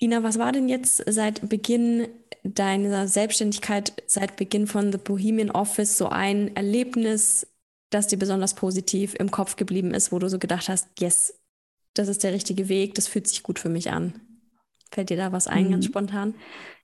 Ina, 0.00 0.24
was 0.24 0.40
war 0.40 0.50
denn 0.50 0.68
jetzt 0.68 1.00
seit 1.06 1.48
Beginn 1.48 2.08
deiner 2.42 3.06
Selbstständigkeit, 3.06 3.92
seit 4.08 4.34
Beginn 4.34 4.66
von 4.66 4.90
The 4.90 4.98
Bohemian 4.98 5.52
Office 5.52 5.96
so 5.96 6.08
ein 6.08 6.56
Erlebnis, 6.56 7.46
das 7.90 8.08
dir 8.08 8.18
besonders 8.18 8.54
positiv 8.54 9.14
im 9.14 9.30
Kopf 9.30 9.54
geblieben 9.54 9.94
ist, 9.94 10.10
wo 10.10 10.18
du 10.18 10.28
so 10.28 10.40
gedacht 10.40 10.68
hast, 10.68 10.88
yes, 10.98 11.38
das 11.94 12.08
ist 12.08 12.24
der 12.24 12.32
richtige 12.32 12.68
Weg, 12.68 12.96
das 12.96 13.06
fühlt 13.06 13.28
sich 13.28 13.44
gut 13.44 13.60
für 13.60 13.68
mich 13.68 13.92
an? 13.92 14.20
Fällt 14.96 15.10
dir 15.10 15.18
da 15.18 15.30
was 15.30 15.46
ein, 15.46 15.66
mhm. 15.66 15.70
ganz 15.72 15.84
spontan? 15.84 16.34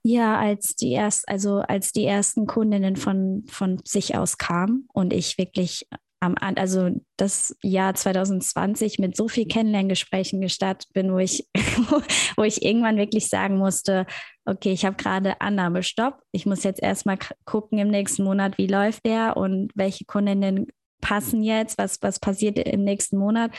Ja, 0.03 0.39
als 0.39 0.75
die 0.75 0.91
erst, 0.91 1.27
also 1.27 1.61
als 1.61 1.93
die 1.93 2.05
ersten 2.05 2.45
Kundinnen 2.45 2.95
von, 2.95 3.43
von 3.49 3.81
sich 3.85 4.15
aus 4.15 4.37
kamen 4.37 4.87
und 4.93 5.13
ich 5.13 5.39
wirklich 5.39 5.87
am, 6.19 6.35
also 6.37 6.91
das 7.17 7.57
Jahr 7.63 7.95
2020 7.95 8.99
mit 8.99 9.17
so 9.17 9.27
viel 9.27 9.47
Kennenlerngesprächen 9.47 10.41
gestartet 10.41 10.93
bin, 10.93 11.11
wo 11.11 11.17
ich, 11.17 11.47
wo 12.37 12.43
ich 12.43 12.63
irgendwann 12.63 12.97
wirklich 12.97 13.29
sagen 13.29 13.57
musste, 13.57 14.05
okay, 14.45 14.73
ich 14.73 14.85
habe 14.85 14.95
gerade 14.95 15.41
Annahmestopp. 15.41 16.19
Ich 16.31 16.45
muss 16.45 16.63
jetzt 16.63 16.83
erstmal 16.83 17.17
gucken 17.45 17.79
im 17.79 17.87
nächsten 17.87 18.23
Monat, 18.23 18.59
wie 18.59 18.67
läuft 18.67 19.07
der 19.07 19.37
und 19.37 19.71
welche 19.73 20.05
Kundinnen 20.05 20.67
passen 21.01 21.41
jetzt, 21.41 21.79
was, 21.79 21.99
was 22.03 22.19
passiert 22.19 22.59
im 22.59 22.83
nächsten 22.83 23.17
Monat. 23.17 23.49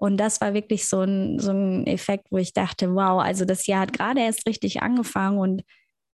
Und 0.00 0.16
das 0.16 0.40
war 0.40 0.54
wirklich 0.54 0.88
so 0.88 1.02
ein, 1.02 1.38
so 1.38 1.52
ein 1.52 1.86
Effekt, 1.86 2.28
wo 2.30 2.38
ich 2.38 2.54
dachte, 2.54 2.94
wow, 2.94 3.20
also 3.20 3.44
das 3.44 3.66
Jahr 3.66 3.82
hat 3.82 3.92
gerade 3.92 4.20
erst 4.20 4.48
richtig 4.48 4.80
angefangen 4.82 5.38
und 5.38 5.62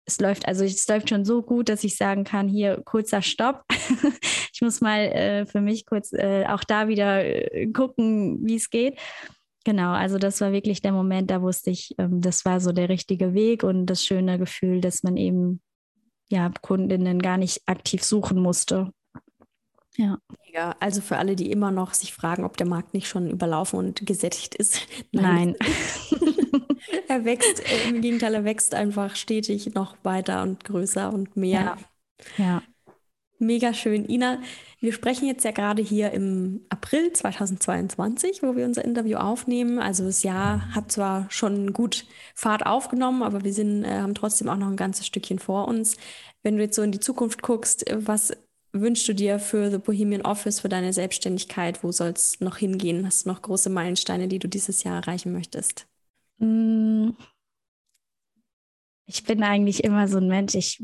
es 0.06 0.20
läuft, 0.20 0.48
also 0.48 0.64
es 0.64 0.88
läuft 0.88 1.10
schon 1.10 1.24
so 1.24 1.44
gut, 1.44 1.70
dass 1.70 1.84
ich 1.84 1.96
sagen 1.96 2.24
kann, 2.24 2.48
hier 2.48 2.82
kurzer 2.84 3.22
Stopp. 3.22 3.64
ich 4.54 4.62
muss 4.62 4.82
mal 4.82 5.02
äh, 5.02 5.46
für 5.46 5.62
mich 5.62 5.86
kurz 5.86 6.14
äh, 6.14 6.46
auch 6.48 6.64
da 6.64 6.88
wieder 6.88 7.24
äh, 7.24 7.68
gucken, 7.68 8.40
wie 8.42 8.56
es 8.56 8.72
geht. 8.72 8.98
Genau, 9.66 9.92
also 9.92 10.18
das 10.18 10.42
war 10.42 10.52
wirklich 10.52 10.82
der 10.82 10.92
Moment, 10.92 11.30
da 11.30 11.44
wusste 11.44 11.70
ich, 11.70 11.94
ähm, 12.00 12.22
das 12.22 12.44
war 12.44 12.60
so 12.60 12.72
der 12.72 12.90
richtige 12.90 13.36
Weg 13.36 13.64
und 13.64 13.86
das 13.86 14.04
schöne 14.04 14.40
Gefühl, 14.40 14.82
dass 14.82 15.04
man 15.04 15.16
eben 15.16 15.62
ja 16.30 16.52
Kundinnen 16.62 17.22
gar 17.22 17.38
nicht 17.38 17.62
aktiv 17.68 18.04
suchen 18.04 18.40
musste, 18.40 18.92
ja. 19.98 20.18
Mega. 20.46 20.76
Also 20.80 21.02
für 21.02 21.18
alle, 21.18 21.36
die 21.36 21.52
immer 21.52 21.72
noch 21.72 21.94
sich 21.94 22.14
fragen, 22.14 22.44
ob 22.44 22.58
der 22.58 22.68
Markt 22.68 22.94
nicht 22.94 23.08
schon 23.08 23.30
überlaufen 23.30 23.80
und 23.80 24.06
gesättigt 24.06 24.56
ist. 24.56 24.88
Nein. 25.12 25.56
er 27.08 27.26
wächst, 27.26 27.60
äh, 27.60 27.90
im 27.90 28.02
Gegenteil, 28.02 28.34
er 28.34 28.44
wächst 28.44 28.74
einfach 28.76 29.16
stetig 29.16 29.74
noch 29.74 29.96
weiter 30.04 30.44
und 30.44 30.64
größer 30.64 31.14
und 31.14 31.38
mehr. 31.38 31.78
Ja. 32.38 32.46
ja. 32.46 32.64
Mega 33.38 33.74
schön. 33.74 34.08
Ina, 34.10 34.40
wir 34.80 34.94
sprechen 34.94 35.28
jetzt 35.28 35.44
ja 35.44 35.52
gerade 35.52 35.82
hier 35.82 36.12
im 36.12 36.62
April 36.70 37.12
2022, 37.12 38.44
wo 38.44 38.56
wir 38.56 38.66
unser 38.66 38.86
Interview 38.86 39.18
aufnehmen. 39.18 39.78
Also 39.80 40.06
das 40.06 40.24
Jahr 40.24 40.74
hat 40.74 40.92
zwar 40.92 41.26
schon 41.30 41.74
gut 41.74 42.06
Fahrt 42.34 42.66
aufgenommen, 42.66 43.24
aber 43.24 43.44
wir 43.44 43.52
sind, 43.52 43.84
äh, 43.84 44.00
haben 44.00 44.16
trotzdem 44.16 44.48
auch 44.48 44.56
noch 44.56 44.68
ein 44.68 44.78
ganzes 44.78 45.06
Stückchen 45.06 45.40
vor 45.40 45.68
uns. 45.68 45.98
Wenn 46.44 46.56
du 46.56 46.64
jetzt 46.64 46.76
so 46.76 46.82
in 46.82 46.94
die 46.94 47.00
Zukunft 47.00 47.42
guckst, 47.42 47.86
was 47.94 48.32
wünschst 48.82 49.08
du 49.08 49.14
dir 49.14 49.40
für 49.40 49.72
The 49.72 49.78
Bohemian 49.78 50.22
Office, 50.22 50.60
für 50.60 50.70
deine 50.70 50.94
Selbstständigkeit? 50.94 51.84
Wo 51.84 51.92
soll 51.92 52.10
es 52.10 52.40
noch 52.40 52.58
hingehen? 52.58 53.06
Hast 53.06 53.26
du 53.26 53.30
noch 53.30 53.42
große 53.42 53.70
Meilensteine, 53.70 54.28
die 54.28 54.40
du 54.40 54.48
dieses 54.48 54.84
Jahr 54.84 54.98
erreichen 54.98 55.32
möchtest? 55.32 55.88
Mm, 56.38 57.12
Ich 59.08 59.24
bin 59.24 59.44
eigentlich 59.44 59.84
immer 59.84 60.08
so 60.08 60.18
ein 60.18 60.28
Mensch, 60.28 60.56
ich 60.56 60.84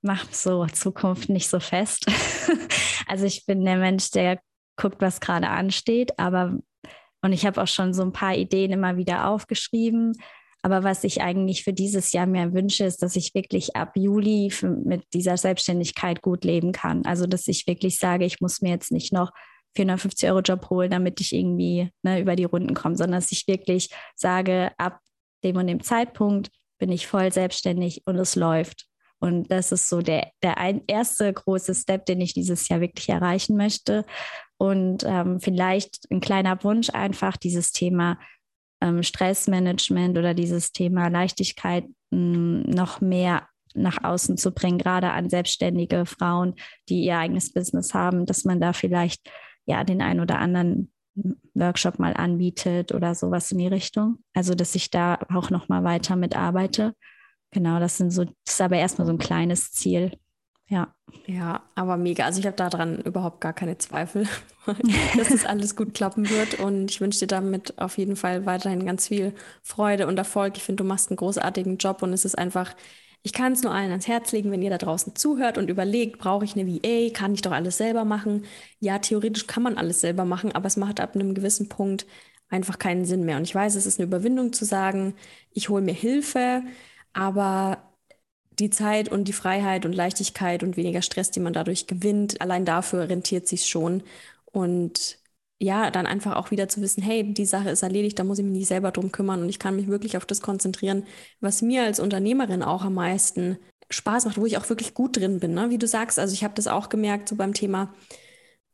mache 0.00 0.28
so 0.32 0.66
Zukunft 0.66 1.28
nicht 1.28 1.48
so 1.48 1.60
fest. 1.60 2.06
also 3.06 3.26
ich 3.26 3.44
bin 3.46 3.64
der 3.64 3.76
Mensch, 3.76 4.10
der 4.10 4.40
guckt, 4.76 5.00
was 5.00 5.20
gerade 5.20 5.48
ansteht, 5.48 6.18
aber 6.18 6.58
und 7.20 7.32
ich 7.32 7.44
habe 7.44 7.60
auch 7.60 7.66
schon 7.66 7.92
so 7.94 8.02
ein 8.02 8.12
paar 8.12 8.36
Ideen 8.36 8.70
immer 8.70 8.96
wieder 8.96 9.26
aufgeschrieben. 9.28 10.16
Aber 10.62 10.82
was 10.82 11.04
ich 11.04 11.22
eigentlich 11.22 11.62
für 11.62 11.72
dieses 11.72 12.12
Jahr 12.12 12.26
mir 12.26 12.52
wünsche, 12.52 12.84
ist, 12.84 13.02
dass 13.02 13.16
ich 13.16 13.34
wirklich 13.34 13.76
ab 13.76 13.92
Juli 13.94 14.52
mit 14.84 15.04
dieser 15.14 15.36
Selbstständigkeit 15.36 16.20
gut 16.20 16.44
leben 16.44 16.72
kann. 16.72 17.04
Also, 17.04 17.26
dass 17.26 17.46
ich 17.46 17.66
wirklich 17.66 17.98
sage, 17.98 18.24
ich 18.24 18.40
muss 18.40 18.60
mir 18.60 18.70
jetzt 18.70 18.90
nicht 18.90 19.12
noch 19.12 19.30
450 19.76 20.28
Euro 20.28 20.40
Job 20.40 20.70
holen, 20.70 20.90
damit 20.90 21.20
ich 21.20 21.32
irgendwie 21.32 21.90
ne, 22.02 22.20
über 22.20 22.34
die 22.34 22.44
Runden 22.44 22.74
komme, 22.74 22.96
sondern 22.96 23.20
dass 23.20 23.32
ich 23.32 23.46
wirklich 23.46 23.90
sage, 24.16 24.72
ab 24.78 25.00
dem 25.44 25.56
und 25.56 25.68
dem 25.68 25.82
Zeitpunkt 25.82 26.50
bin 26.78 26.90
ich 26.90 27.06
voll 27.06 27.32
selbstständig 27.32 28.02
und 28.06 28.16
es 28.16 28.34
läuft. 28.34 28.86
Und 29.20 29.50
das 29.50 29.72
ist 29.72 29.88
so 29.88 30.00
der, 30.00 30.30
der 30.42 30.58
ein, 30.58 30.82
erste 30.86 31.32
große 31.32 31.74
Step, 31.74 32.06
den 32.06 32.20
ich 32.20 32.34
dieses 32.34 32.68
Jahr 32.68 32.80
wirklich 32.80 33.08
erreichen 33.08 33.56
möchte. 33.56 34.04
Und 34.58 35.04
ähm, 35.04 35.40
vielleicht 35.40 36.06
ein 36.10 36.20
kleiner 36.20 36.62
Wunsch 36.62 36.90
einfach, 36.90 37.36
dieses 37.36 37.72
Thema 37.72 38.18
ähm, 38.80 39.02
Stressmanagement 39.02 40.18
oder 40.18 40.34
dieses 40.34 40.72
Thema 40.72 41.08
Leichtigkeit 41.08 41.84
mh, 42.10 42.70
noch 42.74 43.00
mehr 43.00 43.48
nach 43.74 44.02
außen 44.02 44.36
zu 44.36 44.52
bringen, 44.52 44.78
gerade 44.78 45.12
an 45.12 45.30
selbstständige 45.30 46.06
Frauen, 46.06 46.54
die 46.88 47.04
ihr 47.04 47.18
eigenes 47.18 47.52
Business 47.52 47.94
haben, 47.94 48.26
dass 48.26 48.44
man 48.44 48.60
da 48.60 48.72
vielleicht 48.72 49.28
ja 49.66 49.84
den 49.84 50.00
ein 50.02 50.20
oder 50.20 50.38
anderen 50.38 50.90
Workshop 51.54 51.98
mal 51.98 52.14
anbietet 52.14 52.92
oder 52.92 53.14
sowas 53.14 53.50
in 53.50 53.58
die 53.58 53.66
Richtung. 53.66 54.18
Also 54.34 54.54
dass 54.54 54.74
ich 54.74 54.90
da 54.90 55.18
auch 55.32 55.50
noch 55.50 55.68
mal 55.68 55.84
weiter 55.84 56.16
mitarbeite. 56.16 56.94
Genau, 57.50 57.80
das 57.80 57.96
sind 57.96 58.10
so, 58.10 58.24
das 58.24 58.54
ist 58.54 58.60
aber 58.60 58.76
erstmal 58.76 59.06
so 59.06 59.12
ein 59.12 59.18
kleines 59.18 59.72
Ziel. 59.72 60.12
Ja. 60.68 60.94
Ja, 61.26 61.62
aber 61.74 61.96
mega. 61.96 62.24
Also 62.26 62.40
ich 62.40 62.46
habe 62.46 62.56
daran 62.56 63.00
überhaupt 63.00 63.40
gar 63.40 63.54
keine 63.54 63.78
Zweifel, 63.78 64.26
dass 65.16 65.28
das 65.28 65.46
alles 65.46 65.76
gut 65.76 65.94
klappen 65.94 66.28
wird. 66.28 66.60
Und 66.60 66.90
ich 66.90 67.00
wünsche 67.00 67.20
dir 67.20 67.26
damit 67.26 67.78
auf 67.78 67.96
jeden 67.98 68.16
Fall 68.16 68.44
weiterhin 68.46 68.84
ganz 68.84 69.08
viel 69.08 69.34
Freude 69.62 70.06
und 70.06 70.18
Erfolg. 70.18 70.56
Ich 70.56 70.62
finde, 70.62 70.82
du 70.82 70.88
machst 70.88 71.10
einen 71.10 71.16
großartigen 71.16 71.78
Job 71.78 72.02
und 72.02 72.12
es 72.12 72.24
ist 72.24 72.36
einfach 72.38 72.74
ich 73.24 73.32
kann 73.32 73.52
es 73.52 73.62
nur 73.62 73.74
allen 73.74 73.90
ans 73.90 74.06
Herz 74.08 74.30
legen, 74.32 74.50
wenn 74.52 74.62
ihr 74.62 74.70
da 74.70 74.78
draußen 74.78 75.14
zuhört 75.16 75.58
und 75.58 75.68
überlegt, 75.68 76.18
brauche 76.18 76.44
ich 76.44 76.54
eine 76.56 76.66
VA, 76.68 77.10
kann 77.12 77.34
ich 77.34 77.42
doch 77.42 77.50
alles 77.52 77.76
selber 77.76 78.04
machen? 78.04 78.44
Ja, 78.78 78.98
theoretisch 79.00 79.46
kann 79.48 79.62
man 79.64 79.76
alles 79.76 80.00
selber 80.00 80.24
machen, 80.24 80.52
aber 80.54 80.66
es 80.66 80.76
macht 80.76 81.00
ab 81.00 81.14
einem 81.14 81.34
gewissen 81.34 81.68
Punkt 81.68 82.06
einfach 82.48 82.78
keinen 82.78 83.04
Sinn 83.04 83.24
mehr. 83.24 83.36
Und 83.36 83.42
ich 83.42 83.54
weiß, 83.54 83.74
es 83.74 83.86
ist 83.86 83.98
eine 83.98 84.06
Überwindung 84.06 84.52
zu 84.52 84.64
sagen, 84.64 85.14
ich 85.52 85.68
hole 85.68 85.82
mir 85.82 85.92
Hilfe, 85.94 86.62
aber 87.12 87.87
die 88.58 88.70
Zeit 88.70 89.08
und 89.08 89.24
die 89.24 89.32
Freiheit 89.32 89.86
und 89.86 89.92
Leichtigkeit 89.94 90.62
und 90.62 90.76
weniger 90.76 91.02
Stress, 91.02 91.30
die 91.30 91.40
man 91.40 91.52
dadurch 91.52 91.86
gewinnt, 91.86 92.40
allein 92.40 92.64
dafür 92.64 93.08
rentiert 93.08 93.46
sich 93.46 93.66
schon. 93.66 94.02
Und 94.46 95.18
ja, 95.60 95.90
dann 95.90 96.06
einfach 96.06 96.36
auch 96.36 96.50
wieder 96.50 96.68
zu 96.68 96.80
wissen, 96.80 97.02
hey, 97.02 97.32
die 97.34 97.46
Sache 97.46 97.70
ist 97.70 97.82
erledigt, 97.82 98.18
da 98.18 98.24
muss 98.24 98.38
ich 98.38 98.44
mich 98.44 98.54
nicht 98.54 98.68
selber 98.68 98.92
drum 98.92 99.12
kümmern 99.12 99.42
und 99.42 99.48
ich 99.48 99.58
kann 99.58 99.76
mich 99.76 99.88
wirklich 99.88 100.16
auf 100.16 100.26
das 100.26 100.40
konzentrieren, 100.40 101.04
was 101.40 101.62
mir 101.62 101.82
als 101.84 102.00
Unternehmerin 102.00 102.62
auch 102.62 102.84
am 102.84 102.94
meisten 102.94 103.58
Spaß 103.90 104.26
macht, 104.26 104.38
wo 104.38 104.46
ich 104.46 104.58
auch 104.58 104.68
wirklich 104.68 104.94
gut 104.94 105.16
drin 105.16 105.40
bin. 105.40 105.54
Ne? 105.54 105.70
Wie 105.70 105.78
du 105.78 105.86
sagst, 105.86 106.18
also 106.18 106.32
ich 106.34 106.44
habe 106.44 106.54
das 106.54 106.66
auch 106.68 106.88
gemerkt, 106.88 107.28
so 107.28 107.36
beim 107.36 107.54
Thema 107.54 107.92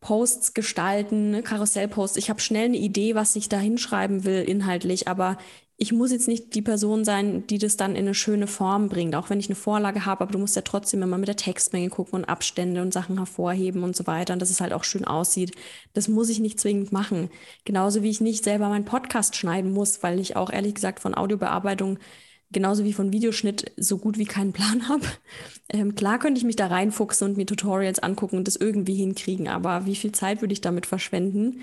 Posts 0.01 0.53
gestalten, 0.53 1.31
ne? 1.31 1.43
Karussellposts. 1.43 2.19
Ich 2.19 2.29
habe 2.29 2.41
schnell 2.41 2.67
eine 2.67 2.77
Idee, 2.77 3.15
was 3.15 3.37
ich 3.37 3.49
da 3.49 3.59
hinschreiben 3.59 4.25
will 4.25 4.43
inhaltlich, 4.43 5.09
aber 5.09 5.39
ich 5.85 5.93
muss 5.93 6.13
jetzt 6.13 6.29
nicht 6.29 6.55
die 6.55 6.63
Person 6.63 7.05
sein, 7.05 7.47
die 7.47 7.59
das 7.59 7.77
dann 7.77 7.95
in 7.95 8.07
eine 8.07 8.15
schöne 8.15 8.47
Form 8.47 8.89
bringt, 8.89 9.15
auch 9.15 9.29
wenn 9.29 9.39
ich 9.39 9.49
eine 9.49 9.55
Vorlage 9.55 10.07
habe, 10.07 10.23
aber 10.23 10.33
du 10.33 10.39
musst 10.39 10.57
ja 10.57 10.63
trotzdem 10.63 11.03
immer 11.03 11.19
mit 11.19 11.29
der 11.29 11.37
Textmenge 11.37 11.91
gucken 11.91 12.21
und 12.21 12.25
Abstände 12.25 12.81
und 12.81 12.95
Sachen 12.95 13.19
hervorheben 13.19 13.83
und 13.83 13.95
so 13.95 14.07
weiter 14.07 14.33
und 14.33 14.41
dass 14.41 14.49
es 14.49 14.63
halt 14.63 14.73
auch 14.73 14.83
schön 14.83 15.05
aussieht. 15.05 15.53
Das 15.93 16.09
muss 16.09 16.31
ich 16.31 16.41
nicht 16.41 16.59
zwingend 16.59 16.91
machen. 16.91 17.29
Genauso 17.67 18.03
wie 18.03 18.09
ich 18.09 18.23
nicht 18.23 18.45
selber 18.45 18.71
meinen 18.71 18.87
Podcast 18.87 19.37
schneiden 19.37 19.73
muss, 19.75 20.03
weil 20.03 20.21
ich 20.21 20.37
auch 20.37 20.51
ehrlich 20.51 20.75
gesagt 20.75 21.01
von 21.01 21.15
Audiobearbeitung 21.15 21.99
genauso 22.51 22.85
wie 22.85 22.95
von 22.95 23.13
Videoschnitt 23.13 23.73
so 23.77 23.99
gut 23.99 24.17
wie 24.17 24.25
keinen 24.25 24.55
Plan 24.55 24.89
habe. 24.89 25.05
Ähm, 25.69 25.95
klar 25.95 26.19
könnte 26.19 26.39
ich 26.39 26.45
mich 26.45 26.57
da 26.57 26.69
reinfuchsen 26.69 27.29
und 27.29 27.37
mir 27.37 27.45
Tutorials 27.45 27.99
angucken 27.99 28.39
und 28.39 28.47
das 28.49 28.57
irgendwie 28.57 28.95
hinkriegen, 28.95 29.49
aber 29.49 29.85
wie 29.85 29.97
viel 29.97 30.13
Zeit 30.13 30.41
würde 30.41 30.55
ich 30.55 30.63
damit 30.63 30.87
verschwenden? 30.87 31.61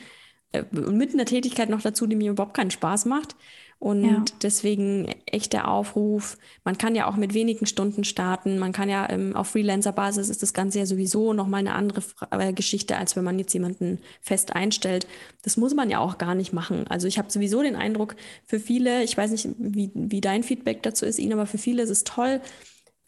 Äh, 0.52 0.64
mit 0.72 1.14
einer 1.14 1.26
Tätigkeit 1.26 1.70
noch 1.70 1.82
dazu, 1.82 2.08
die 2.08 2.16
mir 2.16 2.32
überhaupt 2.32 2.56
keinen 2.56 2.72
Spaß 2.72 3.06
macht. 3.06 3.36
Und 3.82 4.04
ja. 4.04 4.24
deswegen 4.44 5.08
echt 5.26 5.54
der 5.54 5.68
Aufruf. 5.68 6.38
Man 6.64 6.78
kann 6.78 6.94
ja 6.94 7.08
auch 7.08 7.16
mit 7.16 7.34
wenigen 7.34 7.66
Stunden 7.66 8.04
starten. 8.04 8.60
Man 8.60 8.74
kann 8.74 8.90
ja 8.90 9.10
ähm, 9.10 9.36
auf 9.36 9.48
Freelancer-Basis 9.48 10.30
ist 10.30 10.44
das 10.44 10.54
Ganze 10.54 10.78
ja 10.78 10.86
sowieso 10.86 11.34
nochmal 11.34 11.62
eine 11.62 11.74
andere 11.74 12.04
äh, 12.30 12.54
Geschichte, 12.54 12.96
als 12.96 13.16
wenn 13.16 13.24
man 13.24 13.40
jetzt 13.40 13.54
jemanden 13.54 13.98
fest 14.22 14.56
einstellt. 14.56 15.08
Das 15.42 15.58
muss 15.58 15.74
man 15.74 15.90
ja 15.90 15.98
auch 15.98 16.20
gar 16.20 16.36
nicht 16.36 16.54
machen. 16.54 16.86
Also 16.90 17.08
ich 17.08 17.18
habe 17.18 17.32
sowieso 17.32 17.64
den 17.64 17.76
Eindruck, 17.76 18.16
für 18.46 18.60
viele, 18.60 19.02
ich 19.02 19.18
weiß 19.18 19.32
nicht, 19.32 19.50
wie, 19.58 19.90
wie 19.96 20.22
dein 20.22 20.44
Feedback 20.44 20.84
dazu 20.84 21.08
ist, 21.08 21.18
Ihnen, 21.18 21.34
aber 21.34 21.48
für 21.48 21.58
viele 21.58 21.82
ist 21.82 21.90
es 21.90 22.04
toll, 22.04 22.40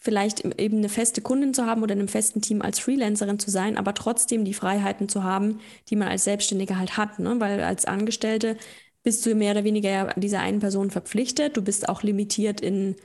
vielleicht 0.04 0.44
eben 0.60 0.80
eine 0.80 0.90
feste 0.90 1.22
Kundin 1.22 1.54
zu 1.54 1.68
haben 1.68 1.84
oder 1.84 1.94
in 1.94 2.00
einem 2.00 2.08
festen 2.10 2.42
Team 2.42 2.64
als 2.64 2.80
Freelancerin 2.80 3.38
zu 3.38 3.52
sein, 3.52 3.78
aber 3.78 3.94
trotzdem 3.94 4.44
die 4.44 4.56
Freiheiten 4.56 5.08
zu 5.08 5.24
haben, 5.24 5.60
die 5.90 5.96
man 5.96 6.08
als 6.08 6.24
Selbstständige 6.24 6.80
halt 6.80 6.98
hat. 6.98 7.20
Ne? 7.20 7.36
Weil 7.38 7.62
als 7.62 7.86
Angestellte 7.86 8.58
bist 9.04 9.26
du 9.26 9.36
mehr 9.36 9.52
oder 9.52 9.64
weniger 9.64 10.14
dieser 10.16 10.40
einen 10.40 10.60
Person 10.60 10.90
verpflichtet. 10.90 11.58
Du 11.58 11.62
bist 11.62 11.90
auch 11.90 12.04
limitiert 12.04 12.62
in 12.62 12.96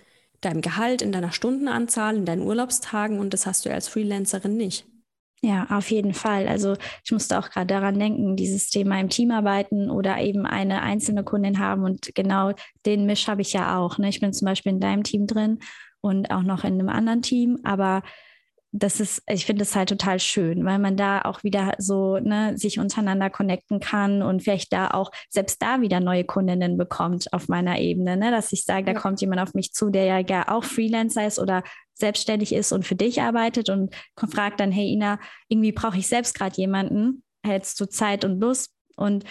deinem 0.41 0.61
Gehalt, 0.61 1.03
in 1.03 1.13
deiner 1.13 1.33
Stundenanzahl, 1.33 2.17
in 2.17 2.25
deinen 2.25 2.43
Urlaubstagen 2.43 3.19
und 3.19 3.35
das 3.35 3.47
hast 3.47 3.67
du 3.67 3.73
als 3.73 3.89
Freelancerin 3.89 4.57
nicht. 4.57 4.87
Ja, 5.41 5.69
auf 5.71 5.91
jeden 5.91 6.15
Fall. 6.15 6.49
Also 6.49 6.77
ich 7.05 7.13
musste 7.13 7.39
auch 7.39 7.51
gerade 7.51 7.69
daran 7.69 7.99
denken, 7.99 8.35
dieses 8.35 8.71
Thema 8.71 9.01
im 9.01 9.09
Team 9.09 9.31
arbeiten 9.31 9.89
oder 9.89 10.19
eben 10.19 10.47
eine 10.47 10.83
einzelne 10.83 11.23
Kundin 11.23 11.61
haben 11.61 11.85
und 11.85 12.13
genau 12.15 12.53
den 12.87 13.07
Misch 13.07 13.29
habe 13.29 13.43
ich 13.43 13.53
ja 13.53 13.79
auch. 13.79 13.99
Ne? 13.99 14.09
Ich 14.09 14.21
bin 14.21 14.33
zum 14.33 14.47
Beispiel 14.47 14.73
in 14.73 14.81
deinem 14.81 15.05
Team 15.05 15.29
drin 15.29 15.61
und 16.01 16.33
auch 16.33 16.43
noch 16.43 16.65
in 16.65 16.75
einem 16.75 16.89
anderen 16.89 17.23
Team, 17.23 17.59
aber 17.63 18.03
das 18.73 19.01
ist, 19.01 19.23
ich 19.27 19.47
finde 19.47 19.63
es 19.63 19.75
halt 19.75 19.89
total 19.89 20.21
schön, 20.21 20.65
weil 20.65 20.79
man 20.79 20.97
da 20.97 21.23
auch 21.23 21.43
wieder 21.43 21.75
so 21.79 22.19
ne, 22.19 22.57
sich 22.59 22.79
untereinander 22.79 23.31
connecten 23.31 23.81
kann 23.81 24.23
und 24.23 24.43
vielleicht 24.43 24.73
da 24.73 24.89
auch 24.89 25.11
selbst 25.31 25.63
da 25.63 25.81
wieder 25.81 26.01
neue 26.01 26.25
Kundinnen 26.25 26.77
bekommt 26.77 27.33
auf 27.33 27.49
meiner 27.49 27.79
Ebene, 27.79 28.17
ne, 28.19 28.31
dass 28.31 28.53
ich 28.53 28.65
sage, 28.65 28.85
da 28.85 28.93
ja. 28.93 28.99
kommt 28.99 29.21
jemand 29.23 29.41
auf 29.41 29.55
mich 29.55 29.73
zu, 29.73 29.89
der 29.89 30.21
ja 30.21 30.49
auch 30.49 30.65
Freelancer 30.65 31.27
ist 31.27 31.39
oder 31.39 31.63
selbstständig 31.95 32.53
ist 32.55 32.73
und 32.73 32.87
für 32.87 32.95
dich 32.95 33.23
arbeitet 33.23 33.71
und 33.71 33.95
fragt 34.17 34.61
dann, 34.61 34.71
hey 34.71 34.93
Ina, 34.93 35.19
irgendwie 35.49 35.73
brauche 35.73 35.97
ich 35.97 36.07
selbst 36.07 36.35
gerade 36.35 36.57
jemanden, 36.57 37.23
hättest 37.45 37.81
du 37.81 37.87
Zeit 37.87 38.25
und 38.25 38.39
Lust 38.39 38.73
und 38.97 39.25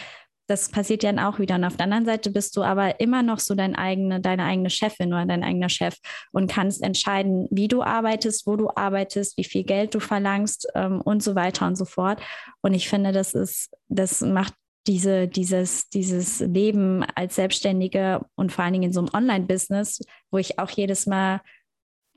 das 0.47 0.69
passiert 0.69 1.03
ja 1.03 1.11
dann 1.11 1.19
auch 1.19 1.39
wieder. 1.39 1.55
Und 1.55 1.65
auf 1.65 1.77
der 1.77 1.85
anderen 1.85 2.05
Seite 2.05 2.31
bist 2.31 2.55
du 2.55 2.63
aber 2.63 2.99
immer 2.99 3.23
noch 3.23 3.39
so 3.39 3.55
dein 3.55 3.75
eigene, 3.75 4.21
deine 4.21 4.43
eigene 4.43 4.69
Chefin 4.69 5.13
oder 5.13 5.25
dein 5.25 5.43
eigener 5.43 5.69
Chef 5.69 5.95
und 6.31 6.49
kannst 6.49 6.81
entscheiden, 6.83 7.47
wie 7.51 7.67
du 7.67 7.83
arbeitest, 7.83 8.47
wo 8.47 8.55
du 8.55 8.69
arbeitest, 8.73 9.37
wie 9.37 9.43
viel 9.43 9.63
Geld 9.63 9.93
du 9.93 9.99
verlangst 9.99 10.67
ähm, 10.75 11.01
und 11.01 11.21
so 11.21 11.35
weiter 11.35 11.67
und 11.67 11.75
so 11.75 11.85
fort. 11.85 12.21
Und 12.61 12.73
ich 12.73 12.89
finde, 12.89 13.11
das 13.11 13.33
ist, 13.33 13.69
das 13.89 14.21
macht 14.21 14.53
diese, 14.87 15.27
dieses, 15.27 15.89
dieses 15.89 16.39
Leben 16.39 17.03
als 17.15 17.35
Selbstständige 17.35 18.21
und 18.35 18.51
vor 18.53 18.63
allen 18.63 18.73
Dingen 18.73 18.85
in 18.85 18.93
so 18.93 19.01
einem 19.01 19.09
Online-Business, 19.13 20.01
wo 20.31 20.37
ich 20.37 20.59
auch 20.59 20.69
jedes 20.69 21.05
Mal 21.05 21.41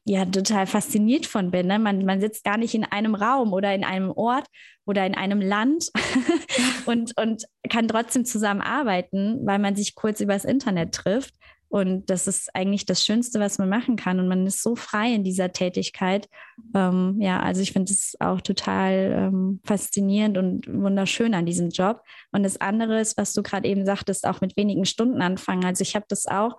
ja 0.05 0.25
total 0.25 0.67
fasziniert 0.67 1.27
von 1.27 1.51
bin. 1.51 1.67
Ne? 1.67 1.79
Man, 1.79 2.05
man 2.05 2.21
sitzt 2.21 2.45
gar 2.45 2.57
nicht 2.57 2.75
in 2.75 2.85
einem 2.85 3.15
Raum 3.15 3.53
oder 3.53 3.75
in 3.75 3.85
einem 3.85 4.11
Ort 4.11 4.47
oder 4.87 5.07
in 5.07 5.15
einem 5.15 5.41
Land 5.41 5.91
und, 6.87 7.17
und 7.19 7.45
kann 7.69 7.89
trotzdem 7.89 8.25
zusammenarbeiten, 8.25 9.41
weil 9.45 9.59
man 9.59 9.77
sich 9.77 9.95
kurz 9.95 10.21
übers 10.21 10.45
Internet 10.45 10.93
trifft. 10.93 11.35
Und 11.69 12.11
das 12.11 12.27
ist 12.27 12.53
eigentlich 12.53 12.85
das 12.85 13.05
Schönste, 13.05 13.39
was 13.39 13.59
man 13.59 13.69
machen 13.69 13.95
kann. 13.95 14.19
Und 14.19 14.27
man 14.27 14.45
ist 14.45 14.61
so 14.61 14.75
frei 14.75 15.15
in 15.15 15.23
dieser 15.23 15.53
Tätigkeit. 15.53 16.29
Ähm, 16.75 17.19
ja, 17.21 17.41
also 17.41 17.63
ich 17.63 17.73
finde 17.73 17.93
es 17.93 18.17
auch 18.19 18.41
total 18.41 19.31
ähm, 19.31 19.61
faszinierend 19.65 20.37
und 20.37 20.67
wunderschön 20.67 21.33
an 21.33 21.47
diesem 21.47 21.71
Job. 21.71 22.03
Und 22.33 22.43
das 22.43 22.61
andere 22.61 23.01
ist, 23.01 23.17
was 23.17 23.35
du 23.35 23.45
gerade 23.45 23.69
eben 23.69 23.87
sagtest, 23.87 24.27
auch 24.27 24.41
mit 24.41 24.57
wenigen 24.57 24.85
Stunden 24.85 25.23
anfangen. 25.23 25.65
Also 25.65 25.83
ich 25.83 25.95
habe 25.95 26.07
das 26.09 26.27
auch 26.27 26.57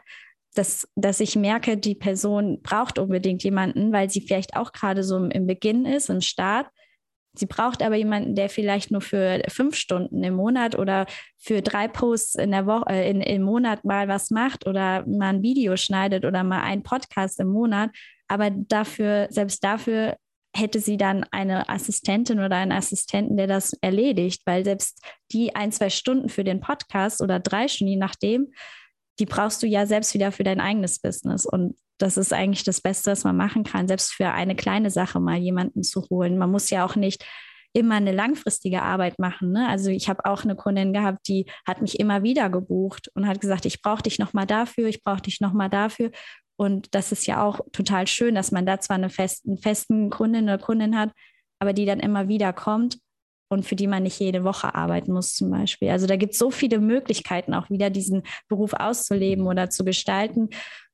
dass, 0.53 0.87
dass 0.95 1.19
ich 1.19 1.35
merke, 1.35 1.77
die 1.77 1.95
Person 1.95 2.61
braucht 2.61 2.99
unbedingt 2.99 3.43
jemanden, 3.43 3.91
weil 3.93 4.09
sie 4.09 4.21
vielleicht 4.21 4.55
auch 4.55 4.73
gerade 4.73 5.03
so 5.03 5.17
im, 5.17 5.47
Beginn 5.47 5.85
ist, 5.85 6.09
im 6.09 6.21
Start. 6.21 6.67
Sie 7.33 7.45
braucht 7.45 7.81
aber 7.81 7.95
jemanden, 7.95 8.35
der 8.35 8.49
vielleicht 8.49 8.91
nur 8.91 8.99
für 8.99 9.41
fünf 9.47 9.75
Stunden 9.75 10.21
im 10.23 10.33
Monat 10.33 10.77
oder 10.77 11.05
für 11.37 11.61
drei 11.61 11.87
Posts 11.87 12.35
in 12.35 12.51
der 12.51 12.65
Woche, 12.65 12.89
äh, 12.89 13.09
in, 13.09 13.21
im 13.21 13.43
Monat 13.43 13.85
mal 13.85 14.09
was 14.09 14.31
macht 14.31 14.67
oder 14.67 15.05
mal 15.07 15.29
ein 15.29 15.41
Video 15.41 15.77
schneidet 15.77 16.25
oder 16.25 16.43
mal 16.43 16.61
einen 16.61 16.83
Podcast 16.83 17.39
im 17.39 17.47
Monat. 17.47 17.91
Aber 18.27 18.49
dafür, 18.51 19.27
selbst 19.29 19.63
dafür 19.63 20.17
hätte 20.53 20.81
sie 20.81 20.97
dann 20.97 21.25
eine 21.31 21.69
Assistentin 21.69 22.39
oder 22.39 22.57
einen 22.57 22.73
Assistenten, 22.73 23.37
der 23.37 23.47
das 23.47 23.71
erledigt, 23.81 24.41
weil 24.45 24.65
selbst 24.65 25.01
die 25.31 25.55
ein, 25.55 25.71
zwei 25.71 25.89
Stunden 25.89 26.27
für 26.27 26.43
den 26.43 26.59
Podcast 26.59 27.21
oder 27.21 27.39
drei 27.39 27.69
Stunden, 27.69 27.91
je 27.91 27.97
nachdem, 27.97 28.51
die 29.21 29.27
brauchst 29.27 29.61
du 29.61 29.67
ja 29.67 29.85
selbst 29.85 30.15
wieder 30.15 30.31
für 30.31 30.43
dein 30.43 30.59
eigenes 30.59 30.99
Business. 30.99 31.45
Und 31.45 31.75
das 31.99 32.17
ist 32.17 32.33
eigentlich 32.33 32.63
das 32.63 32.81
Beste, 32.81 33.11
was 33.11 33.23
man 33.23 33.37
machen 33.37 33.63
kann, 33.63 33.87
selbst 33.87 34.11
für 34.13 34.31
eine 34.31 34.55
kleine 34.55 34.89
Sache 34.89 35.19
mal 35.19 35.37
jemanden 35.37 35.83
zu 35.83 36.01
holen. 36.09 36.39
Man 36.39 36.49
muss 36.49 36.71
ja 36.71 36.83
auch 36.83 36.95
nicht 36.95 37.23
immer 37.73 37.95
eine 37.95 38.11
langfristige 38.11 38.81
Arbeit 38.81 39.19
machen. 39.19 39.51
Ne? 39.51 39.69
Also 39.69 39.91
ich 39.91 40.09
habe 40.09 40.25
auch 40.25 40.43
eine 40.43 40.55
Kundin 40.55 40.91
gehabt, 40.91 41.27
die 41.27 41.45
hat 41.67 41.83
mich 41.83 41.99
immer 41.99 42.23
wieder 42.23 42.49
gebucht 42.49 43.11
und 43.13 43.27
hat 43.27 43.39
gesagt, 43.39 43.67
ich 43.67 43.83
brauche 43.83 44.01
dich 44.01 44.17
noch 44.17 44.33
mal 44.33 44.47
dafür, 44.47 44.87
ich 44.87 45.03
brauche 45.03 45.21
dich 45.21 45.39
noch 45.39 45.53
mal 45.53 45.69
dafür. 45.69 46.09
Und 46.57 46.95
das 46.95 47.11
ist 47.11 47.27
ja 47.27 47.43
auch 47.43 47.61
total 47.71 48.07
schön, 48.07 48.33
dass 48.33 48.51
man 48.51 48.65
da 48.65 48.79
zwar 48.79 48.97
eine 48.97 49.11
festen, 49.11 49.59
festen 49.59 50.09
Kundin 50.09 50.45
oder 50.45 50.57
Kundin 50.57 50.97
hat, 50.97 51.11
aber 51.59 51.73
die 51.73 51.85
dann 51.85 51.99
immer 51.99 52.27
wieder 52.27 52.53
kommt 52.53 52.97
und 53.51 53.65
für 53.65 53.75
die 53.75 53.87
man 53.87 54.03
nicht 54.03 54.19
jede 54.19 54.43
Woche 54.43 54.73
arbeiten 54.75 55.11
muss 55.11 55.35
zum 55.35 55.51
Beispiel. 55.51 55.89
Also 55.89 56.07
da 56.07 56.15
gibt 56.15 56.33
es 56.33 56.39
so 56.39 56.51
viele 56.51 56.79
Möglichkeiten, 56.79 57.53
auch 57.53 57.69
wieder 57.69 57.89
diesen 57.89 58.23
Beruf 58.47 58.73
auszuleben 58.73 59.45
oder 59.45 59.69
zu 59.69 59.83
gestalten. 59.83 60.49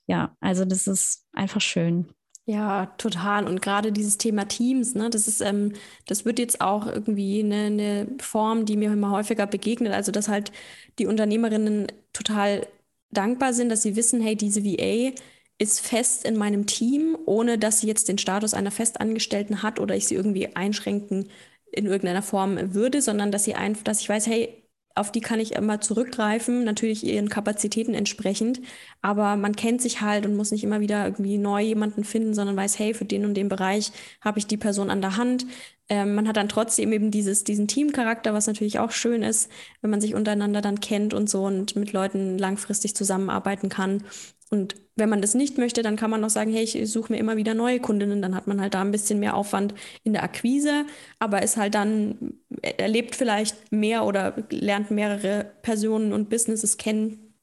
Ja, 0.07 0.35
also 0.39 0.65
das 0.65 0.87
ist 0.87 1.25
einfach 1.33 1.61
schön. 1.61 2.07
Ja, 2.45 2.87
total. 2.97 3.45
Und 3.45 3.61
gerade 3.61 3.91
dieses 3.91 4.17
Thema 4.17 4.47
Teams, 4.47 4.95
ne, 4.95 5.09
das 5.09 5.27
ist, 5.27 5.41
ähm, 5.41 5.73
das 6.07 6.25
wird 6.25 6.39
jetzt 6.39 6.61
auch 6.61 6.87
irgendwie 6.87 7.43
eine, 7.43 7.65
eine 7.65 8.07
Form, 8.19 8.65
die 8.65 8.77
mir 8.77 8.91
immer 8.91 9.11
häufiger 9.11 9.45
begegnet. 9.45 9.93
Also, 9.93 10.11
dass 10.11 10.29
halt 10.29 10.51
die 10.97 11.07
Unternehmerinnen 11.07 11.87
total 12.13 12.65
dankbar 13.11 13.53
sind, 13.53 13.69
dass 13.69 13.81
sie 13.83 13.95
wissen, 13.97 14.21
hey, 14.21 14.35
diese 14.35 14.63
VA 14.63 15.13
ist 15.59 15.81
fest 15.81 16.23
in 16.25 16.37
meinem 16.37 16.65
Team, 16.67 17.17
ohne 17.25 17.57
dass 17.57 17.81
sie 17.81 17.87
jetzt 17.87 18.07
den 18.07 18.17
Status 18.17 18.53
einer 18.53 18.71
Festangestellten 18.71 19.61
hat 19.61 19.79
oder 19.79 19.95
ich 19.95 20.07
sie 20.07 20.15
irgendwie 20.15 20.55
einschränken 20.55 21.29
in 21.71 21.85
irgendeiner 21.85 22.21
Form 22.21 22.73
würde, 22.73 23.01
sondern 23.01 23.31
dass 23.31 23.43
sie 23.43 23.55
einfach, 23.55 23.83
dass 23.83 24.01
ich 24.01 24.09
weiß, 24.09 24.27
hey, 24.27 24.63
auf 24.95 25.11
die 25.11 25.21
kann 25.21 25.39
ich 25.39 25.53
immer 25.53 25.79
zurückgreifen, 25.79 26.63
natürlich 26.63 27.03
ihren 27.05 27.29
Kapazitäten 27.29 27.93
entsprechend. 27.93 28.61
Aber 29.01 29.35
man 29.35 29.55
kennt 29.55 29.81
sich 29.81 30.01
halt 30.01 30.25
und 30.25 30.35
muss 30.35 30.51
nicht 30.51 30.63
immer 30.63 30.79
wieder 30.79 31.05
irgendwie 31.05 31.37
neu 31.37 31.61
jemanden 31.61 32.03
finden, 32.03 32.33
sondern 32.33 32.55
weiß, 32.57 32.79
hey, 32.79 32.93
für 32.93 33.05
den 33.05 33.25
und 33.25 33.35
den 33.35 33.47
Bereich 33.49 33.91
habe 34.21 34.39
ich 34.39 34.47
die 34.47 34.57
Person 34.57 34.89
an 34.89 35.01
der 35.01 35.17
Hand. 35.17 35.45
Ähm, 35.89 36.15
man 36.15 36.27
hat 36.27 36.37
dann 36.37 36.49
trotzdem 36.49 36.91
eben 36.91 37.11
dieses, 37.11 37.43
diesen 37.43 37.67
Teamcharakter, 37.67 38.33
was 38.33 38.47
natürlich 38.47 38.79
auch 38.79 38.91
schön 38.91 39.23
ist, 39.23 39.49
wenn 39.81 39.89
man 39.89 40.01
sich 40.01 40.15
untereinander 40.15 40.61
dann 40.61 40.81
kennt 40.81 41.13
und 41.13 41.29
so 41.29 41.45
und 41.45 41.75
mit 41.75 41.93
Leuten 41.93 42.37
langfristig 42.37 42.95
zusammenarbeiten 42.95 43.69
kann. 43.69 44.03
Und 44.49 44.75
wenn 44.95 45.09
man 45.09 45.21
das 45.21 45.33
nicht 45.33 45.57
möchte, 45.57 45.83
dann 45.83 45.97
kann 45.97 46.09
man 46.09 46.21
noch 46.21 46.29
sagen, 46.29 46.51
hey, 46.51 46.63
ich 46.63 46.91
suche 46.91 47.11
mir 47.11 47.19
immer 47.19 47.35
wieder 47.35 47.53
neue 47.53 47.79
Kundinnen. 47.79 48.21
Dann 48.21 48.33
hat 48.33 48.47
man 48.47 48.61
halt 48.61 48.73
da 48.73 48.81
ein 48.81 48.91
bisschen 48.91 49.19
mehr 49.19 49.35
Aufwand 49.35 49.73
in 50.03 50.13
der 50.13 50.23
Akquise, 50.23 50.85
aber 51.19 51.41
ist 51.41 51.57
halt 51.57 51.75
dann, 51.75 52.39
erlebt 52.61 53.15
vielleicht 53.15 53.71
mehr 53.71 54.05
oder 54.05 54.35
lernt 54.49 54.89
mehrere 54.89 55.51
Personen 55.61 56.13
und 56.13 56.29
Businesses 56.29 56.77
kennen. 56.77 57.33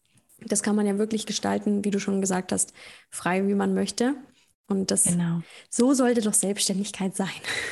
Das 0.47 0.62
kann 0.62 0.76
man 0.76 0.86
ja 0.86 0.99
wirklich 0.99 1.26
gestalten, 1.26 1.84
wie 1.84 1.90
du 1.90 2.01
schon 2.01 2.20
gesagt 2.20 2.53
hast, 2.53 2.72
frei, 3.11 3.47
wie 3.47 3.55
man 3.55 3.74
möchte. 3.74 4.14
Und 4.66 4.90
das 4.90 5.05
genau. 5.05 5.42
so 5.68 5.92
sollte 5.92 6.22
doch 6.22 6.32
Selbstständigkeit 6.34 7.14
sein. 7.16 7.28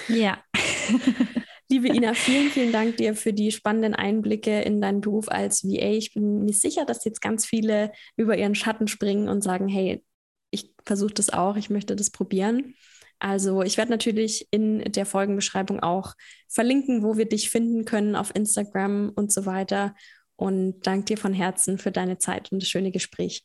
Ja. 0.09 0.39
Liebe 1.71 1.89
Ina, 1.89 2.15
vielen, 2.15 2.51
vielen 2.51 2.73
Dank 2.73 2.99
dir 2.99 3.15
für 3.15 3.33
die 3.33 3.51
spannenden 3.51 3.95
Einblicke 3.95 4.61
in 4.61 4.81
deinen 4.81 5.01
Beruf 5.01 5.29
als 5.29 5.65
VA. 5.65 5.93
Ich 5.93 6.13
bin 6.13 6.45
mir 6.45 6.53
sicher, 6.53 6.85
dass 6.85 7.05
jetzt 7.05 7.23
ganz 7.23 7.47
viele 7.47 7.93
über 8.17 8.37
ihren 8.37 8.55
Schatten 8.55 8.89
springen 8.89 9.29
und 9.29 9.43
sagen, 9.43 9.69
hey, 9.69 10.05
ich 10.51 10.75
versuche 10.85 11.15
das 11.15 11.31
auch, 11.31 11.57
ich 11.57 11.71
möchte 11.71 11.97
das 11.97 12.11
probieren. 12.11 12.75
Also 13.19 13.63
ich 13.63 13.79
werde 13.79 13.91
natürlich 13.91 14.49
in 14.51 14.81
der 14.81 15.07
Folgenbeschreibung 15.07 15.81
auch 15.81 16.15
verlinken, 16.49 17.03
wo 17.03 17.17
wir 17.17 17.27
dich 17.27 17.51
finden 17.51 17.85
können 17.85 18.17
auf 18.17 18.35
Instagram 18.35 19.13
und 19.15 19.33
so 19.33 19.47
weiter. 19.47 19.95
Und 20.37 20.81
danke 20.87 21.05
dir 21.07 21.19
von 21.19 21.33
Herzen 21.33 21.79
für 21.79 21.93
deine 21.93 22.19
Zeit 22.19 22.51
und 22.51 22.61
das 22.61 22.69
schöne 22.69 22.91
Gespräch. 22.91 23.45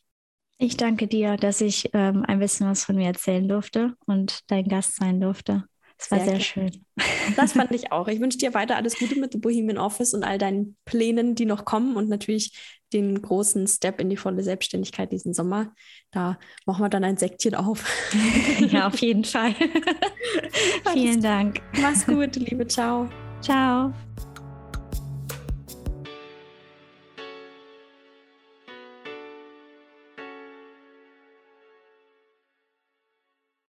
Ich 0.57 0.75
danke 0.75 1.07
dir, 1.07 1.37
dass 1.37 1.61
ich 1.61 1.91
ähm, 1.93 2.25
ein 2.25 2.39
bisschen 2.39 2.67
was 2.67 2.83
von 2.83 2.95
mir 2.95 3.05
erzählen 3.05 3.47
durfte 3.47 3.93
und 4.07 4.39
dein 4.47 4.67
Gast 4.67 4.95
sein 4.95 5.21
durfte. 5.21 5.65
Es 5.99 6.11
war 6.11 6.19
sehr, 6.19 6.29
sehr 6.29 6.39
schön. 6.39 6.85
Das 7.35 7.53
fand 7.53 7.71
ich 7.75 7.91
auch. 7.91 8.07
Ich 8.07 8.19
wünsche 8.19 8.37
dir 8.37 8.53
weiter 8.53 8.75
alles 8.75 8.97
Gute 8.97 9.19
mit 9.19 9.33
The 9.33 9.39
Bohemian 9.39 9.77
Office 9.77 10.13
und 10.13 10.23
all 10.23 10.37
deinen 10.37 10.77
Plänen, 10.85 11.35
die 11.35 11.45
noch 11.45 11.65
kommen 11.65 11.95
und 11.95 12.07
natürlich 12.09 12.77
den 12.93 13.21
großen 13.21 13.67
Step 13.67 13.99
in 13.99 14.09
die 14.09 14.17
volle 14.17 14.43
Selbstständigkeit 14.43 15.11
diesen 15.11 15.33
Sommer. 15.33 15.73
Da 16.11 16.39
machen 16.65 16.83
wir 16.83 16.89
dann 16.89 17.03
ein 17.03 17.17
Sektchen 17.17 17.55
auf. 17.55 17.85
Ja, 18.71 18.87
auf 18.87 18.97
jeden 18.99 19.23
Fall. 19.23 19.53
Vielen 20.93 21.21
Dank. 21.21 21.61
Mach's 21.79 22.05
gut, 22.05 22.35
liebe. 22.35 22.67
Ciao. 22.67 23.07
Ciao. 23.41 23.93